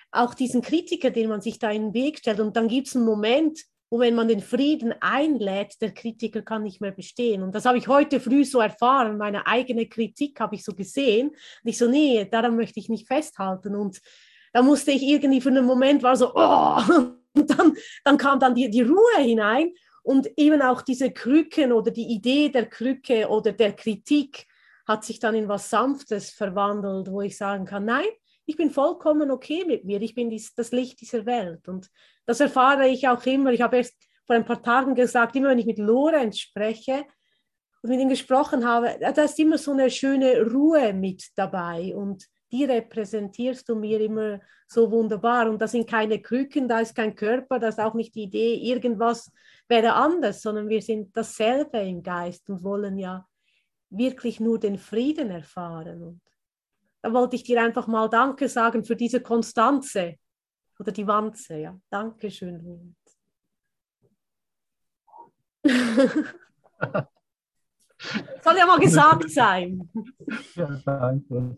auch 0.09 0.35
diesen 0.35 0.61
Kritiker, 0.61 1.09
den 1.09 1.27
man 1.27 1.41
sich 1.41 1.59
da 1.59 1.69
in 1.69 1.87
den 1.87 1.93
Weg 1.93 2.19
stellt 2.19 2.39
und 2.39 2.55
dann 2.55 2.69
gibt 2.69 2.87
es 2.87 2.95
einen 2.95 3.03
Moment, 3.03 3.59
wo 3.89 3.99
wenn 3.99 4.15
man 4.15 4.29
den 4.29 4.39
Frieden 4.39 4.93
einlädt, 5.01 5.81
der 5.81 5.93
Kritiker 5.93 6.43
kann 6.43 6.63
nicht 6.63 6.79
mehr 6.79 6.93
bestehen. 6.93 7.43
Und 7.43 7.53
das 7.53 7.65
habe 7.65 7.77
ich 7.77 7.89
heute 7.89 8.21
früh 8.21 8.45
so 8.45 8.61
erfahren, 8.61 9.17
meine 9.17 9.45
eigene 9.47 9.89
Kritik 9.89 10.39
habe 10.39 10.55
ich 10.55 10.63
so 10.63 10.73
gesehen. 10.73 11.31
Und 11.31 11.37
ich 11.69 11.77
so, 11.77 11.89
nee, 11.89 12.23
daran 12.23 12.55
möchte 12.55 12.79
ich 12.79 12.87
nicht 12.87 13.05
festhalten. 13.05 13.75
Und 13.75 13.99
da 14.53 14.61
musste 14.61 14.91
ich 14.91 15.03
irgendwie 15.03 15.41
für 15.41 15.49
einen 15.49 15.65
Moment 15.65 16.03
war 16.03 16.15
so, 16.15 16.31
oh, 16.33 17.16
und 17.37 17.49
dann, 17.57 17.75
dann 18.03 18.17
kam 18.17 18.39
dann 18.39 18.55
die, 18.55 18.69
die 18.69 18.81
Ruhe 18.81 19.17
hinein 19.17 19.71
und 20.03 20.29
eben 20.37 20.61
auch 20.61 20.81
diese 20.81 21.11
Krücken 21.11 21.71
oder 21.71 21.91
die 21.91 22.07
Idee 22.07 22.49
der 22.49 22.67
Krücke 22.67 23.27
oder 23.27 23.51
der 23.51 23.73
Kritik 23.73 24.47
hat 24.87 25.03
sich 25.03 25.19
dann 25.19 25.35
in 25.35 25.49
was 25.49 25.69
Sanftes 25.69 26.31
verwandelt, 26.31 27.11
wo 27.11 27.21
ich 27.21 27.37
sagen 27.37 27.65
kann, 27.65 27.85
nein, 27.85 28.05
ich 28.45 28.55
bin 28.55 28.71
vollkommen 28.71 29.29
okay 29.29 29.65
mit 29.65 29.83
mir, 29.83 30.01
ich 30.01 30.15
bin 30.15 30.29
dies, 30.29 30.55
das 30.55 30.71
Licht 30.71 31.01
dieser 31.01 31.25
Welt. 31.25 31.67
Und 31.67 31.89
das 32.25 32.39
erfahre 32.39 32.87
ich 32.87 33.07
auch 33.07 33.25
immer. 33.25 33.51
Ich 33.51 33.61
habe 33.61 33.77
erst 33.77 33.95
vor 34.25 34.37
ein 34.37 34.45
paar 34.45 34.63
Tagen 34.63 34.95
gesagt, 34.95 35.35
immer 35.35 35.49
wenn 35.49 35.59
ich 35.59 35.65
mit 35.65 35.79
Lorenz 35.79 36.39
spreche 36.39 37.03
und 37.81 37.89
mit 37.89 37.99
ihm 37.99 38.07
gesprochen 38.07 38.65
habe, 38.65 38.97
da 38.99 39.21
ist 39.21 39.37
immer 39.39 39.57
so 39.57 39.71
eine 39.71 39.89
schöne 39.89 40.49
Ruhe 40.49 40.93
mit 40.93 41.25
dabei. 41.35 41.93
Und 41.93 42.25
die 42.51 42.65
repräsentierst 42.65 43.67
du 43.67 43.75
mir 43.75 43.99
immer 44.01 44.39
so 44.67 44.91
wunderbar. 44.91 45.49
Und 45.49 45.61
da 45.61 45.67
sind 45.67 45.89
keine 45.89 46.21
Krücken, 46.21 46.67
da 46.67 46.79
ist 46.79 46.95
kein 46.95 47.15
Körper, 47.15 47.59
da 47.59 47.67
ist 47.67 47.79
auch 47.79 47.93
nicht 47.93 48.15
die 48.15 48.23
Idee, 48.23 48.55
irgendwas 48.55 49.31
wäre 49.67 49.93
anders, 49.93 50.41
sondern 50.41 50.69
wir 50.69 50.81
sind 50.81 51.15
dasselbe 51.15 51.79
im 51.79 52.03
Geist 52.03 52.49
und 52.49 52.63
wollen 52.63 52.97
ja 52.97 53.27
wirklich 53.89 54.39
nur 54.39 54.59
den 54.59 54.77
Frieden 54.77 55.29
erfahren. 55.29 56.01
Und 56.01 56.21
da 57.01 57.13
wollte 57.13 57.35
ich 57.35 57.43
dir 57.43 57.61
einfach 57.61 57.87
mal 57.87 58.09
Danke 58.09 58.49
sagen 58.49 58.83
für 58.83 58.95
diese 58.95 59.21
Konstanze 59.21 60.15
oder 60.79 60.91
die 60.91 61.07
Wanze. 61.07 61.57
Ja. 61.57 61.79
Dankeschön. 61.89 62.95
Soll 68.43 68.57
ja 68.57 68.65
mal 68.65 68.79
gesagt 68.79 69.29
sein. 69.31 69.89
Ja, 70.55 70.81
danke. 70.85 71.57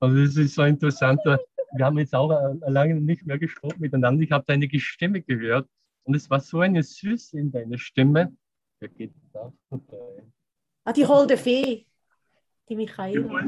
Also 0.00 0.16
es 0.16 0.36
ist 0.36 0.54
so 0.54 0.62
interessant. 0.64 1.20
Wir 1.24 1.84
haben 1.84 1.98
jetzt 1.98 2.14
auch 2.14 2.30
äh, 2.30 2.70
lange 2.70 2.94
nicht 2.94 3.26
mehr 3.26 3.38
gesprochen 3.38 3.78
miteinander. 3.78 4.22
Ich 4.22 4.32
habe 4.32 4.44
deine 4.46 4.68
Stimme 4.80 5.22
gehört 5.22 5.68
und 6.04 6.14
es 6.14 6.28
war 6.30 6.40
so 6.40 6.60
eine 6.60 6.82
Süße 6.82 7.38
in 7.38 7.52
deiner 7.52 7.78
Stimme. 7.78 8.34
Wer 8.80 8.88
geht 8.88 9.12
da 9.32 9.52
vorbei? 9.68 10.24
Ah, 10.84 10.92
die 10.92 11.06
holde 11.06 11.36
Fee, 11.36 11.86
die 12.68 12.76
Michaela. 12.76 13.42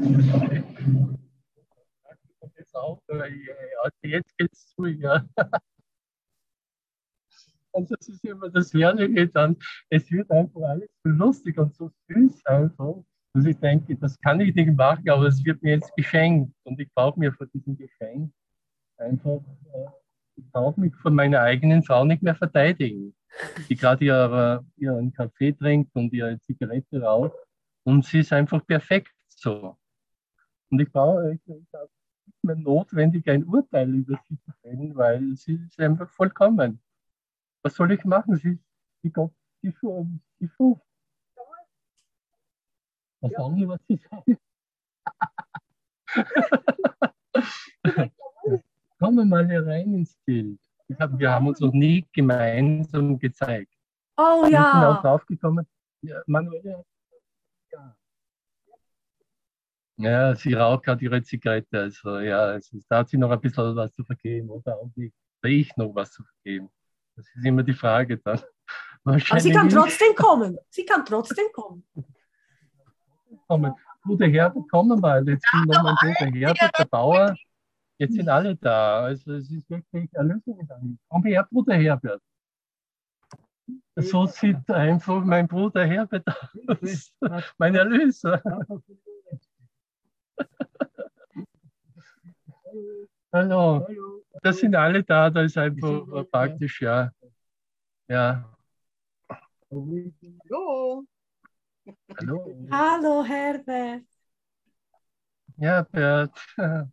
Also 3.83 3.97
jetzt 4.03 4.37
geht's 4.37 4.67
zu, 4.75 4.85
ja. 4.85 5.25
Und 7.71 7.89
das 7.89 8.07
ist 8.07 8.23
immer 8.25 8.49
das 8.49 8.73
Herrliche 8.73 9.27
dann. 9.27 9.57
Es 9.89 10.11
wird 10.11 10.29
einfach 10.31 10.61
alles 10.61 10.89
so 11.03 11.09
lustig 11.09 11.57
und 11.57 11.73
so 11.73 11.91
süß 12.07 12.45
einfach, 12.45 12.95
dass 13.33 13.45
ich 13.45 13.57
denke, 13.57 13.95
das 13.95 14.19
kann 14.19 14.41
ich 14.41 14.53
nicht 14.53 14.75
machen, 14.75 15.09
aber 15.09 15.27
es 15.27 15.43
wird 15.45 15.61
mir 15.63 15.75
jetzt 15.75 15.95
geschenkt. 15.95 16.53
Und 16.63 16.79
ich 16.79 16.93
brauche 16.93 17.19
mir 17.19 17.31
vor 17.31 17.47
diesem 17.47 17.77
Geschenk 17.77 18.31
einfach, 18.97 19.41
äh, 19.73 19.87
ich 20.35 20.51
brauche 20.51 20.79
mich 20.79 20.93
von 20.95 21.15
meiner 21.15 21.41
eigenen 21.41 21.83
Frau 21.83 22.03
nicht 22.03 22.21
mehr 22.21 22.35
verteidigen, 22.35 23.15
die 23.69 23.75
gerade 23.75 24.03
ihre, 24.03 24.65
ihren 24.75 25.13
Kaffee 25.13 25.53
trinkt 25.53 25.95
und 25.95 26.11
ihre 26.13 26.39
Zigarette 26.39 27.01
raucht. 27.01 27.37
Und 27.83 28.05
sie 28.05 28.19
ist 28.19 28.33
einfach 28.33 28.65
perfekt 28.65 29.13
so. 29.29 29.77
Und 30.69 30.79
ich 30.79 30.91
brauche, 30.91 31.33
ich, 31.33 31.41
ich 31.47 31.73
habe 31.73 31.89
nicht 32.25 32.43
mehr 32.43 32.55
notwendig, 32.55 33.29
ein 33.29 33.45
Urteil 33.45 33.89
über 33.89 34.19
sie 34.27 34.39
zu 34.39 34.51
fällen, 34.61 34.95
weil 34.95 35.35
sie 35.35 35.53
ist 35.53 35.79
einfach 35.79 36.09
vollkommen 36.09 36.81
was 37.63 37.75
soll 37.75 37.91
ich 37.91 38.03
machen? 38.05 38.37
Sie, 38.37 38.59
sie, 39.01 39.11
Gott, 39.11 39.33
sie, 39.61 39.73
sie 40.39 40.49
schuf. 40.49 40.79
Was 43.21 43.31
sagen 43.33 43.55
Sie, 43.55 43.67
was 43.67 43.79
Sie 43.87 43.97
sagen? 43.97 44.37
Kommen 48.99 49.17
wir 49.17 49.25
mal 49.25 49.47
hier 49.47 49.65
rein 49.65 49.93
ins 49.93 50.15
Bild. 50.25 50.59
Hab, 50.99 51.17
wir 51.17 51.31
haben 51.31 51.47
uns 51.47 51.59
noch 51.59 51.71
nie 51.71 52.05
gemeinsam 52.11 53.17
gezeigt. 53.17 53.73
Oh 54.17 54.45
ja. 54.45 54.49
Wir 54.49 54.71
sind 54.71 54.83
auch 54.83 55.01
draufgekommen. 55.01 55.65
Ja, 56.01 56.21
Manuela. 56.25 56.83
Ja. 57.71 57.95
ja, 59.97 60.35
sie 60.35 60.53
raucht 60.53 60.83
gerade 60.83 61.05
ihre 61.05 61.23
Zigarette. 61.23 61.79
Also 61.79 62.19
ja, 62.19 62.55
es 62.55 62.73
ist, 62.73 62.87
da 62.89 62.99
hat 62.99 63.09
sie 63.09 63.17
noch 63.17 63.31
ein 63.31 63.39
bisschen 63.39 63.75
was 63.75 63.93
zu 63.93 64.03
vergeben 64.03 64.49
oder 64.49 64.77
auch 64.77 64.91
nicht. 64.95 65.15
Oder 65.41 65.51
ich 65.51 65.75
noch 65.77 65.95
was 65.95 66.11
zu 66.11 66.23
vergeben. 66.23 66.69
Das 67.15 67.25
ist 67.35 67.45
immer 67.45 67.63
die 67.63 67.73
Frage 67.73 68.17
dann. 68.17 68.39
Aber 69.03 69.39
sie 69.39 69.51
kann 69.51 69.69
trotzdem 69.69 70.15
kommen. 70.15 70.57
Sie 70.69 70.85
kann 70.85 71.05
trotzdem 71.05 71.45
kommen. 71.51 71.83
kommen. 73.47 73.73
Bruder 74.03 74.27
Herbert, 74.27 74.69
kommen 74.69 74.99
mal. 74.99 75.27
Jetzt 75.27 75.47
kommt 75.49 75.67
noch 75.67 75.83
mein 75.83 75.95
Bruder 75.95 76.31
Herbert, 76.31 76.71
der 76.77 76.85
Bauer. 76.85 77.35
Jetzt 77.97 78.13
sind 78.13 78.29
alle 78.29 78.55
da. 78.55 79.01
Also 79.01 79.33
es 79.33 79.51
ist 79.51 79.69
wirklich 79.69 80.11
Erlösung 80.13 80.57
gegangen. 80.57 80.99
Komm 81.07 81.23
her, 81.23 81.47
Bruder 81.49 81.75
Herbert. 81.75 82.21
So 83.95 84.25
sieht 84.25 84.69
einfach 84.69 85.23
mein 85.23 85.47
Bruder 85.47 85.85
Herbert 85.85 86.25
aus. 86.67 87.13
mein 87.57 87.75
Erlöser. 87.75 88.41
Hallo. 93.33 93.87
Das 94.43 94.57
sind 94.57 94.75
alle 94.75 95.03
da, 95.03 95.29
da 95.29 95.43
ist 95.43 95.57
einfach 95.57 96.03
praktisch, 96.29 96.81
ja. 96.81 97.11
Ja. 98.09 98.43
Hallo. 99.69 101.05
Hallo. 102.17 102.67
Hallo, 102.71 103.23
Herbert. 103.23 104.03
Ja, 105.57 105.81
Bert. 105.83 106.31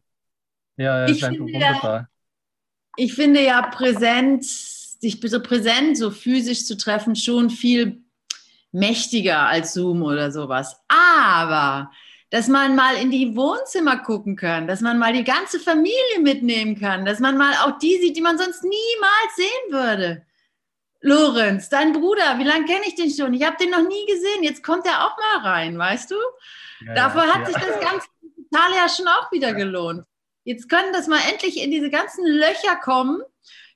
Ja, 0.80 1.00
er 1.00 1.08
ist 1.08 1.24
einfach 1.24 1.40
wunderbar. 1.40 1.98
Ja, 2.02 2.08
ich 2.94 3.12
finde 3.12 3.42
ja 3.42 3.62
präsent, 3.62 4.44
sich 4.44 5.18
so 5.20 5.42
präsent, 5.42 5.98
so 5.98 6.12
physisch 6.12 6.66
zu 6.66 6.76
treffen, 6.76 7.16
schon 7.16 7.50
viel 7.50 8.04
mächtiger 8.70 9.48
als 9.48 9.74
Zoom 9.74 10.04
oder 10.04 10.30
sowas. 10.30 10.80
Aber 10.86 11.90
dass 12.30 12.48
man 12.48 12.76
mal 12.76 12.96
in 12.96 13.10
die 13.10 13.36
Wohnzimmer 13.36 13.98
gucken 13.98 14.36
kann, 14.36 14.66
dass 14.66 14.80
man 14.80 14.98
mal 14.98 15.12
die 15.12 15.24
ganze 15.24 15.58
Familie 15.58 16.20
mitnehmen 16.20 16.78
kann, 16.78 17.04
dass 17.04 17.20
man 17.20 17.38
mal 17.38 17.54
auch 17.64 17.78
die 17.78 17.98
sieht, 17.98 18.16
die 18.16 18.20
man 18.20 18.38
sonst 18.38 18.62
niemals 18.62 19.36
sehen 19.36 19.70
würde. 19.72 20.26
Lorenz, 21.00 21.68
dein 21.68 21.92
Bruder, 21.92 22.38
wie 22.38 22.44
lange 22.44 22.66
kenne 22.66 22.86
ich 22.86 22.96
den 22.96 23.10
schon? 23.10 23.32
Ich 23.32 23.44
habe 23.44 23.56
den 23.56 23.70
noch 23.70 23.86
nie 23.86 24.06
gesehen. 24.06 24.42
Jetzt 24.42 24.64
kommt 24.64 24.84
er 24.84 25.06
auch 25.06 25.16
mal 25.16 25.48
rein, 25.48 25.78
weißt 25.78 26.10
du? 26.10 26.16
Ja, 26.86 26.94
Dafür 26.94 27.24
ja, 27.24 27.34
hat 27.34 27.40
ja. 27.40 27.46
sich 27.46 27.54
das 27.54 27.80
ganze 27.90 28.08
Digitale 28.20 28.74
ja 28.74 28.88
schon 28.88 29.06
auch 29.06 29.30
wieder 29.30 29.54
gelohnt. 29.54 30.04
Jetzt 30.44 30.68
können 30.68 30.92
das 30.92 31.06
mal 31.06 31.20
endlich 31.30 31.62
in 31.62 31.70
diese 31.70 31.90
ganzen 31.90 32.26
Löcher 32.26 32.76
kommen, 32.82 33.22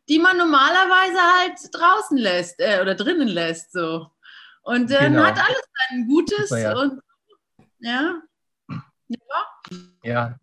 die 0.08 0.18
man 0.18 0.36
normalerweise 0.36 1.20
halt 1.38 1.58
draußen 1.72 2.16
lässt 2.16 2.60
äh, 2.60 2.80
oder 2.80 2.94
drinnen 2.94 3.28
lässt. 3.28 3.72
So. 3.72 4.08
Und 4.62 4.90
dann 4.90 5.14
genau. 5.14 5.24
hat 5.24 5.38
alles 5.38 5.62
sein 5.90 6.06
Gutes 6.08 6.48
Super, 6.48 6.78
und 6.78 7.00
ja. 7.80 8.22
Ja. 9.12 9.80
ja, 10.02 10.40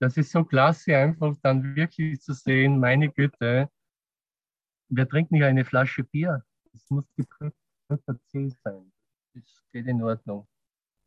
das 0.00 0.16
ist 0.16 0.32
so 0.32 0.44
klasse, 0.44 0.96
einfach 0.96 1.34
dann 1.42 1.74
wirklich 1.76 2.20
zu 2.20 2.34
sehen, 2.34 2.78
meine 2.78 3.10
Güte, 3.10 3.70
wir 4.88 5.08
trinken 5.08 5.36
ja 5.36 5.46
eine 5.46 5.64
Flasche 5.64 6.04
Bier. 6.04 6.44
Es 6.74 6.90
muss 6.90 7.06
geprüfter 7.16 8.20
C 8.26 8.50
sein. 8.62 8.92
Das 9.32 9.44
geht 9.72 9.86
in 9.86 10.02
Ordnung. 10.02 10.46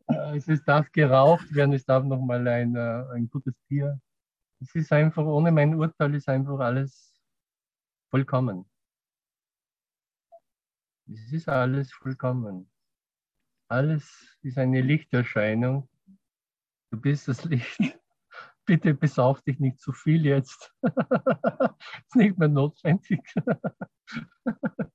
Äh, 0.07 0.37
es 0.37 0.63
darf 0.63 0.91
geraucht 0.91 1.53
werden, 1.53 1.73
es 1.73 1.85
darf 1.85 2.03
nochmal 2.05 2.47
ein, 2.47 2.75
äh, 2.75 3.05
ein 3.13 3.29
gutes 3.29 3.53
Bier. 3.67 3.99
Es 4.59 4.73
ist 4.73 4.91
einfach, 4.91 5.23
ohne 5.25 5.51
mein 5.51 5.75
Urteil 5.75 6.15
ist 6.15 6.27
einfach 6.27 6.59
alles 6.59 7.21
vollkommen. 8.09 8.65
Es 11.07 11.31
ist 11.31 11.47
alles 11.47 11.91
vollkommen. 11.93 12.69
Alles 13.69 14.37
ist 14.41 14.57
eine 14.57 14.81
Lichterscheinung 14.81 15.87
Du 16.91 16.99
bist 16.99 17.27
das 17.27 17.43
Licht. 17.45 17.79
bitte 18.67 18.93
besauf 18.93 19.41
dich 19.41 19.59
nicht 19.59 19.79
zu 19.79 19.93
viel 19.93 20.25
jetzt. 20.25 20.71
ist 20.83 22.15
nicht 22.15 22.37
mehr 22.37 22.49
notwendig. 22.49 23.21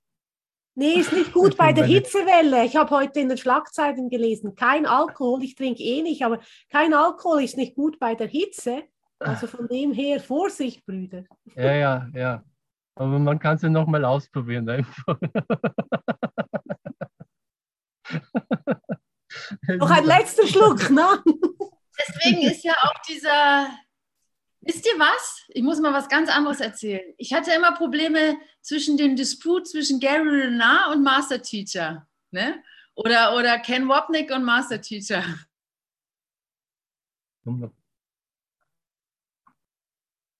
Nee, 0.74 0.95
ist 0.95 1.12
nicht 1.12 1.34
gut 1.34 1.59
bei 1.59 1.74
der 1.74 1.84
Hitzewelle. 1.84 2.64
Ich 2.64 2.76
habe 2.76 2.88
heute 2.97 3.20
in 3.20 3.28
den 3.28 3.36
Schlagzeilen 3.36 4.09
gelesen, 4.09 4.55
kein 4.55 4.86
Alkohol, 4.86 5.43
ich 5.43 5.55
trinke 5.55 5.82
eh 5.82 6.01
nicht, 6.01 6.24
aber 6.24 6.40
kein 6.70 6.95
Alkohol 6.95 7.43
ist 7.43 7.59
nicht 7.59 7.74
gut 7.74 7.99
bei 7.99 8.14
der 8.14 8.26
Hitze. 8.26 8.84
Also 9.18 9.47
von 9.49 9.68
dem 9.68 9.93
her 9.93 10.18
Vorsicht, 10.18 10.86
Brüder. 10.86 11.24
Ja, 11.57 11.74
ja, 11.74 12.09
ja. 12.14 12.45
Aber 12.95 13.18
man 13.18 13.38
kann 13.38 13.57
es 13.57 13.62
ja 13.62 13.68
nochmal 13.68 14.03
ausprobieren 14.07 14.66
einfach. 14.66 15.20
Noch 19.68 19.90
ein 19.90 20.05
letzter 20.07 20.47
Schluck, 20.47 20.88
ne? 20.88 21.22
Deswegen 22.09 22.43
ist 22.43 22.65
ja 22.65 22.75
auch 22.83 22.95
dieser. 23.09 23.69
Wisst 24.61 24.87
ihr 24.87 24.99
was? 24.99 25.45
Ich 25.49 25.63
muss 25.63 25.81
mal 25.81 25.93
was 25.93 26.09
ganz 26.09 26.31
anderes 26.31 26.61
erzählen. 26.61 27.15
Ich 27.19 27.33
hatte 27.33 27.53
immer 27.53 27.73
Probleme 27.73 28.39
zwischen 28.61 28.97
dem 28.97 29.17
Disput 29.17 29.67
zwischen 29.69 29.99
Gary 29.99 30.43
Renard 30.43 30.95
und 30.95 31.03
Master 31.03 31.43
Teacher. 31.43 32.07
Ne? 32.31 32.63
Oder, 32.95 33.35
oder 33.35 33.59
Ken 33.59 33.89
Wapnick 33.89 34.31
und 34.31 34.45
Master 34.45 34.81
Teacher. 34.81 35.25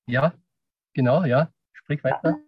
Ja, 0.07 0.33
genau, 0.93 1.25
ja. 1.25 1.53
Sprich 1.73 2.05
weiter. 2.05 2.39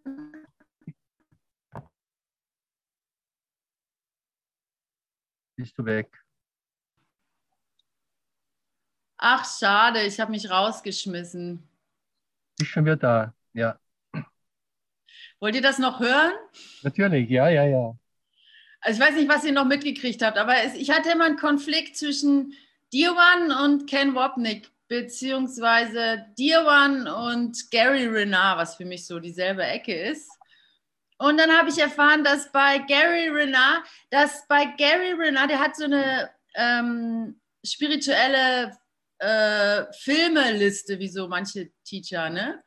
Bist 5.57 5.79
du 5.79 5.85
weg? 5.85 6.24
Ach, 9.27 9.43
schade, 9.59 10.03
ich 10.03 10.21
habe 10.21 10.33
mich 10.33 10.51
rausgeschmissen. 10.51 11.67
Bist 12.59 12.71
schon 12.71 12.85
wieder 12.85 12.97
da? 12.97 13.35
Ja, 13.55 13.79
Wollt 15.41 15.55
ihr 15.55 15.63
das 15.63 15.79
noch 15.79 15.99
hören? 15.99 16.33
natürlich, 16.83 17.31
ja, 17.31 17.49
ja, 17.49 17.65
ja. 17.65 17.97
Also 18.83 19.01
ich 19.01 19.09
weiß 19.09 19.15
nicht, 19.17 19.31
was 19.31 19.45
ihr 19.45 19.53
noch 19.53 19.65
mitgekriegt 19.65 20.23
habt, 20.23 20.37
aber 20.37 20.63
es, 20.63 20.75
ich 20.75 20.91
hatte 20.91 21.11
immer 21.11 21.25
einen 21.25 21.39
Konflikt 21.39 21.97
zwischen 21.97 22.53
Dirwan 22.93 23.51
und 23.51 23.87
Ken 23.89 24.15
Wapnick, 24.15 24.71
beziehungsweise 24.89 26.27
Dirwan 26.39 27.09
und 27.09 27.71
Gary 27.71 28.07
Renard, 28.07 28.59
was 28.59 28.77
für 28.77 28.85
mich 28.85 29.07
so 29.07 29.21
dieselbe 29.21 29.65
Ecke 29.65 29.95
ist. 29.95 30.31
Und 31.17 31.39
dann 31.39 31.51
habe 31.51 31.71
ich 31.71 31.79
erfahren, 31.79 32.25
dass 32.25 32.53
bei 32.53 32.77
Gary 32.77 33.31
Renard, 33.31 33.85
dass 34.11 34.47
bei 34.49 34.67
Gary 34.77 35.13
Renard, 35.13 35.49
der 35.51 35.61
hat 35.61 35.77
so 35.77 35.85
eine 35.85 36.29
ähm, 36.57 37.41
spirituelle 37.65 38.77
äh, 39.19 39.85
Filmeliste, 39.93 40.99
wie 40.99 41.09
so 41.09 41.29
manche 41.29 41.71
Teacher, 41.85 42.31
ne? 42.31 42.63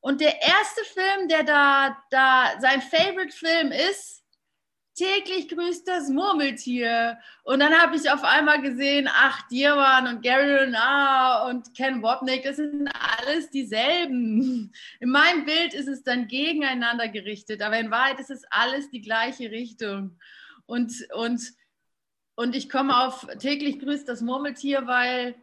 Und 0.00 0.20
der 0.20 0.42
erste 0.42 0.82
Film, 0.84 1.28
der 1.28 1.44
da, 1.44 1.96
da 2.10 2.60
sein 2.60 2.82
Favorite-Film 2.82 3.70
ist, 3.70 4.22
täglich 4.94 5.48
grüßt 5.48 5.86
das 5.86 6.08
Murmeltier. 6.08 7.18
Und 7.44 7.60
dann 7.60 7.72
habe 7.72 7.96
ich 7.96 8.10
auf 8.10 8.24
einmal 8.24 8.60
gesehen, 8.60 9.08
ach, 9.10 9.46
Dirwan 9.48 10.08
und 10.08 10.22
Gary 10.22 10.54
Renard 10.54 11.50
und 11.50 11.74
Ken 11.74 12.02
Wapnick, 12.02 12.42
das 12.42 12.56
sind 12.56 12.90
alles 13.18 13.50
dieselben. 13.50 14.72
In 15.00 15.10
meinem 15.10 15.44
Bild 15.44 15.72
ist 15.74 15.88
es 15.88 16.02
dann 16.02 16.26
gegeneinander 16.26 17.08
gerichtet, 17.08 17.62
aber 17.62 17.78
in 17.78 17.90
Wahrheit 17.90 18.20
ist 18.20 18.30
es 18.30 18.44
alles 18.50 18.90
die 18.90 19.02
gleiche 19.02 19.50
Richtung. 19.50 20.18
Und, 20.66 20.92
und, 21.14 21.42
und 22.34 22.54
ich 22.54 22.68
komme 22.68 23.04
auf 23.04 23.26
täglich 23.38 23.78
grüßt 23.78 24.08
das 24.08 24.20
Murmeltier, 24.20 24.86
weil 24.86 25.34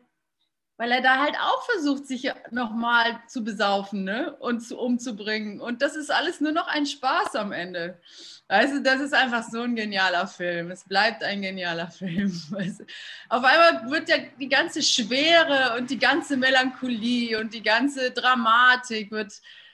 weil 0.80 0.94
er 0.94 1.02
da 1.02 1.20
halt 1.20 1.36
auch 1.36 1.66
versucht, 1.66 2.08
sich 2.08 2.32
nochmal 2.52 3.20
zu 3.28 3.44
besaufen 3.44 4.06
ne? 4.06 4.34
und 4.40 4.62
zu, 4.62 4.80
umzubringen. 4.80 5.60
Und 5.60 5.82
das 5.82 5.98
ist 5.98 6.10
alles 6.10 6.40
nur 6.40 6.54
noch 6.54 6.68
ein 6.68 6.86
Spaß 6.86 7.36
am 7.36 7.52
Ende. 7.52 8.00
Also 8.48 8.80
das 8.80 9.02
ist 9.02 9.14
einfach 9.14 9.44
so 9.44 9.62
ein 9.62 9.76
genialer 9.76 10.26
Film. 10.26 10.72
Es 10.72 10.86
bleibt 10.86 11.22
ein 11.22 11.42
genialer 11.42 11.88
Film. 11.92 12.32
Weißt 12.52 12.80
du? 12.80 12.86
Auf 13.28 13.44
einmal 13.44 13.92
wird 13.92 14.08
ja 14.08 14.16
die 14.40 14.48
ganze 14.48 14.82
Schwere 14.82 15.78
und 15.78 15.90
die 15.90 16.00
ganze 16.00 16.38
Melancholie 16.38 17.38
und 17.38 17.54
die 17.54 17.62
ganze 17.62 18.12
Dramatik 18.12 19.12
wird, 19.12 19.34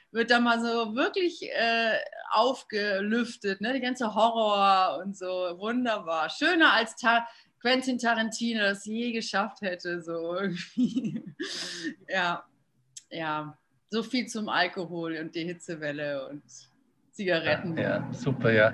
wird 0.10 0.32
da 0.32 0.40
mal 0.40 0.60
so 0.60 0.96
wirklich 0.96 1.44
äh, 1.52 2.00
aufgelüftet. 2.32 3.62
Ne? 3.62 3.74
Die 3.74 3.80
ganze 3.80 4.16
Horror 4.16 5.04
und 5.04 5.16
so. 5.16 5.28
Wunderbar. 5.60 6.32
Schöner 6.32 6.74
als 6.74 6.96
Quentin 7.66 7.98
Tarantino 7.98 8.60
das 8.60 8.86
je 8.86 9.12
geschafft 9.12 9.62
hätte. 9.62 10.00
So 10.00 10.36
irgendwie. 10.36 11.24
ja, 12.08 12.44
ja. 13.10 13.58
So 13.90 14.04
viel 14.04 14.28
zum 14.28 14.50
Alkohol 14.50 15.18
und 15.18 15.34
die 15.34 15.46
Hitzewelle 15.46 16.30
und 16.30 16.44
Zigaretten. 17.12 17.76
Ja, 17.76 18.08
super, 18.12 18.52
ja. 18.52 18.72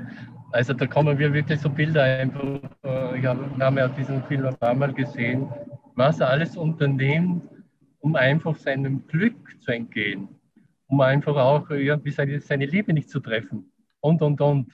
Also 0.52 0.74
da 0.74 0.88
kommen 0.88 1.18
wir 1.18 1.32
wirklich 1.32 1.62
so 1.62 1.70
Bilder 1.70 2.04
einfach. 2.04 2.60
äh, 2.84 3.20
Ich 3.20 3.26
habe, 3.26 3.50
ja 3.80 3.88
diesen 3.88 4.24
Film 4.24 4.46
ein 4.46 4.58
paar 4.58 4.74
Mal 4.74 4.94
gesehen, 4.94 5.48
was 5.96 6.20
er 6.20 6.30
alles 6.30 6.58
unternimmt, 6.58 7.44
um 8.00 8.16
einfach 8.18 8.58
seinem 8.58 9.08
Glück 9.08 9.56
zu 9.62 9.72
entgehen, 9.72 10.28
um 10.88 11.00
einfach 11.00 11.38
auch 11.38 11.70
seine, 11.70 12.42
seine 12.42 12.66
Liebe 12.66 12.92
nicht 12.92 13.10
zu 13.10 13.22
treffen 13.22 13.72
und, 14.02 14.22
und, 14.22 14.42
und. 14.42 14.74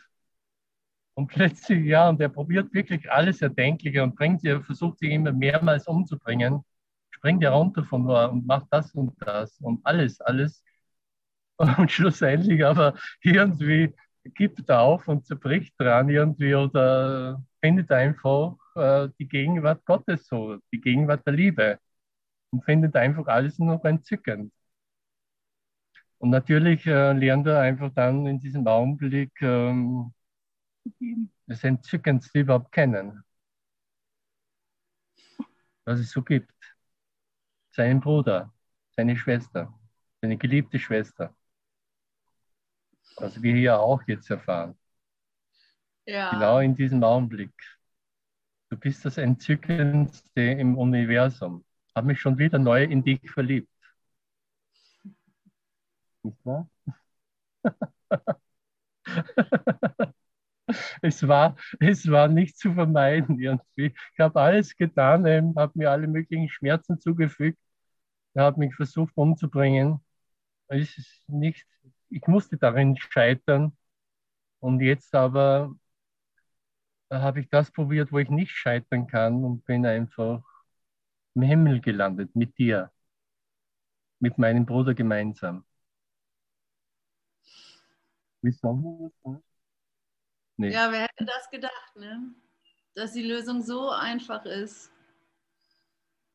Und 1.17 1.27
plötzlich, 1.29 1.83
ja, 1.85 2.09
und 2.09 2.21
er 2.21 2.29
probiert 2.29 2.71
wirklich 2.75 3.11
alles 3.11 3.41
Erdenkliche 3.41 4.03
und 4.03 4.15
bringt 4.15 4.41
sie, 4.41 4.61
versucht 4.61 4.99
sie 4.99 5.11
immer 5.11 5.31
mehrmals 5.31 5.87
umzubringen, 5.87 6.63
springt 7.09 7.43
er 7.43 7.51
runter 7.53 7.83
von 7.83 8.03
nur 8.03 8.31
und 8.31 8.45
macht 8.45 8.67
das 8.71 8.93
und 8.93 9.15
das 9.25 9.59
und 9.61 9.83
alles, 9.83 10.21
alles. 10.21 10.63
Und 11.57 11.91
schlussendlich 11.91 12.63
aber 12.65 12.95
irgendwie 13.21 13.93
gibt 14.35 14.69
er 14.69 14.81
auf 14.81 15.07
und 15.07 15.25
zerbricht 15.25 15.73
dran 15.79 16.09
irgendwie 16.09 16.53
oder 16.55 17.43
findet 17.61 17.91
einfach 17.91 18.55
äh, 18.75 19.09
die 19.19 19.27
Gegenwart 19.27 19.85
Gottes 19.85 20.27
so, 20.27 20.57
die 20.71 20.81
Gegenwart 20.81 21.25
der 21.25 21.33
Liebe 21.33 21.79
und 22.51 22.63
findet 22.65 22.95
einfach 22.95 23.27
alles 23.27 23.59
noch 23.59 23.83
entzückend. 23.85 24.53
Und 26.19 26.29
natürlich 26.31 26.85
äh, 26.85 27.13
lernt 27.13 27.47
er 27.47 27.59
einfach 27.61 27.91
dann 27.93 28.25
in 28.27 28.39
diesem 28.39 28.67
Augenblick 28.67 29.31
ähm, 29.41 30.13
das 31.47 31.63
Entzückendste 31.63 32.39
überhaupt 32.39 32.71
kennen, 32.71 33.23
was 35.85 35.99
es 35.99 36.11
so 36.11 36.21
gibt. 36.21 36.51
Seinen 37.71 38.01
Bruder, 38.01 38.53
seine 38.95 39.15
Schwester, 39.15 39.73
seine 40.21 40.37
geliebte 40.37 40.79
Schwester. 40.79 41.35
Was 43.17 43.41
wir 43.41 43.55
hier 43.55 43.79
auch 43.79 44.01
jetzt 44.07 44.29
erfahren. 44.29 44.77
Ja. 46.05 46.31
Genau 46.31 46.59
in 46.59 46.75
diesem 46.75 47.03
Augenblick. 47.03 47.53
Du 48.69 48.77
bist 48.77 49.05
das 49.05 49.17
Entzückendste 49.17 50.41
im 50.41 50.77
Universum. 50.77 51.63
Habe 51.95 52.07
mich 52.07 52.19
schon 52.19 52.37
wieder 52.37 52.59
neu 52.59 52.83
in 52.83 53.03
dich 53.03 53.29
verliebt. 53.31 53.69
Nicht 56.23 56.45
wahr? 56.45 56.69
es, 61.01 61.27
war, 61.27 61.55
es 61.79 62.09
war 62.09 62.27
nicht 62.27 62.57
zu 62.57 62.73
vermeiden 62.73 63.39
irgendwie. 63.39 63.93
Ich 64.13 64.19
habe 64.19 64.39
alles 64.41 64.75
getan, 64.75 65.25
habe 65.57 65.71
mir 65.75 65.91
alle 65.91 66.07
möglichen 66.07 66.49
Schmerzen 66.49 66.99
zugefügt, 66.99 67.59
habe 68.37 68.59
mich 68.59 68.75
versucht 68.75 69.13
umzubringen. 69.17 70.01
Ist 70.69 70.99
nicht, 71.27 71.65
ich 72.09 72.27
musste 72.27 72.57
darin 72.57 72.97
scheitern. 72.97 73.77
Und 74.59 74.81
jetzt 74.81 75.15
aber 75.15 75.75
habe 77.11 77.39
ich 77.41 77.49
das 77.49 77.71
probiert, 77.71 78.11
wo 78.13 78.19
ich 78.19 78.29
nicht 78.29 78.51
scheitern 78.51 79.07
kann 79.07 79.43
und 79.43 79.65
bin 79.65 79.85
einfach 79.85 80.41
im 81.35 81.41
Himmel 81.43 81.81
gelandet 81.81 82.35
mit 82.35 82.57
dir, 82.57 82.91
mit 84.19 84.37
meinem 84.37 84.65
Bruder 84.67 84.93
gemeinsam. 84.93 85.65
Wie 88.41 88.51
sagen 88.51 88.81
wir 88.83 89.11
das? 89.23 89.46
Nee. 90.57 90.71
Ja, 90.71 90.91
wer 90.91 91.01
hätte 91.01 91.25
das 91.25 91.49
gedacht, 91.49 91.95
ne? 91.95 92.33
Dass 92.95 93.13
die 93.13 93.23
Lösung 93.23 93.61
so 93.61 93.91
einfach 93.91 94.43
ist. 94.45 94.91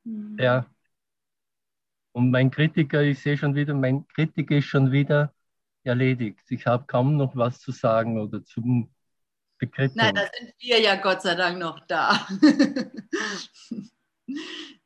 Hm. 0.04 0.36
Ja. 0.38 0.66
Und 2.12 2.30
mein 2.30 2.50
Kritiker, 2.50 3.02
ich 3.02 3.20
sehe 3.20 3.36
schon 3.36 3.54
wieder, 3.54 3.74
mein 3.74 4.06
Kritiker 4.08 4.56
ist 4.56 4.66
schon 4.66 4.92
wieder 4.92 5.34
erledigt. 5.82 6.40
Ich 6.50 6.66
habe 6.66 6.84
kaum 6.86 7.16
noch 7.16 7.34
was 7.34 7.60
zu 7.60 7.72
sagen 7.72 8.20
oder 8.20 8.44
zum 8.44 8.94
Bekriegen. 9.58 9.94
Nein, 9.96 10.14
da 10.14 10.22
sind 10.22 10.54
wir 10.58 10.80
ja 10.80 10.96
Gott 10.96 11.22
sei 11.22 11.34
Dank 11.34 11.58
noch 11.58 11.80
da. 11.86 12.26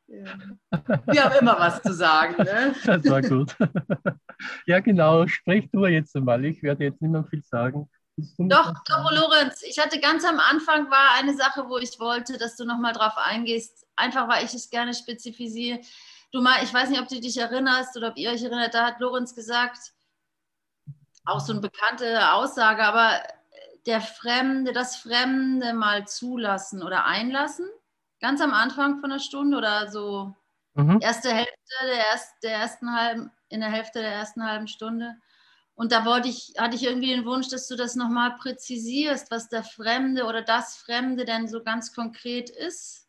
ja. 0.07 0.37
Wir 1.05 1.23
haben 1.23 1.39
immer 1.39 1.59
was 1.59 1.81
zu 1.81 1.93
sagen. 1.93 2.41
Ne? 2.41 2.75
Das 2.85 3.03
war 3.09 3.21
gut. 3.21 3.55
ja, 4.65 4.79
genau. 4.79 5.27
Sprich 5.27 5.69
du 5.71 5.85
jetzt 5.85 6.15
einmal. 6.15 6.45
Ich 6.45 6.63
werde 6.63 6.85
jetzt 6.85 7.01
nicht 7.01 7.11
mehr 7.11 7.25
viel 7.25 7.43
sagen. 7.43 7.89
Doch, 8.17 8.73
doch? 8.85 9.11
Lorenz, 9.11 9.61
ich 9.61 9.77
hatte 9.77 9.99
ganz 9.99 10.25
am 10.25 10.39
Anfang 10.39 10.89
war 10.89 11.11
eine 11.17 11.35
Sache, 11.35 11.69
wo 11.69 11.77
ich 11.77 11.99
wollte, 11.99 12.37
dass 12.37 12.55
du 12.55 12.65
nochmal 12.65 12.93
drauf 12.93 13.15
eingehst, 13.15 13.85
einfach 13.95 14.27
weil 14.27 14.43
ich 14.43 14.53
es 14.55 14.71
gerne 14.71 14.93
spezifiziere. 14.93 15.79
Du 16.31 16.41
mal, 16.41 16.63
ich 16.63 16.73
weiß 16.73 16.89
nicht, 16.89 16.99
ob 16.99 17.07
du 17.07 17.19
dich 17.19 17.37
erinnerst 17.37 17.95
oder 17.95 18.09
ob 18.09 18.17
ihr 18.17 18.31
euch 18.31 18.41
erinnert, 18.41 18.73
da 18.73 18.87
hat 18.87 18.99
Lorenz 18.99 19.35
gesagt, 19.35 19.93
auch 21.25 21.39
so 21.39 21.51
eine 21.51 21.61
bekannte 21.61 22.33
Aussage, 22.33 22.83
aber 22.83 23.21
der 23.85 24.01
Fremde, 24.01 24.73
das 24.73 24.97
Fremde 24.97 25.73
mal 25.73 26.07
zulassen 26.07 26.81
oder 26.83 27.05
einlassen, 27.05 27.67
ganz 28.19 28.41
am 28.41 28.53
Anfang 28.53 28.99
von 28.99 29.11
der 29.11 29.19
Stunde 29.19 29.57
oder 29.57 29.91
so 29.91 30.35
mhm. 30.73 30.99
erste 31.01 31.29
Hälfte 31.29 31.53
der, 31.83 32.07
erst, 32.11 32.43
der 32.43 32.55
ersten 32.55 32.93
halben, 32.93 33.31
in 33.49 33.61
der 33.61 33.69
Hälfte 33.69 33.99
der 33.99 34.11
ersten 34.11 34.43
halben 34.43 34.67
Stunde. 34.67 35.15
Und 35.77 35.91
da 35.91 36.05
wollte 36.05 36.27
ich, 36.27 36.55
hatte 36.57 36.75
ich 36.75 36.83
irgendwie 36.83 37.13
den 37.15 37.23
Wunsch, 37.25 37.49
dass 37.49 37.67
du 37.67 37.75
das 37.75 37.95
nochmal 37.95 38.35
präzisierst, 38.37 39.29
was 39.29 39.47
der 39.47 39.63
Fremde 39.63 40.25
oder 40.25 40.41
das 40.41 40.75
Fremde 40.75 41.23
denn 41.23 41.47
so 41.47 41.61
ganz 41.63 41.93
konkret 41.93 42.49
ist. 42.49 43.07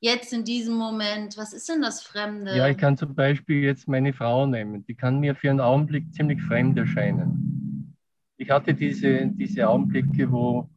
Jetzt 0.00 0.32
in 0.32 0.44
diesem 0.44 0.74
Moment, 0.74 1.36
was 1.36 1.52
ist 1.52 1.68
denn 1.68 1.82
das 1.82 2.02
Fremde? 2.02 2.56
Ja, 2.56 2.68
ich 2.68 2.76
kann 2.76 2.96
zum 2.96 3.14
Beispiel 3.14 3.62
jetzt 3.62 3.86
meine 3.86 4.12
Frau 4.12 4.46
nehmen. 4.46 4.84
Die 4.84 4.96
kann 4.96 5.20
mir 5.20 5.36
für 5.36 5.48
einen 5.48 5.60
Augenblick 5.60 6.12
ziemlich 6.12 6.42
fremd 6.42 6.76
erscheinen. 6.76 7.96
Ich 8.36 8.50
hatte 8.50 8.74
diese, 8.74 9.28
diese 9.28 9.68
Augenblicke, 9.68 10.30
wo 10.30 10.68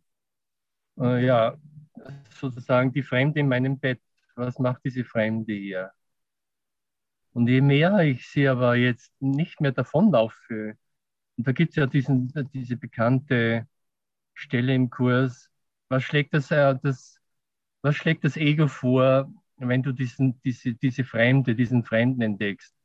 äh, 0.99 1.25
ja, 1.25 1.57
sozusagen 2.39 2.93
die 2.93 3.03
Fremde 3.03 3.39
in 3.39 3.47
meinem 3.47 3.79
Bett, 3.79 3.99
was 4.35 4.59
macht 4.59 4.85
diese 4.85 5.03
Fremde 5.03 5.53
hier? 5.53 5.91
Und 7.33 7.47
je 7.47 7.61
mehr 7.61 7.97
ich 8.01 8.27
sie 8.29 8.47
aber 8.47 8.75
jetzt 8.75 9.11
nicht 9.19 9.59
mehr 9.59 9.71
davonlaufe, 9.71 10.77
und 11.39 11.47
da 11.47 11.53
gibt 11.53 11.71
es 11.71 11.77
ja 11.77 11.87
diesen, 11.87 12.33
diese 12.53 12.75
bekannte 12.75 13.65
Stelle 14.33 14.75
im 14.75 14.89
Kurs. 14.89 15.49
Was 15.89 16.03
schlägt 16.03 16.33
das, 16.33 16.51
äh, 16.51 16.75
das, 16.83 17.21
was 17.81 17.95
schlägt 17.95 18.25
das 18.25 18.37
Ego 18.37 18.67
vor, 18.67 19.31
wenn 19.57 19.81
du 19.83 19.93
diesen, 19.93 20.41
diese, 20.43 20.73
diese 20.75 21.05
Fremde, 21.05 21.55
diesen 21.55 21.85
Fremden 21.85 22.21
entdeckst? 22.23 22.75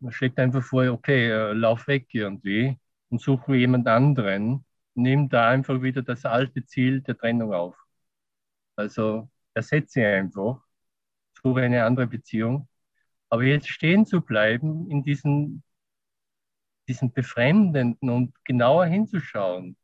Man 0.00 0.12
schlägt 0.12 0.38
einfach 0.38 0.62
vor, 0.62 0.86
okay, 0.90 1.30
äh, 1.30 1.52
lauf 1.52 1.86
weg 1.86 2.08
irgendwie 2.14 2.78
und 3.10 3.20
suche 3.20 3.56
jemand 3.56 3.86
anderen. 3.88 4.64
Nimm 4.94 5.28
da 5.28 5.50
einfach 5.50 5.82
wieder 5.82 6.02
das 6.02 6.24
alte 6.24 6.64
Ziel 6.64 7.02
der 7.02 7.18
Trennung 7.18 7.52
auf. 7.52 7.76
Also 8.76 9.30
ersetze 9.54 10.06
einfach, 10.06 10.60
suche 11.42 11.62
eine 11.62 11.84
andere 11.84 12.06
Beziehung. 12.06 12.68
Aber 13.30 13.44
jetzt 13.44 13.68
stehen 13.68 14.06
zu 14.06 14.22
bleiben 14.22 14.90
in 14.90 15.02
diesen 15.04 15.62
diesen 16.90 17.12
Befremdenden 17.12 18.10
und 18.10 18.34
genauer 18.44 18.86
hinzuschauen. 18.86 19.76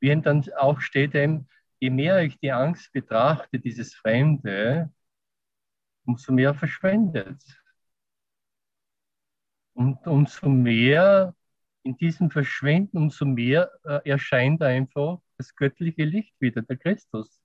Wie 0.00 0.14
dann 0.22 0.44
auch 0.58 0.80
steht, 0.80 1.14
eben, 1.14 1.48
je 1.80 1.90
mehr 1.90 2.22
ich 2.22 2.38
die 2.38 2.52
Angst 2.52 2.92
betrachte, 2.92 3.58
dieses 3.58 3.94
Fremde, 3.94 4.92
umso 6.06 6.32
mehr 6.32 6.54
verschwendet. 6.54 7.42
Und 9.74 10.06
umso 10.06 10.48
mehr 10.48 11.34
in 11.82 11.96
diesem 11.96 12.30
Verschwinden, 12.30 12.96
umso 12.98 13.24
mehr 13.24 13.70
äh, 13.84 14.08
erscheint 14.08 14.62
einfach 14.62 15.18
das 15.36 15.54
göttliche 15.56 16.04
Licht 16.04 16.34
wieder, 16.40 16.62
der 16.62 16.76
Christus. 16.76 17.40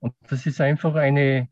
Und 0.00 0.14
das 0.28 0.46
ist 0.46 0.60
einfach 0.60 0.94
eine, 0.94 1.48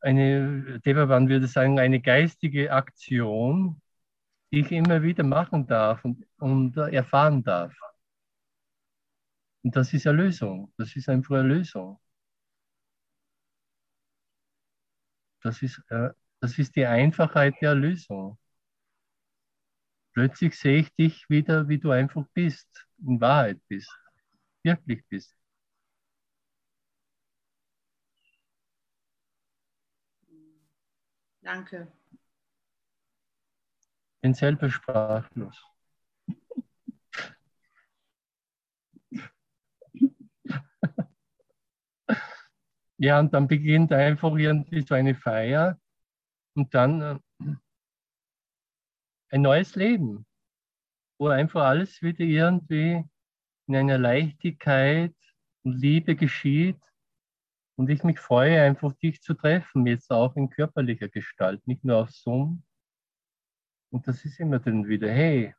eine, 0.00 0.80
Devavan 0.80 1.28
würde 1.28 1.46
sagen, 1.46 1.78
eine 1.78 2.00
geistige 2.00 2.72
Aktion, 2.72 3.80
die 4.54 4.60
ich 4.60 4.70
immer 4.70 5.02
wieder 5.02 5.24
machen 5.24 5.66
darf 5.66 6.04
und, 6.04 6.24
und 6.38 6.76
erfahren 6.76 7.42
darf. 7.42 7.74
Und 9.64 9.74
das 9.74 9.92
ist 9.92 10.06
Erlösung. 10.06 10.72
Das 10.76 10.94
ist 10.94 11.08
einfach 11.08 11.36
Erlösung. 11.36 11.98
Das 15.42 15.60
ist, 15.62 15.82
äh, 15.88 16.10
das 16.40 16.56
ist 16.58 16.76
die 16.76 16.86
Einfachheit 16.86 17.54
der 17.60 17.70
Erlösung. 17.70 18.38
Plötzlich 20.12 20.56
sehe 20.56 20.78
ich 20.82 20.94
dich 20.94 21.28
wieder, 21.28 21.68
wie 21.68 21.78
du 21.78 21.90
einfach 21.90 22.24
bist, 22.32 22.86
in 22.98 23.20
Wahrheit 23.20 23.60
bist, 23.66 23.90
wirklich 24.62 25.04
bist. 25.08 25.34
Danke 31.42 31.88
bin 34.24 34.32
selber 34.32 34.70
sprachlos. 34.70 35.62
ja, 42.96 43.20
und 43.20 43.34
dann 43.34 43.46
beginnt 43.46 43.92
einfach 43.92 44.34
irgendwie 44.34 44.80
so 44.80 44.94
eine 44.94 45.14
Feier 45.14 45.78
und 46.54 46.72
dann 46.72 47.02
äh, 47.02 47.18
ein 49.28 49.42
neues 49.42 49.74
Leben, 49.74 50.24
wo 51.18 51.28
einfach 51.28 51.64
alles 51.64 52.00
wieder 52.00 52.24
irgendwie 52.24 53.04
in 53.66 53.76
einer 53.76 53.98
Leichtigkeit 53.98 55.14
und 55.64 55.74
Liebe 55.74 56.16
geschieht. 56.16 56.80
Und 57.76 57.90
ich 57.90 58.02
mich 58.04 58.18
freue, 58.18 58.62
einfach 58.62 58.94
dich 58.94 59.20
zu 59.20 59.34
treffen, 59.34 59.86
jetzt 59.86 60.10
auch 60.10 60.34
in 60.34 60.48
körperlicher 60.48 61.10
Gestalt, 61.10 61.66
nicht 61.66 61.84
nur 61.84 61.98
auf 61.98 62.10
Zoom, 62.10 62.64
und 63.94 64.08
das 64.08 64.24
ist 64.24 64.40
immer 64.40 64.58
dann 64.58 64.88
wieder, 64.88 65.08
hey, 65.08 65.54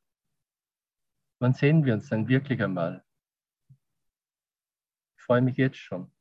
wann 1.39 1.53
sehen 1.53 1.86
wir 1.86 1.93
uns 1.93 2.09
denn 2.09 2.27
wirklich 2.27 2.61
einmal? 2.61 3.01
Ich 5.17 5.23
freue 5.23 5.41
mich 5.41 5.55
jetzt 5.55 5.77
schon. 5.77 6.11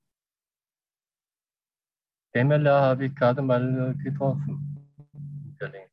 Pamela 2.32 2.82
habe 2.82 3.06
ich 3.06 3.14
gerade 3.16 3.42
mal 3.42 3.96
getroffen 3.96 4.88
in 5.12 5.56
Berlin. 5.56 5.88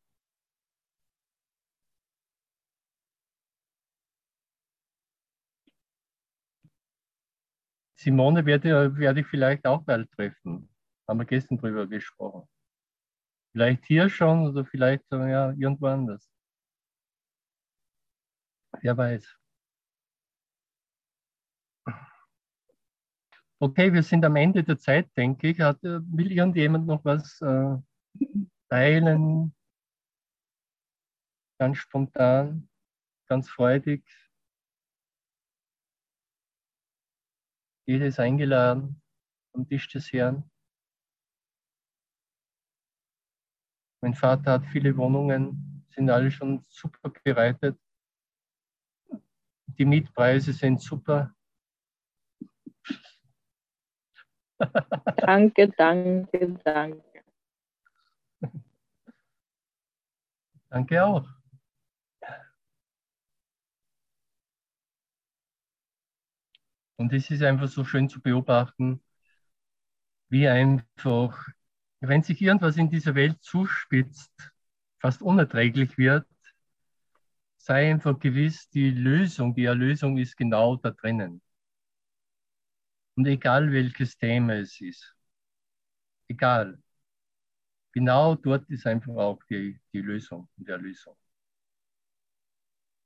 Simone 7.96 8.46
werde, 8.46 8.96
werde 8.96 9.22
ich 9.22 9.28
vielleicht 9.28 9.66
auch 9.66 9.82
bald 9.82 10.12
treffen. 10.12 10.70
Haben 11.08 11.20
wir 11.20 11.26
gestern 11.26 11.58
drüber 11.58 11.88
gesprochen. 11.88 12.48
Vielleicht 13.52 13.86
hier 13.86 14.10
schon 14.10 14.48
oder 14.48 14.66
vielleicht 14.66 15.04
ja, 15.12 15.52
irgendwo 15.52 15.88
anders. 15.88 16.30
Wer 18.82 18.98
weiß. 18.98 19.38
Okay, 23.60 23.94
wir 23.94 24.02
sind 24.02 24.26
am 24.26 24.36
Ende 24.38 24.64
der 24.64 24.80
Zeit, 24.80 25.16
denke 25.16 25.50
ich. 25.50 25.60
Hat, 25.60 25.84
äh, 25.84 26.00
will 26.06 26.32
irgendjemand 26.32 26.88
noch 26.88 27.06
was 27.06 27.40
äh, 27.42 27.78
teilen? 28.70 29.54
Ganz 31.60 31.78
spontan, 31.78 32.70
ganz 33.28 33.50
freudig. 33.50 34.04
Jeder 37.86 38.08
ist 38.08 38.20
eingeladen 38.20 39.02
am 39.54 39.68
Tisch 39.68 39.88
des 39.90 40.12
Herrn. 40.12 40.50
Mein 44.02 44.14
Vater 44.16 44.52
hat 44.54 44.66
viele 44.68 44.96
Wohnungen, 44.98 45.86
sind 45.90 46.10
alle 46.10 46.32
schon 46.32 46.64
super 46.68 47.12
bereitet. 47.24 47.78
Die 49.78 49.84
Mietpreise 49.86 50.54
sind 50.54 50.82
super. 50.82 51.34
Danke, 55.28 55.68
danke, 55.78 56.58
danke. 56.64 57.02
Danke 60.70 61.04
auch. 61.06 61.28
Und 66.96 67.12
es 67.12 67.30
ist 67.30 67.44
einfach 67.44 67.68
so 67.68 67.84
schön 67.84 68.08
zu 68.08 68.22
beobachten, 68.22 69.02
wie 70.30 70.48
einfach 70.48 71.48
wenn 72.02 72.24
sich 72.24 72.42
irgendwas 72.42 72.78
in 72.78 72.90
dieser 72.90 73.16
Welt 73.16 73.38
zuspitzt, 73.42 74.32
fast 75.00 75.22
unerträglich 75.22 75.98
wird, 75.98 76.28
sei 77.58 77.92
einfach 77.92 78.20
gewiss, 78.20 78.70
die 78.70 78.90
Lösung, 78.90 79.54
die 79.54 79.66
Erlösung 79.66 80.18
ist 80.18 80.36
genau 80.36 80.76
da 80.78 80.92
drinnen. 80.92 81.42
Und 83.16 83.28
egal 83.28 83.72
welches 83.72 84.18
Thema 84.18 84.56
es 84.56 84.82
ist, 84.82 85.16
egal, 86.28 86.82
genau 87.94 88.36
dort 88.36 88.70
ist 88.70 88.88
einfach 88.88 89.16
auch 89.16 89.40
die, 89.50 89.80
die 89.94 90.02
Lösung, 90.02 90.48
die 90.58 90.70
Erlösung. 90.72 91.16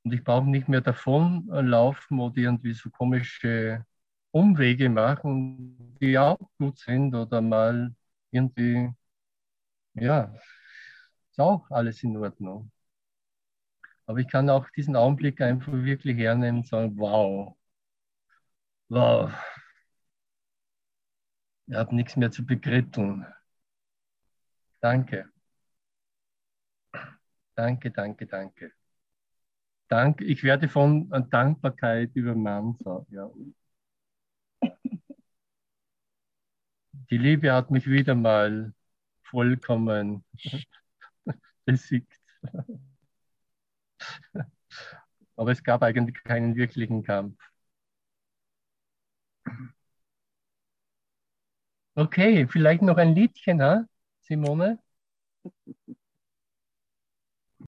Und 0.04 0.14
ich 0.14 0.24
brauche 0.24 0.50
nicht 0.50 0.70
mehr 0.70 0.82
davonlaufen 0.82 2.20
oder 2.20 2.38
irgendwie 2.38 2.74
so 2.74 2.90
komische 2.92 3.86
Umwege 4.32 4.90
machen, 4.90 5.98
die 6.00 6.18
auch 6.18 6.38
gut 6.60 6.78
sind 6.78 7.16
oder 7.16 7.42
mal 7.42 7.94
irgendwie, 8.36 8.92
ja, 9.96 10.34
ist 11.32 11.40
auch 11.40 11.70
alles 11.72 12.04
in 12.04 12.18
Ordnung. 12.18 12.72
Aber 14.08 14.18
ich 14.20 14.28
kann 14.28 14.50
auch 14.50 14.68
diesen 14.72 14.96
Augenblick 14.96 15.42
einfach 15.42 15.72
wirklich 15.72 16.18
hernehmen 16.18 16.62
und 16.62 16.68
sagen, 16.68 16.98
wow, 16.98 17.56
wow, 18.90 19.32
ich 21.68 21.76
habe 21.76 21.96
nichts 21.96 22.16
mehr 22.16 22.32
zu 22.32 22.44
bekritteln. 22.44 23.24
Danke. 24.82 25.26
Danke, 27.58 27.92
danke, 27.92 28.26
danke. 28.28 28.72
Dank, 29.88 30.22
ich 30.22 30.44
werde 30.44 30.68
von 30.70 31.10
Dankbarkeit 31.32 32.12
übermannt. 32.16 32.82
Ja. 33.10 33.30
Die 37.10 37.18
Liebe 37.18 37.52
hat 37.54 37.72
mich 37.72 37.88
wieder 37.88 38.14
mal 38.16 38.74
vollkommen 39.24 40.24
besiegt. 41.66 42.20
Aber 45.38 45.52
es 45.52 45.64
gab 45.64 45.82
eigentlich 45.84 46.22
keinen 46.24 46.56
wirklichen 46.56 47.04
Kampf. 47.04 47.38
Okay, 51.98 52.48
vielleicht 52.48 52.82
noch 52.82 52.98
ein 52.98 53.16
Liedchen, 53.16 53.62
ha? 53.62 53.86
Simone? 54.22 54.80